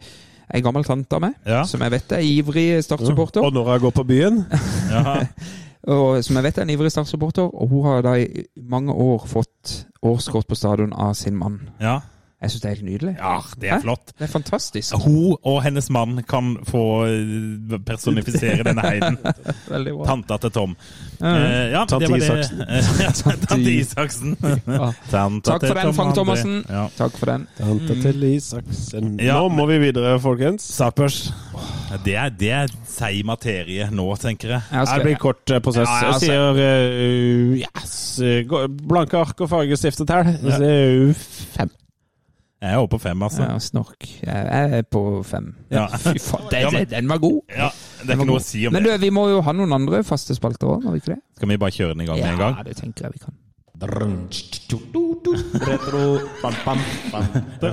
[0.47, 1.65] ei gammel tante av meg, Ja.
[1.67, 3.43] som jeg vet er ivrig Start-supporter.
[3.43, 4.45] Og når jeg går på byen
[5.87, 7.47] Og som jeg vet er en ivrig Start-supporter.
[7.51, 11.59] Og hun har da i mange år fått årskort på stadion av sin mann.
[11.83, 11.99] ja.
[12.47, 13.13] Jeg syns det er helt nydelig.
[13.19, 13.81] Ja, det er Hæ?
[13.83, 14.11] flott.
[14.15, 14.93] Det er fantastisk.
[15.03, 19.17] Hun og hennes mann kan få eh, personifisere denne heiden.
[19.73, 20.05] Veldig bra.
[20.07, 20.75] Tanta til Tom.
[21.19, 21.33] Ja.
[21.33, 22.23] Eh, ja, Tante det var det.
[22.23, 22.61] Isaksen.
[23.03, 23.11] Ja,
[23.43, 24.37] Tante Isaksen.
[24.77, 24.91] Ja.
[25.11, 26.15] Tanta Takk for den, Frank.
[26.15, 26.61] Thomassen.
[26.69, 26.85] Ja.
[26.95, 27.47] Takk for den.
[27.57, 29.17] Tante til Isaksen.
[29.19, 30.69] Nå må vi videre, folkens.
[30.77, 31.25] Sapers.
[32.05, 34.69] Det er, det er seig materie nå, tenker jeg.
[34.71, 35.91] Jeg Det blir kort eh, prosess.
[35.91, 37.97] Ja, Jeg sier uh, yes.
[38.87, 40.31] Blanke ark og fargestiftet her.
[40.47, 40.61] Ja.
[40.63, 41.27] sier
[41.57, 41.75] fem.
[42.62, 43.43] Jeg er oppe på fem, altså.
[43.45, 44.08] ja, snork.
[44.24, 44.47] Jeg
[44.78, 45.51] er på fem.
[45.70, 45.86] Ja.
[46.03, 47.41] Fy faen, den, Ja, men- den var god.
[47.53, 47.68] Ja,
[48.01, 48.95] det er ikke noe å si om Men det.
[48.97, 51.20] du, vi må jo ha noen andre faste spalter òg, må vi ikke det?
[51.38, 52.58] Skal vi bare kjøre den i gang med en gang?
[52.58, 53.38] Ja, det tenker jeg vi kan.
[55.68, 56.80] Retro bam, bam,
[57.12, 57.26] bam.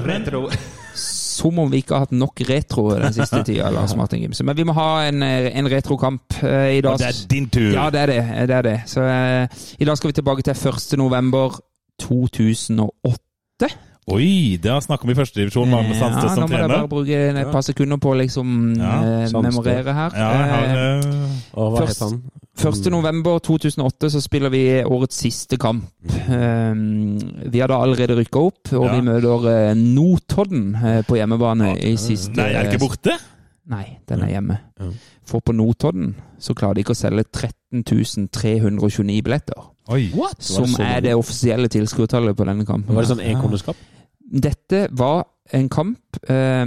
[0.04, 0.48] Retro.
[0.94, 4.44] Som om vi ikke har hatt nok retro den siste tida, Lars Martin Gimse.
[4.46, 6.92] Men vi må ha en, en retrokamp eh, i dag.
[6.92, 7.72] Og det er din tur.
[7.74, 8.20] Ja, det er det.
[8.52, 8.76] det, er det.
[8.92, 10.94] Så uh, i dag skal vi tilbake til 1.
[11.00, 11.56] november
[12.04, 13.72] 2008.
[14.06, 15.70] Oi, Det har vi førstedivisjon.
[15.72, 18.18] Var med Sandstø ja, som nå må jeg bare bruke et par sekunder på å
[18.20, 20.10] liksom Ja, eh, memorere her.
[20.12, 22.22] Ja, har, Eh, eh, Og hva Først- han?
[22.56, 22.90] 1.
[22.90, 25.84] november 2008 så spiller vi årets siste kamp.
[26.28, 27.18] Um,
[27.50, 28.94] vi har da allerede rykka opp, og Ja.
[28.94, 33.18] vi møter uh, Notodden eh, på hjemmebane i siste Nei, er det ikke borte?
[33.66, 34.58] Nei, den er hjemme.
[34.80, 34.90] Ja.
[35.24, 39.70] For på Notodden så klarer de ikke å selge 13 329 billetter.
[39.88, 40.10] Oi.
[40.38, 42.94] Som det er det offisielle tilskuertallet på denne kampen.
[42.94, 43.76] Var det sånn enkronerskap?
[44.24, 46.64] Dette var en kamp eh,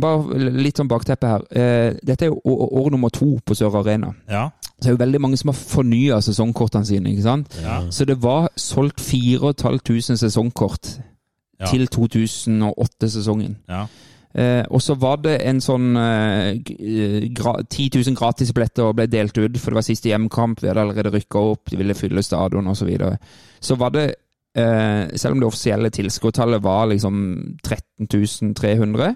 [0.00, 1.42] Bare litt sånn bakteppe her.
[1.50, 4.12] Eh, dette er jo år nummer to på Sør Arena.
[4.30, 4.46] Ja.
[4.76, 7.10] Så det er jo veldig mange som har fornya sesongkortene sine.
[7.10, 7.56] ikke sant?
[7.62, 7.80] Ja.
[7.90, 10.98] Så det var solgt 4500 sesongkort
[11.60, 11.66] Ja.
[11.66, 13.56] til 2008-sesongen.
[13.68, 13.86] ja.
[14.36, 19.38] Eh, og så var det en sånn eh, g- gra 10 000 gratisbilletter ble delt
[19.38, 20.60] ut, for det var siste hjemmekamp.
[20.60, 22.82] Vi hadde allerede rykka opp, de ville fylle stadion osv.
[22.82, 23.16] Så, videre.
[23.64, 24.04] så var det,
[24.58, 27.22] eh, selv om det offisielle tilskuertallet var liksom
[27.64, 29.14] 13 300,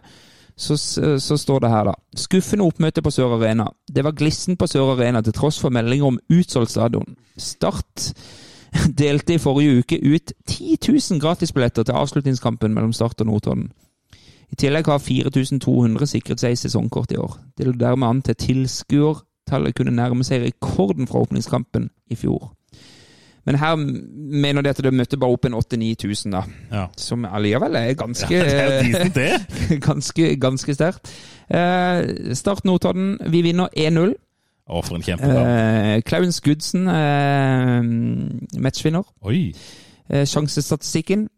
[0.60, 0.76] så,
[1.20, 1.94] så står det her, da.
[2.16, 3.68] Skuffende oppmøte på Sør Arena.
[3.88, 7.16] Det var glissen på Sør Arena til tross for meldinger om utsolgt stadion.
[7.36, 8.10] Start
[9.00, 13.70] delte i forrige uke ut 10 000 gratisbilletter til avslutningskampen mellom Start og Notodden.
[14.50, 17.36] I tillegg har 4200 sikret seg sesongkort i år.
[17.58, 22.50] Det lå dermed an til tilskuertallet kunne nærme seg rekorden fra åpningskampen i fjor.
[23.46, 26.42] Men her mener de at det møtte bare opp en 8000-9000, da.
[26.70, 26.86] Ja.
[27.00, 31.12] Som allikevel er ganske Ja, det er ganske, ganske sterkt.
[31.48, 33.16] Eh, Start Notodden.
[33.32, 34.12] Vi vinner 1-0.
[34.70, 35.46] Å, for en kjempekamp.
[35.46, 37.80] Eh, Clarence Goodson, eh,
[38.60, 39.08] matchvinner.
[39.26, 39.54] Oi.
[40.10, 41.28] Eh, sjansestatistikken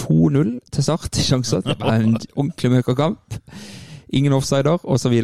[0.00, 1.62] 2-0 til start i sjanser.
[1.66, 3.38] Det var en ordentlig møkkakamp.
[4.12, 5.14] Ingen offsider, osv.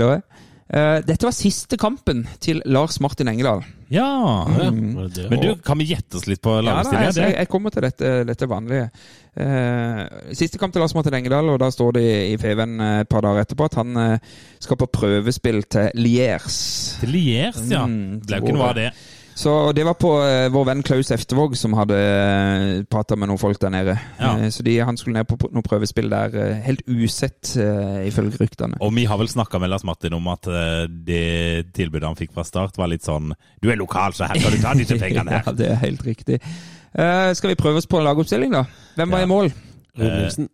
[0.69, 3.62] Uh, dette var siste kampen til Lars Martin Engedal.
[3.89, 4.45] Ja.
[4.45, 4.90] Mm.
[5.31, 7.09] Men du, kan vi gjette oss litt på Ja, da, lagoppstillinga?
[7.09, 8.90] jeg, jeg, jeg kommer til dette, dette vanlige.
[9.39, 10.03] Uh,
[10.36, 12.05] siste kamp til Lars Martin Engedal, og da står det
[12.35, 16.59] i, Feven FVN et par dager etterpå at han uh, skal på prøvespill til Liers.
[17.01, 17.86] Til Liers, ja.
[17.89, 18.90] Mm, Det er jo ikke noe av det.
[19.39, 23.39] Så det var på eh, vår venn Klaus Eftervåg som hadde uh, prata med noen
[23.39, 23.94] folk der nede.
[24.19, 24.32] Ja.
[24.35, 28.40] Eh, så de, han skulle ned på noe prøvespill der, eh, helt usett, eh, ifølge
[28.40, 28.81] ryktene.
[28.82, 32.35] Og vi har vel snakka med Lars Martin om at eh, det tilbudet han fikk
[32.35, 33.31] fra start, var litt sånn
[33.62, 36.40] Du er lokal, så her kan du ta disse pengene ja, det er helt riktig.
[36.98, 38.65] Eh, skal vi prøve oss på en lagoppstilling, da?
[38.98, 39.28] Hvem var Ja.
[39.31, 39.52] i mål?
[39.98, 40.51] Rune Nilsen.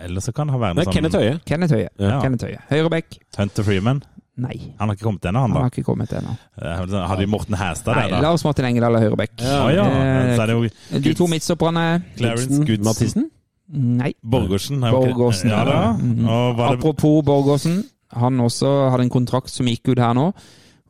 [0.00, 1.40] Eller så kan det ha vært noe sånn Kenneth Høie.
[1.48, 1.88] Kenneth Høie.
[1.96, 2.20] Ja.
[2.20, 2.60] Kenneth Høie.
[2.68, 3.16] Høyrebekk?
[3.40, 4.04] Hunter Freeman.
[4.36, 4.72] Nei.
[4.78, 6.36] Han har ikke kommet ennå, han Han har ikke kommet ennå.
[6.62, 8.20] Eh, Hadde vi Morten Hæstad der, da?
[8.20, 9.30] Lars Martin Engedal og høyrebekk.
[9.42, 9.84] Ja, ja.
[9.84, 13.30] Eh, Så er det jo De to midtstopperne Clarence Ibsen, Mathisen?
[13.72, 14.12] Nei.
[14.24, 14.82] Borgersen.
[14.82, 15.50] er ikke- Borgersen.
[15.50, 15.90] Ja da.
[16.30, 17.84] Og var det Apropos Borgersen.
[18.12, 20.32] Han også hadde en kontrakt som gikk ut her nå,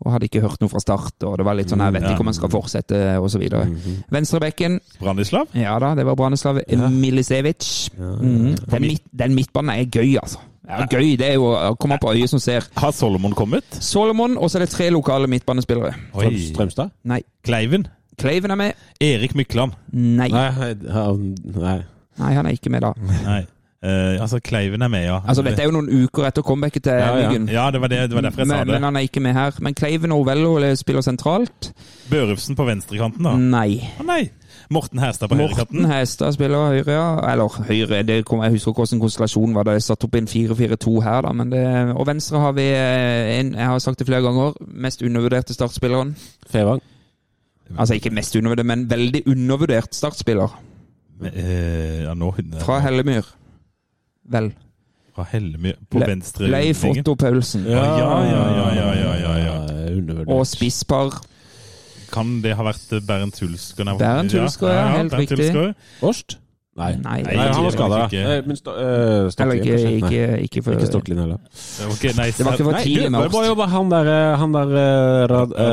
[0.02, 1.12] og hadde ikke hørt noe fra start.
[1.24, 2.08] og Det var litt sånn, jeg vet Ja.
[2.14, 3.42] ikke om han skal fortsette, osv.
[3.50, 4.04] Mhm.
[4.10, 5.48] Venstrebekken, Branislav?
[5.54, 6.60] ja da, det var Branislav
[6.90, 7.90] Milisevic.
[7.98, 8.56] Mhm.
[8.70, 10.38] Den, midt, den midtbanen er gøy, altså.
[10.68, 12.66] Ja, gøy, det er jo å komme på øyet som ser.
[12.78, 13.64] Har Solomon kommet?
[13.82, 15.94] Solomon, og så er det tre lokale midtbanespillere.
[16.20, 16.34] Oi.
[16.50, 16.92] Strømstad?
[17.08, 17.22] Nei.
[17.46, 17.86] Kleiven?
[18.20, 18.82] Kleiven er med.
[19.00, 19.72] Erik Mykland?
[19.92, 20.28] Nei.
[20.28, 20.44] Nei,
[20.92, 21.24] han,
[21.56, 21.78] nei.
[22.20, 22.92] Nei, han er ikke med da.
[23.00, 23.40] Nei.
[23.80, 25.22] Uh, altså, Kleiven er med, ja.
[25.24, 27.30] Altså, Dette er jo noen uker etter comebacket til Ja, ja.
[27.30, 27.46] Myggen.
[27.48, 28.74] Ja, det var, det, det var derfor jeg sa det.
[28.76, 29.56] men han er ikke med her.
[29.64, 31.70] Men Kleiven og Ovello spiller sentralt.
[32.12, 33.32] Børufsen på venstrekanten, da?
[33.40, 33.80] Nei.
[33.96, 34.20] Ah, nei!
[34.70, 35.86] Morten Hæstad på Morten høyrekanten?
[35.90, 37.06] Hestad spiller høyre, ja.
[37.32, 39.72] Eller høyre, det kommer, jeg husker hvordan konstellasjonen var det.
[39.80, 41.32] Jeg satt opp en 4-4-2 her, da.
[41.34, 41.64] Men det,
[41.96, 44.54] og venstre har vi eh, en, jeg har sagt det flere ganger,
[44.86, 46.14] mest undervurderte startspilleren.
[46.50, 46.80] Fevang?
[47.78, 50.54] Altså ikke mest undervurdert, men veldig undervurdert startspiller.
[51.34, 52.30] Eh, ja, nå
[52.62, 53.26] Fra Hellemyr.
[54.30, 54.52] Vel.
[55.14, 56.84] Fra Hellemyr på Le- venstre Leif.
[56.84, 57.66] Otto Paulsen.
[57.66, 59.56] Ja, ja, ja, ja, ja, ja, ja, ja.
[59.96, 60.30] Undervurdert.
[60.30, 61.18] Og spisspar.
[62.12, 63.84] Kan det ha vært eh, Bernt Hulsker?
[63.98, 65.74] Bernt Hulsker, ja, helt Bernd riktig.
[66.02, 66.38] Årst?
[66.80, 66.92] Nei.
[67.02, 68.42] Nei, Nei, Nei, han var det skada.
[68.46, 71.40] Men Sto- eh, Eller Stokklien, ikke, ikke, ikke for ikke Stokklien heller.
[71.92, 73.90] Okay, nei, Det var ikke for Nei, tidlig du, med det var jo bare han
[73.90, 75.72] der, eh, han der eh, Rad, eh,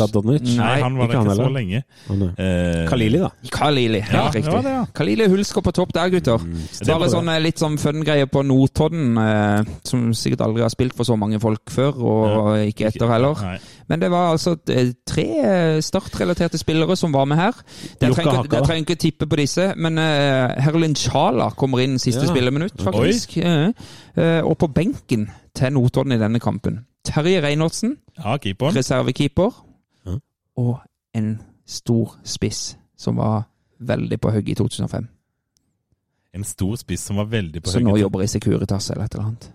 [0.00, 0.48] Radonic.
[0.56, 1.82] Nei, han var ikke det ikke så lenge.
[2.08, 3.30] Han, eh, Eh, da.
[3.52, 4.52] Kalili, helt ja, riktig.
[4.52, 4.84] var det, ja.
[4.94, 6.38] Kalili Hulsker på topp der, gutter.
[6.38, 10.96] Det Bare var sånn litt sånn fun-greie på Notodden, eh, som sikkert aldri har spilt
[10.96, 13.60] for så mange folk før, og ikke etter heller.
[13.88, 17.52] Men det var altså eh, tre eh, startrelaterte spillere som var med her.
[18.00, 22.30] Jeg trenger, ikke- tippe på disse, men uh, Herlin Chala kommer inn siste Ja.
[22.32, 23.36] spilleminutt, faktisk.
[23.38, 23.72] Uh,
[24.44, 26.86] og på benken til Notodden i denne kampen.
[27.04, 29.50] Terje Reinholdsen, Ja, reservekeeper,
[30.06, 30.16] Ja.
[30.56, 30.80] og
[31.14, 33.42] en stor spiss som var
[33.80, 35.08] veldig på hugget i 2005.
[36.34, 38.00] En stor spiss som var veldig på Så nå høyre.
[38.00, 39.52] jobber i Securitas eller et eller annet.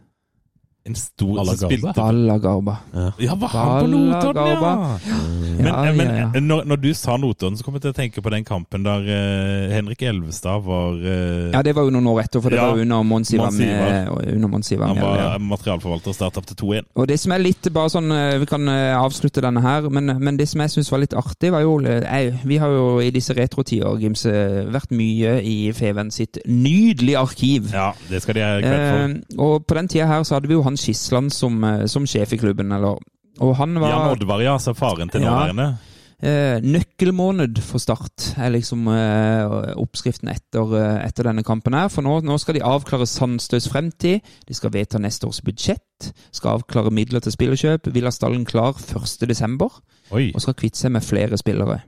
[0.89, 2.79] En stor spilte Balla Garba.
[3.21, 4.73] Ja, var han på Notodden, ja!
[5.09, 5.19] ja.
[5.59, 6.47] Men, Ja, ja, men.
[6.47, 9.05] Når, når du sa Notodden, så kom jeg til å tenke på den kampen der
[9.05, 12.69] uh, Henrik Elvestad var uh, Ja, det var jo noen år etter, for det Ja,
[12.71, 15.29] var under Mons Ivar Han var ja.
[15.37, 16.89] materialforvalter og startet opp til 2-1.
[16.95, 20.13] Og det som er litt bare sånn eh, Vi kan eh, avslutte denne her, men,
[20.19, 22.85] men det som jeg syns var litt artig, var jo eh, jeg, Vi har jo
[23.03, 24.33] i disse retrotider, Gimse,
[24.73, 27.69] vært mye i Feven sitt nydelige arkiv.
[27.73, 29.15] Ja, det skal de ha kred for.
[29.39, 32.07] Uh, og på den tida her så hadde vi jo han Skisland som, eh, som
[32.07, 32.99] sjef i klubben, eller
[33.39, 34.57] Og han var Jan Oddvar, ja.
[34.57, 35.75] Altså faren til Ja.
[36.19, 41.87] Eh, nøkkelmåned for Start er liksom eh, oppskriften etter, eh, etter denne kampen her.
[41.87, 44.19] For nå, nå skal de avklare Sandstøs fremtid.
[44.47, 46.09] De skal vedta neste års budsjett.
[46.35, 47.87] Skal avklare midler til spillerkjøp.
[47.95, 49.79] Vil ha stallen klar 1.12.
[50.11, 50.25] Oi.
[50.35, 51.79] Og skal kvitte seg med flere spillere.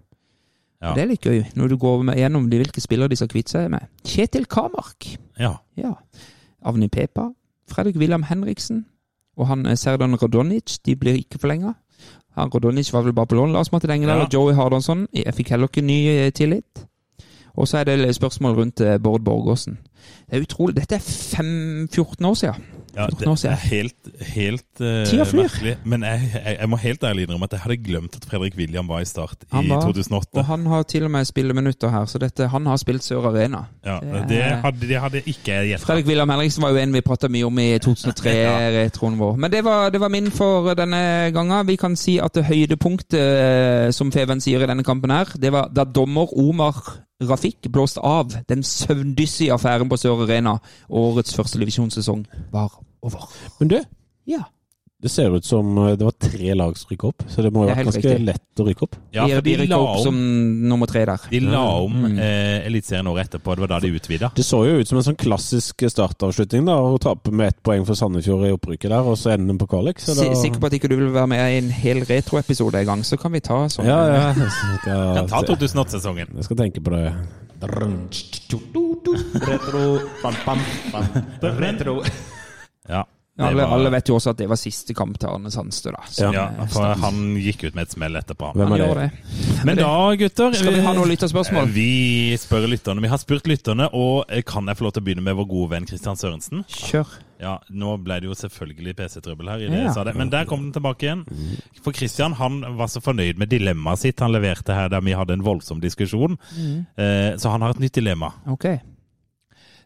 [0.82, 0.96] Ja.
[0.96, 3.68] Det er litt gøy, når du går gjennom de hvilke spillere de skal kvitte seg
[3.70, 3.84] med.
[4.08, 5.12] Kjetil Kamark.
[5.38, 5.58] Ja.
[5.78, 5.92] Ja.
[6.66, 7.34] Avni Pepa.
[7.72, 8.86] Fredrik Wilhelm Henriksen.
[9.38, 10.78] Og han eh, Serdan Rodonic.
[10.86, 11.74] De blir ikke forlenga.
[12.38, 13.52] Han Rodonic var vel bare på lån.
[13.56, 14.24] Lars Martin Engedal Ja.
[14.26, 15.08] og Joey Hardonsson.
[15.14, 16.86] Jeg fikk heller ikke ny eh, tillit.
[17.56, 19.78] Og så er det spørsmål rundt eh, Bård Borgersen.
[20.30, 20.76] Det er utrolig.
[20.76, 22.70] Dette er fem, 14 år siden.
[22.92, 25.78] Ja, det er helt, helt uh, merkelig.
[25.88, 28.88] Men jeg, jeg, jeg må helt ærlig innrømme at jeg hadde glemt at Fredrik William
[28.90, 30.28] var i Start i var- 2008.
[30.42, 33.62] Og han har til og med spilleminutter her, så dette, han har spilt Sør Arena.
[33.86, 35.86] Ja, Det- det hadde, det hadde ikke jeg gjetta.
[35.86, 39.38] Fredrik William Henriksen var jo en vi prata mye om i 2003-retroen vår.
[39.38, 41.68] Men det var, det var min for denne gangen.
[41.68, 45.52] Vi kan si at det høydepunktet, eh, som Feven sier i denne kampen her, det
[45.56, 46.76] var da dommer Omar
[47.22, 50.56] Rafik blåste av den søvndyssige affæren på Sør Arena.
[50.90, 52.72] Årets første divisjonssesong var
[53.04, 53.28] over.
[53.60, 53.78] Men du,
[54.30, 54.44] Ja.
[55.02, 57.64] det ser ut som eh, det var tre lag som rykket opp, så det må
[57.66, 58.26] jo være ganske riktig.
[58.28, 58.96] lett å rykke opp.
[59.16, 60.20] Ja, de, for de de rykka la opp om, som
[60.70, 61.24] nummer tre der.
[61.32, 62.20] de la om Mm.
[62.22, 63.56] eh, Eliteserien året etterpå.
[63.58, 64.30] Det var da de utvida.
[64.38, 67.84] Det så jo ut som en sånn klassisk startavslutning, da, å tape med ett poeng
[67.88, 69.98] for Sandefjord i opprykket der, og så ender den på kvalik.
[70.06, 70.14] Da...
[70.38, 73.18] Sikker på at ikke du vil være med i en hel retroepisode en gang, så
[73.18, 73.90] kan vi ta sånn.
[73.90, 74.34] Ja, ja.
[74.84, 76.36] Skal, Kan ta 2008-sesongen.
[76.38, 77.16] jeg skal tenke på det.
[79.48, 80.60] Retro, pam, pam,
[80.92, 81.06] pam.
[81.42, 82.02] Retro.
[82.90, 83.06] Ja.
[83.48, 86.04] Alle, var- alle vet jo også at det var siste kamp til Arne Sandstø, da.
[86.34, 88.54] Ja, eh, for han gikk ut med et smell etterpå.
[88.56, 89.12] Hvem er det?
[89.66, 91.68] Men da, gutter Skal vi ha noen lytterspørsmål?
[91.74, 93.02] Vi spør lytterne.
[93.02, 95.48] Vi har spurt lytterne, og eh, kan jeg få lov til å begynne med vår
[95.50, 96.64] gode venn Kristian Sørensen?
[96.68, 97.08] Kjør.
[97.42, 99.86] Ja, Nå ble det jo selvfølgelig PC-trøbbel her, i det Ja.
[99.88, 100.14] jeg sa det.
[100.16, 101.24] men der kom den tilbake igjen.
[101.82, 105.34] For Kristian han var så fornøyd med dilemmaet sitt han leverte her, der vi hadde
[105.34, 106.38] en voldsom diskusjon.
[106.98, 108.30] Eh, så han har et nytt dilemma.
[108.48, 108.66] Ok.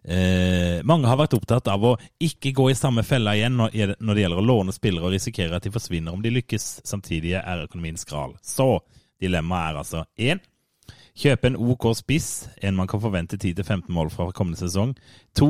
[0.05, 4.21] Eh, mange har vært opptatt av å ikke gå i samme fella igjen når det
[4.21, 6.67] gjelder å låne spillere og risikere at de forsvinner om de lykkes.
[6.85, 8.35] Samtidig er økonomien skral.
[8.45, 8.83] Så
[9.21, 10.43] dilemmaet er altså 1.
[11.15, 14.93] Kjøpe en OK spiss, en man kan forvente 10-15 mål fra kommende sesong.
[15.39, 15.49] 2.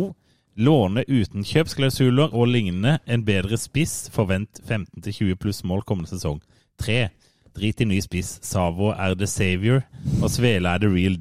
[0.56, 6.40] Låne uten kjøpsklausuler og lignende en bedre spiss, forvent 15-20 pluss mål kommende sesong.
[6.80, 7.10] 3.
[7.56, 8.38] Drit i ny spiss.
[8.45, 9.84] Savo er the savior,
[10.22, 11.18] og Svele er the real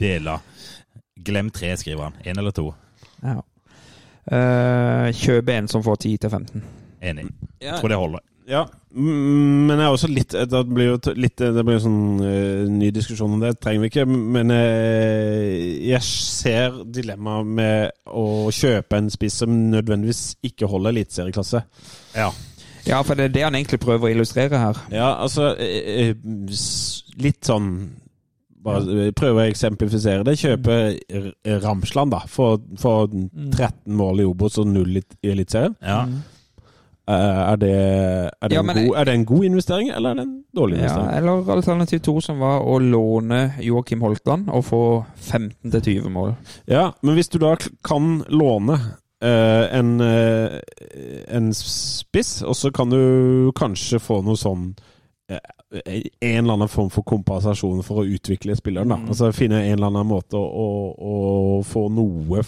[0.00, 0.40] dela.
[1.24, 2.20] Glem tre, skriver han.
[2.24, 2.68] Én eller to.
[3.22, 3.40] Ja.
[4.22, 6.62] Uh, kjøp en som får 10 til 15.
[7.02, 7.26] Enig.
[7.62, 8.22] Jeg Tror det holder.
[8.46, 12.88] Ja, men jeg er også litt Det blir jo litt Det blir sånn uh, ny
[12.92, 14.06] diskusjon om det, trenger vi ikke.
[14.06, 15.46] Men uh,
[15.88, 21.62] jeg ser dilemmaet med å kjøpe en spiss som nødvendigvis ikke holder eliteserieklasse.
[22.18, 22.32] Ja.
[22.86, 24.78] Ja, for det er det han egentlig prøver å illustrere her.
[24.90, 26.16] Ja, altså eh, eh,
[27.22, 27.68] Litt sånn
[28.64, 30.36] bare Prøve å eksemplifisere det.
[30.40, 30.76] Kjøpe
[31.64, 32.20] Ramsland, da.
[32.30, 35.02] For, for 13 mål i Obos og null i
[35.34, 35.76] Eliteserien.
[35.82, 36.04] ja.
[37.10, 37.14] Eh,
[37.52, 40.14] er, det, er, det Ja, en men- god, er det en god investering, eller er
[40.14, 41.08] det en dårlig investering?
[41.10, 44.82] Ja, eller alternativ to, som var å låne Joakim Holtland og få
[45.18, 46.36] 15-20 mål.
[46.70, 48.78] Ja, men hvis du da kan låne
[49.22, 50.58] Uh, en, uh,
[51.30, 54.72] en spiss, og så kan du kanskje få noe sånn
[55.72, 58.92] En eller annen form for kompensasjon for å utvikle spilleren.
[58.92, 58.98] da.
[59.00, 59.08] Mm.
[59.08, 61.16] Altså Finne en eller annen måte å, å,
[61.58, 62.42] å få noe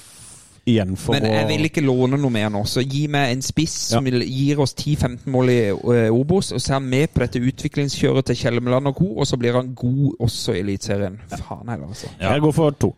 [0.65, 3.75] igjen for Men jeg vil ikke låne noe mer nå, så gi meg en spiss
[3.93, 3.99] Ja.
[3.99, 7.43] som gir oss 10-15 mål i eh, Obos, og så er han med på dette
[7.43, 11.21] utviklingskjøret til Kjelmeland og co., og så blir han god også i Eliteserien.
[11.35, 12.09] Faen heller, altså.
[12.21, 12.33] Ja.
[12.33, 12.95] Jeg går for to.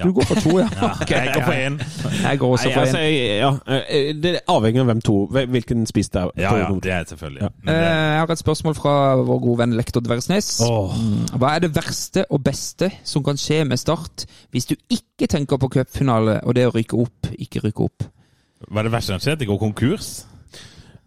[0.00, 0.06] Ja.
[0.08, 0.66] Du går for to, ja?
[0.80, 1.74] Ja, Ok, jeg går for én.
[2.24, 3.04] Jeg går også Nei, for altså, en.
[3.04, 6.30] jeg- ja, eh, det avhenger av hvem to Hvilken spiss det er.
[6.40, 7.42] Ja, ja, det er selvfølgelig.
[7.42, 7.48] Ja.
[7.62, 10.48] Men Eh, det, Jeg har et spørsmål fra vår gode venn lektor Dversnes.
[10.64, 11.38] Mm.
[11.38, 15.56] Hva er det verste og beste som kan skje med Start hvis du ikke tenker
[15.60, 18.08] på cupfinale og det å rykke opp, ikke rykke opp?
[18.70, 19.38] hva er det verste som skjer?
[19.40, 20.24] Det går konkurs?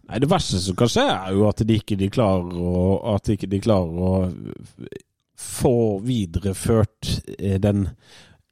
[0.08, 3.24] Nei, Det verste som kan skje, er jo at de ikke de klarer å, at
[3.24, 4.28] de ikke de klarer å
[5.38, 7.88] få videreført eh, den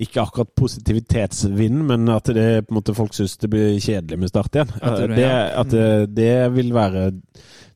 [0.04, 4.28] ikke akkurat positivitetsvind, men at det på en måte folk syns det blir kjedelig med
[4.32, 4.72] Start igjen.
[4.80, 5.30] At det- det,
[5.62, 7.10] at det, det vil være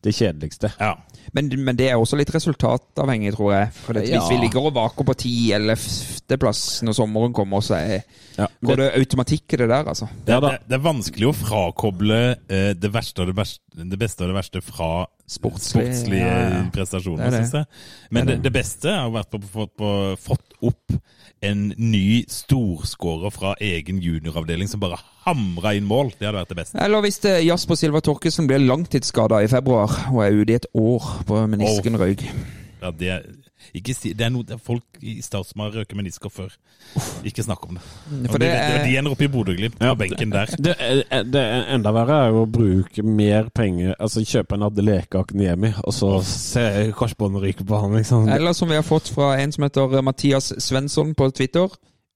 [0.05, 0.71] det kjedeligste.
[0.79, 0.95] Ja.
[1.35, 3.73] Men, men det er også litt resultatavhengig, tror jeg.
[3.83, 4.21] For det, Ja.
[4.21, 8.05] Hvis vi ligger og vaker på 10-11.-plass når sommeren kommer, så er,
[8.39, 10.07] Ja, går det automatikk i det der, altså.
[10.27, 14.25] Det, det, det er vanskelig å frakoble eh, det, verste og det, verste, det beste
[14.27, 14.91] og det verste fra
[15.27, 17.67] Sportslig, sportslige ja, prestasjoner, er synes jeg.
[18.15, 19.89] Men det, det beste har vært på, på, på,
[20.23, 20.99] fått opp
[21.45, 26.13] en ny storskårer fra egen junioravdeling som bare hamra inn mål.
[26.15, 26.79] Det hadde vært det beste.
[26.83, 30.71] Eller hvis det Jasper Silva Torkesen blir langtidsskada i februar og er ute i et
[30.79, 32.23] år på menisken røyk.
[32.81, 33.19] Ja, det,
[33.75, 36.53] ikke si, det er noe det er folk i Start som har røket menisker før.
[37.27, 38.31] Ikke snakk om det.
[38.31, 40.47] For det, er- de ender opp i Bodø-Glimt, på benken der.
[40.59, 40.75] Det,
[41.33, 41.43] det
[41.75, 46.13] enda verre er jo å bruke mer penger Altså kjøpe en Adeleke Akniemi, og så
[46.27, 48.29] se korsbåndet ryke på han, liksom.
[48.29, 51.69] Eller som vi har fått fra en som heter Mathias Svensson på Twitter.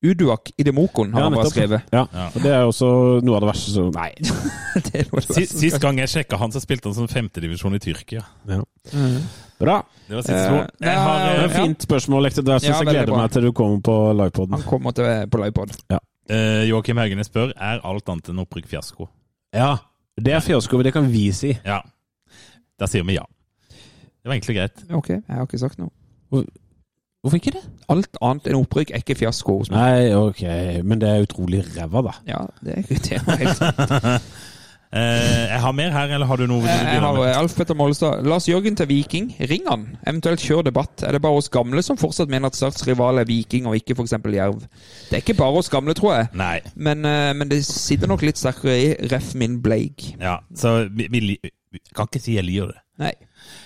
[0.02, 1.82] Uduak i Demokon har Ja, han bare skrevet.
[1.92, 2.26] Ja, Ja.
[2.34, 2.88] og det er jo også
[3.24, 4.10] noe av det verste som Nei.
[4.86, 6.94] Det er noe av det verste som sist gang jeg sjekka han, så spilte han
[6.96, 8.22] som femtedivisjon i Tyrkia.
[8.48, 8.62] Ja.
[8.94, 9.18] Mhm.
[9.60, 9.74] Bra.
[10.08, 10.68] Det var siste Eh.
[10.80, 12.46] Jeg har, et eh, er Fint spørsmål, Lektor.
[12.48, 13.16] Ja, jeg gleder bra.
[13.20, 14.54] meg til du kommer på livepoden.
[14.56, 15.76] Han kommer til på livepod.
[16.30, 19.08] eh, Joakim Haugene spør er alt annet enn opprykk fiasko.
[19.52, 19.76] Ja.
[20.16, 21.52] Det er fiasko, men det kan vi si.
[21.64, 21.82] Ja.
[22.80, 23.26] Da sier vi ja.
[23.68, 24.82] Det var egentlig greit.
[24.96, 25.90] Ok, jeg har ikke sagt noe.
[27.20, 27.64] Hvorfor ikke det?
[27.92, 29.76] Alt annet enn opprykk er ikke fiasko hos meg.
[29.80, 30.40] Nei, ok,
[30.88, 32.14] men det er utrolig ræva, da.
[32.28, 34.30] Ja, det er ikke helt sant.
[34.90, 36.64] Eh, jeg har mer her, eller har du noe?
[36.64, 37.28] du Jeg har med?
[37.28, 38.24] eh, Alf Petter Mollestad.
[38.26, 39.28] Lars Jørgen til Viking.
[39.46, 39.84] Ring han.
[40.02, 41.04] Eventuelt kjør debatt.
[41.06, 43.94] Er det bare oss gamle som fortsatt mener at Starts rival er Viking og ikke
[43.94, 44.16] f.eks.
[44.34, 44.64] Jerv?
[45.06, 46.26] Det er ikke bare oss gamle, tror jeg.
[46.34, 46.56] Nei.
[46.74, 50.16] Men, eh, men det sitter nok litt sterkere i ref min Blake.
[50.18, 52.82] Ja, så vi, vi, vi kan ikke si jeg liker det.
[52.98, 53.12] Nei.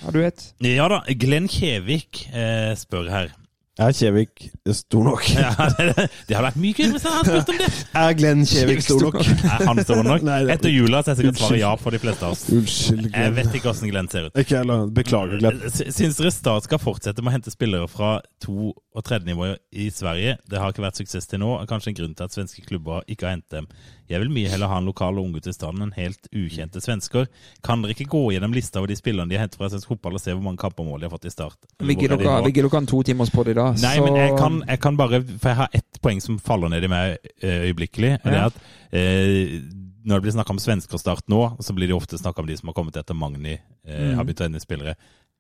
[0.05, 0.45] Ja, du vet.
[0.61, 3.33] Ja da, Glenn Kjevik eh, spør her.
[3.75, 5.25] Er Kjevik stor nok?
[5.35, 5.87] Ja, det,
[6.29, 7.71] det hadde vært mye gøy hvis han hadde spurt om det.
[7.99, 9.17] Er Glenn Kjevik stor nok?
[9.25, 10.23] Er han stor nok?
[10.29, 12.45] Nei, Etter jula så er jeg sikkert svaret ja for de fleste av oss.
[12.55, 14.39] Unnskyld, Jeg vet ikke hvordan Glenn ser ut.
[14.45, 14.87] Ikke heller.
[14.95, 15.59] Beklager, Glenn.
[15.75, 20.37] Syns dere Start skal fortsette med å hente spillere fra to- og tredjenivået i Sverige?
[20.49, 23.03] Det har ikke vært suksess til nå, og kanskje en grunn til at svenske klubber
[23.11, 23.67] ikke har hentet dem.
[24.09, 27.27] Jeg vil mye heller ha en lokal unggutt i stand enn helt ukjente svensker.
[27.65, 30.15] Kan dere ikke gå gjennom lista over de spillerne de har hentet fra svensk fotball,
[30.15, 31.59] og se hvor mange kamper mål de har fått i Start?
[31.83, 33.75] Vi gidder er ikke en to timers på det i dag.
[33.83, 36.69] Nei, så- men jeg kan, jeg kan bare For jeg har ett poeng som faller
[36.69, 38.19] ned i meg eh, øyeblikkelig.
[38.25, 38.55] Og det er at
[38.93, 39.61] eh,
[40.05, 42.57] når det blir snakka om svensker start nå, så blir det ofte snakka om de
[42.57, 44.15] som har kommet etter Magni, eh, Mm.
[44.17, 44.95] har begynt å spillere.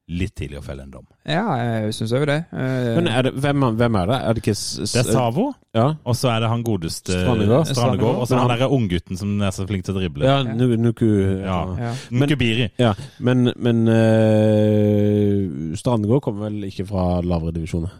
[0.04, 1.06] Litt tidlig å felle en dom.
[1.24, 2.36] Ja, jeg syns òg det.
[2.52, 4.18] Uh, Men er det, hvem, hvem er det?
[4.20, 4.54] Er det ikke
[4.84, 7.70] Det er Savo, Ja, og så er det han godeste Strandegård.
[7.70, 10.28] Strandegård, og så Men han derre unggutten som er så flink til å drible.
[10.28, 11.06] ja nu, Nuku
[11.40, 11.56] Ja.
[11.80, 11.94] ja.
[12.12, 12.68] Nukubiri.
[12.76, 12.92] Ja.
[13.18, 17.96] Men, men uh, Strandegård kommer vel ikke fra lavere divisjoner?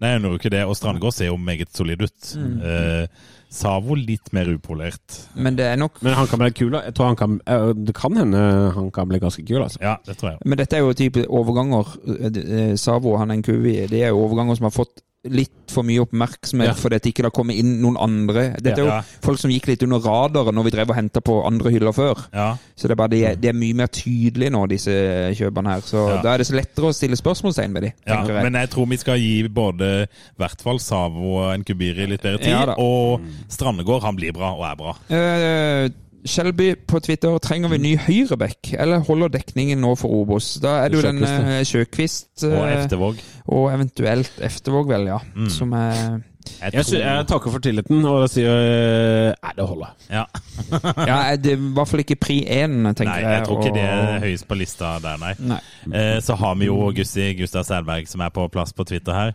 [0.00, 0.62] Nei, når jo ikke det.
[0.70, 2.30] Og Strandegård ser jo meget solid ut.
[2.38, 2.54] Mm.
[2.64, 5.16] Eh, Savo litt mer upolert.
[5.34, 6.70] Men det er nok Men han kan bli kul.
[6.70, 6.84] da.
[6.86, 8.38] Jeg tror han kan, eh, Det kan hende
[8.76, 9.78] han kan bli ganske kul, altså.
[9.82, 10.38] Ja, det tror jeg.
[10.46, 11.86] Men dette er jo type overganger.
[12.08, 13.74] Eh, Savo, han er en kuvi.
[13.90, 16.72] Det er jo overganger som har fått litt for mye oppmerksomhet Ja.
[16.74, 18.54] fordi det ikke har kommet inn noen andre.
[18.56, 19.02] Dette er jo Ja.
[19.20, 22.26] folk som gikk litt under radaren når vi drev og henta på andre hyller før.
[22.32, 22.56] Ja.
[22.74, 24.90] Så det er bare de, de er mye mer tydelige nå, disse
[25.36, 25.80] kjøperne her.
[25.82, 28.42] Så da er det så lettere å stille spørsmålstegn ved de, tenker jeg.
[28.48, 32.38] men jeg tror vi skal gi både i hvert fall Savo og Nkubiri litt bedre
[32.40, 32.74] tid.
[32.78, 34.96] Og Strandegård, han blir bra og er bra.
[35.10, 35.88] Eh,
[36.28, 40.54] Shelby på Twitter, trenger vi ny høyreback, eller holder dekningen nå for Obos?
[40.62, 41.22] Da er det jo den
[41.66, 43.22] Sjøkvist, eh, Og eh, Eftervåg.
[43.48, 45.18] og eventuelt Eftervåg, vel, ja.
[45.34, 45.48] Mm.
[45.50, 46.20] Som er
[46.60, 49.94] Jeg Jeg, jeg takker for tilliten, og jeg sier eh, Nei, det holder.
[50.10, 50.24] ja.
[51.10, 53.24] Ja, det er i hvert fall ikke pri én, tenker jeg.
[53.24, 53.44] Nei, jeg.
[53.46, 55.34] tror ikke det er høyest på lista der, nei.
[55.38, 55.60] Nei.
[55.92, 59.32] Eh, så har vi jo Gussi Gustav Selberg som er på plass på Twitter her.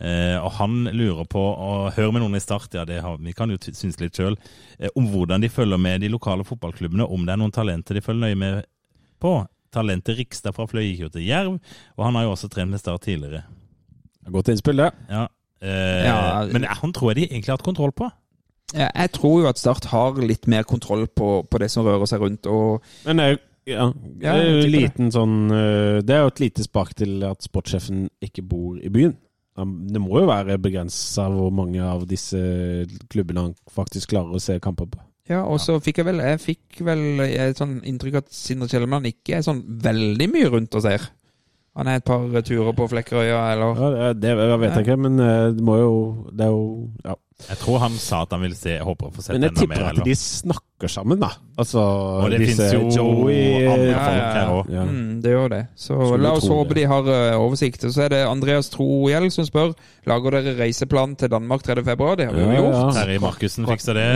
[0.00, 3.32] Eh, og han lurer på, og hører med noen i start, ja det har, vi
[3.32, 4.34] kan jo synes litt sjøl,
[4.78, 8.02] eh, om hvordan de følger med de lokale fotballklubbene, om det er noen talenter de
[8.04, 8.66] følger nøye med
[9.22, 9.38] på.
[9.72, 11.56] Talentet Rikstad fra Fløy gikk jo til Jerv,
[11.96, 13.42] og han har jo også trent med Start tidligere.
[14.28, 14.90] Godt innspill, det.
[15.08, 15.26] Ja.
[15.62, 16.44] Eh, Ja.
[16.52, 18.10] men han tror jeg de egentlig har hatt kontroll på.
[18.74, 22.04] Ja, jeg tror jo at Start har litt mer kontroll på, på det som rører
[22.10, 22.46] seg rundt.
[22.46, 23.84] Og Men det er jo ja,
[24.22, 27.42] Ja, det er jo liten sånn eh, Det er jo et lite spark til at
[27.42, 29.16] sportssjefen ikke bor i byen.
[29.56, 32.36] Det må jo være begrensa hvor mange av disse
[33.12, 34.98] klubbene han faktisk klarer å se kamper på.
[35.30, 39.08] ja, og så fikk jeg vel Jeg fikk vel et sånn inntrykk at Sindre Kjellemann
[39.08, 41.08] ikke er sånn veldig mye rundt og ser.
[41.76, 45.18] Han er et par turer på Flekkerøya, eller Ja, det, det vet jeg ikke, men
[45.20, 45.90] eh, det må jo
[46.32, 46.62] Det er jo
[47.04, 47.16] Ja.
[47.36, 49.50] Jeg tror han sa at han ville se, jeg håper å få sett Men jeg
[49.52, 49.84] enda tipper mer.
[49.90, 50.06] at eller?
[50.08, 51.28] de snakker sammen, da.
[51.60, 51.82] Altså
[52.24, 54.70] Og det fins jo Joey andre Ja, folk ja, her òg.
[54.72, 54.84] Ja.
[54.88, 55.58] Mm, det gjør det.
[55.76, 56.78] Så Skulle la oss håpe det.
[56.80, 57.84] de har uh, oversikt.
[57.84, 59.74] Og så er det Andreas Trohjell som spør
[60.08, 61.84] Lager dere reiseplan til Danmark 3.
[61.84, 62.16] februar.
[62.16, 62.74] Det har vi jo Ja, gjort.
[62.80, 62.90] ja.
[63.02, 64.08] Terje Markussen fikser det.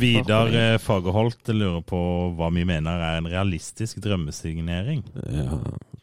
[0.00, 2.00] Vidar eh, Fagerholt lurer på
[2.38, 5.04] hva vi mener er en realistisk drømmesignering.
[5.36, 5.58] Ja,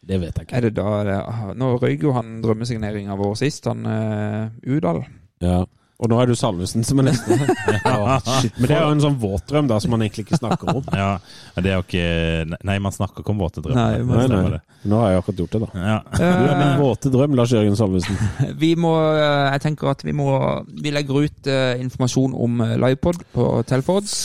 [0.06, 0.54] det vet jeg ikke.
[0.56, 1.18] Er det da det,
[1.58, 5.02] Nå røyk jo han drømmesigneringa vår sist, han uh, Udal.
[5.42, 5.64] Ja.
[5.96, 7.36] Og nå er det jo Salvesen som er neste.
[7.86, 8.56] Ja, shit.
[8.60, 10.82] Men det er jo en sånn våt drøm da, som man egentlig ikke snakker om.
[11.00, 11.14] Ja,
[11.56, 14.02] det er jo ikke Nei, man snakker ikke om våte drømmer.
[14.04, 14.60] men- Nei, nei.
[14.86, 15.86] Nå har jeg akkurat gjort det, da.
[15.88, 15.96] Ja.
[16.20, 18.18] Du er min våte drøm, Lars Jørgen Salvesen.
[18.60, 20.28] Vi må eh, Jeg tenker at vi må
[20.68, 24.18] Vi legger ut eh, informasjon om eh, livepod på Telfods.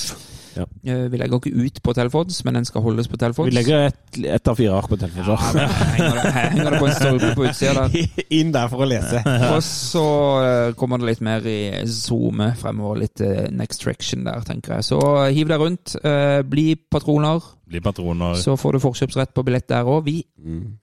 [0.55, 0.65] Ja.
[0.83, 3.85] Eh, vi legger ikke ut på Telefons men den skal holdes på Telefons Vi legger
[3.87, 5.27] ett et av fire ark på telefons.
[5.55, 8.09] Ja, henger det, henger det på en stolpe på utsida der.
[8.39, 9.21] Inn der for å lese.
[9.55, 10.03] Og så
[10.43, 11.57] eh, kommer det litt mer i
[11.87, 12.99] zoome fremover.
[13.05, 14.89] Litt eh, next traction der, tenker jeg.
[14.89, 14.99] Så
[15.31, 15.95] hiv deg rundt.
[16.03, 17.39] eh, bli patroner.
[17.71, 18.35] Bli patroner.
[18.35, 20.03] Så får du forkjøpsrett på billett der òg.
[20.09, 20.77] Vi Mm.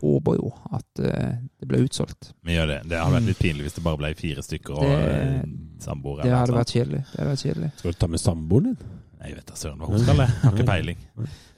[0.00, 2.30] håper jo at det blir utsolgt.
[2.46, 2.76] Vi gjør det.
[2.88, 6.22] Det hadde vært litt pinlig hvis det bare ble fire stykker og Det- samboere.
[6.24, 7.02] Det hadde vært kjedelig.
[7.10, 7.70] Det hadde vært kjedelig.
[7.76, 8.76] Skal du ta med samboeren din?
[9.20, 10.24] Jeg vet da søren hva hun skal.
[10.24, 10.98] Jeg har ikke peiling.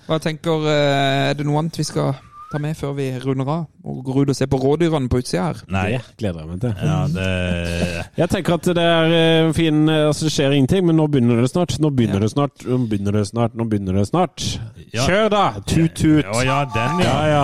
[0.08, 2.16] Hva tenker eh, Er det noe annet vi skal
[2.52, 3.60] ta med før vi runder av?
[3.88, 5.60] Og går ut og ser på rådyrene på utsida her?
[5.72, 5.84] Nei.
[5.94, 6.74] Det gleder jeg meg til.
[6.84, 7.28] Ja, det
[8.18, 11.40] Jeg tenker at det er eh, fin eh, Altså, det skjer ingenting, men nå begynner
[11.40, 11.78] det snart.
[11.80, 12.66] Nå begynner det snart.
[12.68, 13.56] Nå begynner det snart.
[13.56, 14.44] Nå begynner det snart.
[14.92, 15.06] Ja.
[15.06, 15.44] Kjør, da!
[15.64, 16.28] Tut-tut.
[16.28, 17.40] Å ja, den, Ja, ja.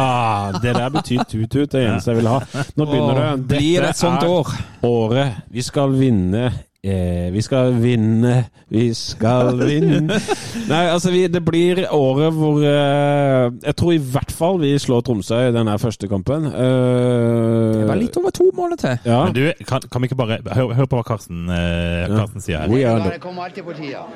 [0.52, 0.62] ja.
[0.66, 1.70] Det der betyr tut-tut.
[1.72, 2.42] Det eneste jeg vil ha.
[2.76, 3.30] Nå begynner det.
[3.54, 4.52] Blir det et sånt år?
[4.84, 6.50] Året vi skal vinne.
[6.86, 10.14] Eh, vi skal vinne, vi skal vinne
[10.70, 15.02] Nei, altså vi, det blir året hvor eh, Jeg tror i hvert fall vi slår
[15.08, 16.46] Tromsø i denne første kampen.
[16.46, 19.10] Eh, Det var litt over to måneder til.
[19.10, 19.24] ja.
[19.26, 22.62] Men du, kan, kan vi ikke bare Hør, hør på hva Karsten, eh, Karsten sier
[22.62, 22.70] her.
[22.70, 24.06] We are Ja, det kommer alltid på tida.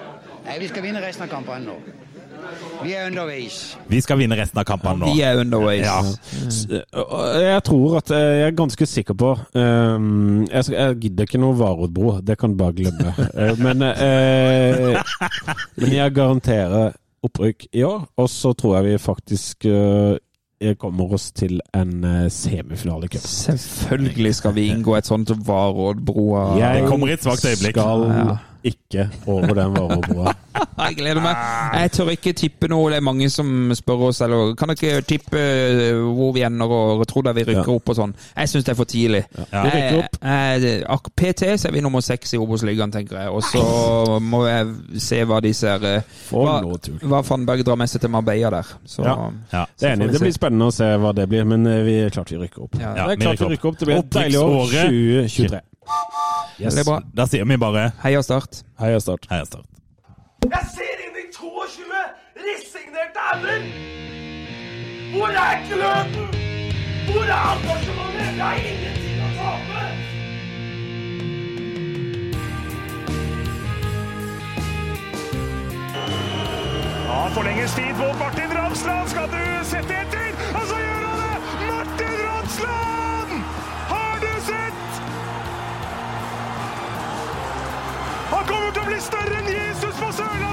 [0.47, 1.81] Nei, vi skal vinne resten av kampene nå.
[2.83, 3.59] Vi er underveis.
[3.89, 5.13] Vi skal vinne resten av kampene nå.
[5.15, 5.87] Vi er underveis.
[5.87, 6.81] Ja.
[7.43, 11.57] Jeg tror at Jeg er ganske sikker på ehm, jeg, skal, jeg gidder ikke noe
[11.59, 13.15] Varodbro, det kan du bare glemme.
[13.63, 14.99] Men, eh,
[15.77, 16.93] men jeg garanterer
[17.23, 22.29] opprykk i år, og så tror jeg vi faktisk eh, kommer oss til en eh,
[22.33, 23.27] semifinale i cup.
[23.27, 26.47] Selvfølgelig skal vi inngå et sånt Varådbroa.
[26.59, 27.79] Det kommer i et svakt øyeblikk.
[27.79, 28.41] skal Ja.
[28.65, 30.33] Ikke over den Varodbroa.
[30.83, 31.37] Jeg gleder meg.
[31.79, 32.91] Jeg tør ikke tippe noe.
[32.93, 37.03] Det er mange som spør oss eller kan dere tippe eh, hvor vi ender og
[37.11, 37.77] tror dere vi rykker Ja.
[37.79, 38.13] opp og sånn.
[38.37, 39.23] Jeg syns det er for tidlig.
[39.53, 39.63] Ja.
[39.65, 40.19] Vi rykker opp.
[40.23, 43.29] Jeg- jeg- PT så er vi nummer seks i Obos-ligaen, tenker jeg.
[43.31, 46.61] Og så må jeg se hva de ser eh, hva,
[47.03, 48.73] hva Fannberg drar med seg til Marbella der.
[48.87, 49.17] Så Ja.
[49.53, 49.65] Ja.
[49.79, 50.13] Det er enig.
[50.13, 52.63] Det blir spennende å se hva det blir, men eh, vi er klart vi rykker
[52.69, 52.79] opp.
[52.81, 52.95] Ja.
[52.97, 53.79] Ja, det er klart vi rykker opp.
[53.79, 54.57] Det blir et deilig år.
[54.63, 54.91] Opprykksåret.
[54.93, 55.61] 2023.
[56.61, 56.75] Yes.
[56.75, 56.99] det er bra.
[57.17, 58.63] Da sier vi bare Heia Start.
[58.81, 59.27] Heia Start.
[59.31, 59.67] Heia Start.
[60.45, 62.03] Jeg ser inn i 22
[62.47, 63.67] resignerte ender!
[65.13, 66.29] Hvor er gløden?
[67.13, 68.37] Hvor er engasjementet?
[68.37, 69.83] Jeg har ingenting å tape!
[77.07, 79.09] Ja, forlenges tid på Martin Ramsland.
[79.09, 80.33] Skal du sette etter?
[80.57, 81.37] Og så gjør han det!
[81.71, 83.02] Martin Ramsland!
[88.53, 90.52] kommer til å bli større enn Jesus på Sørlandet!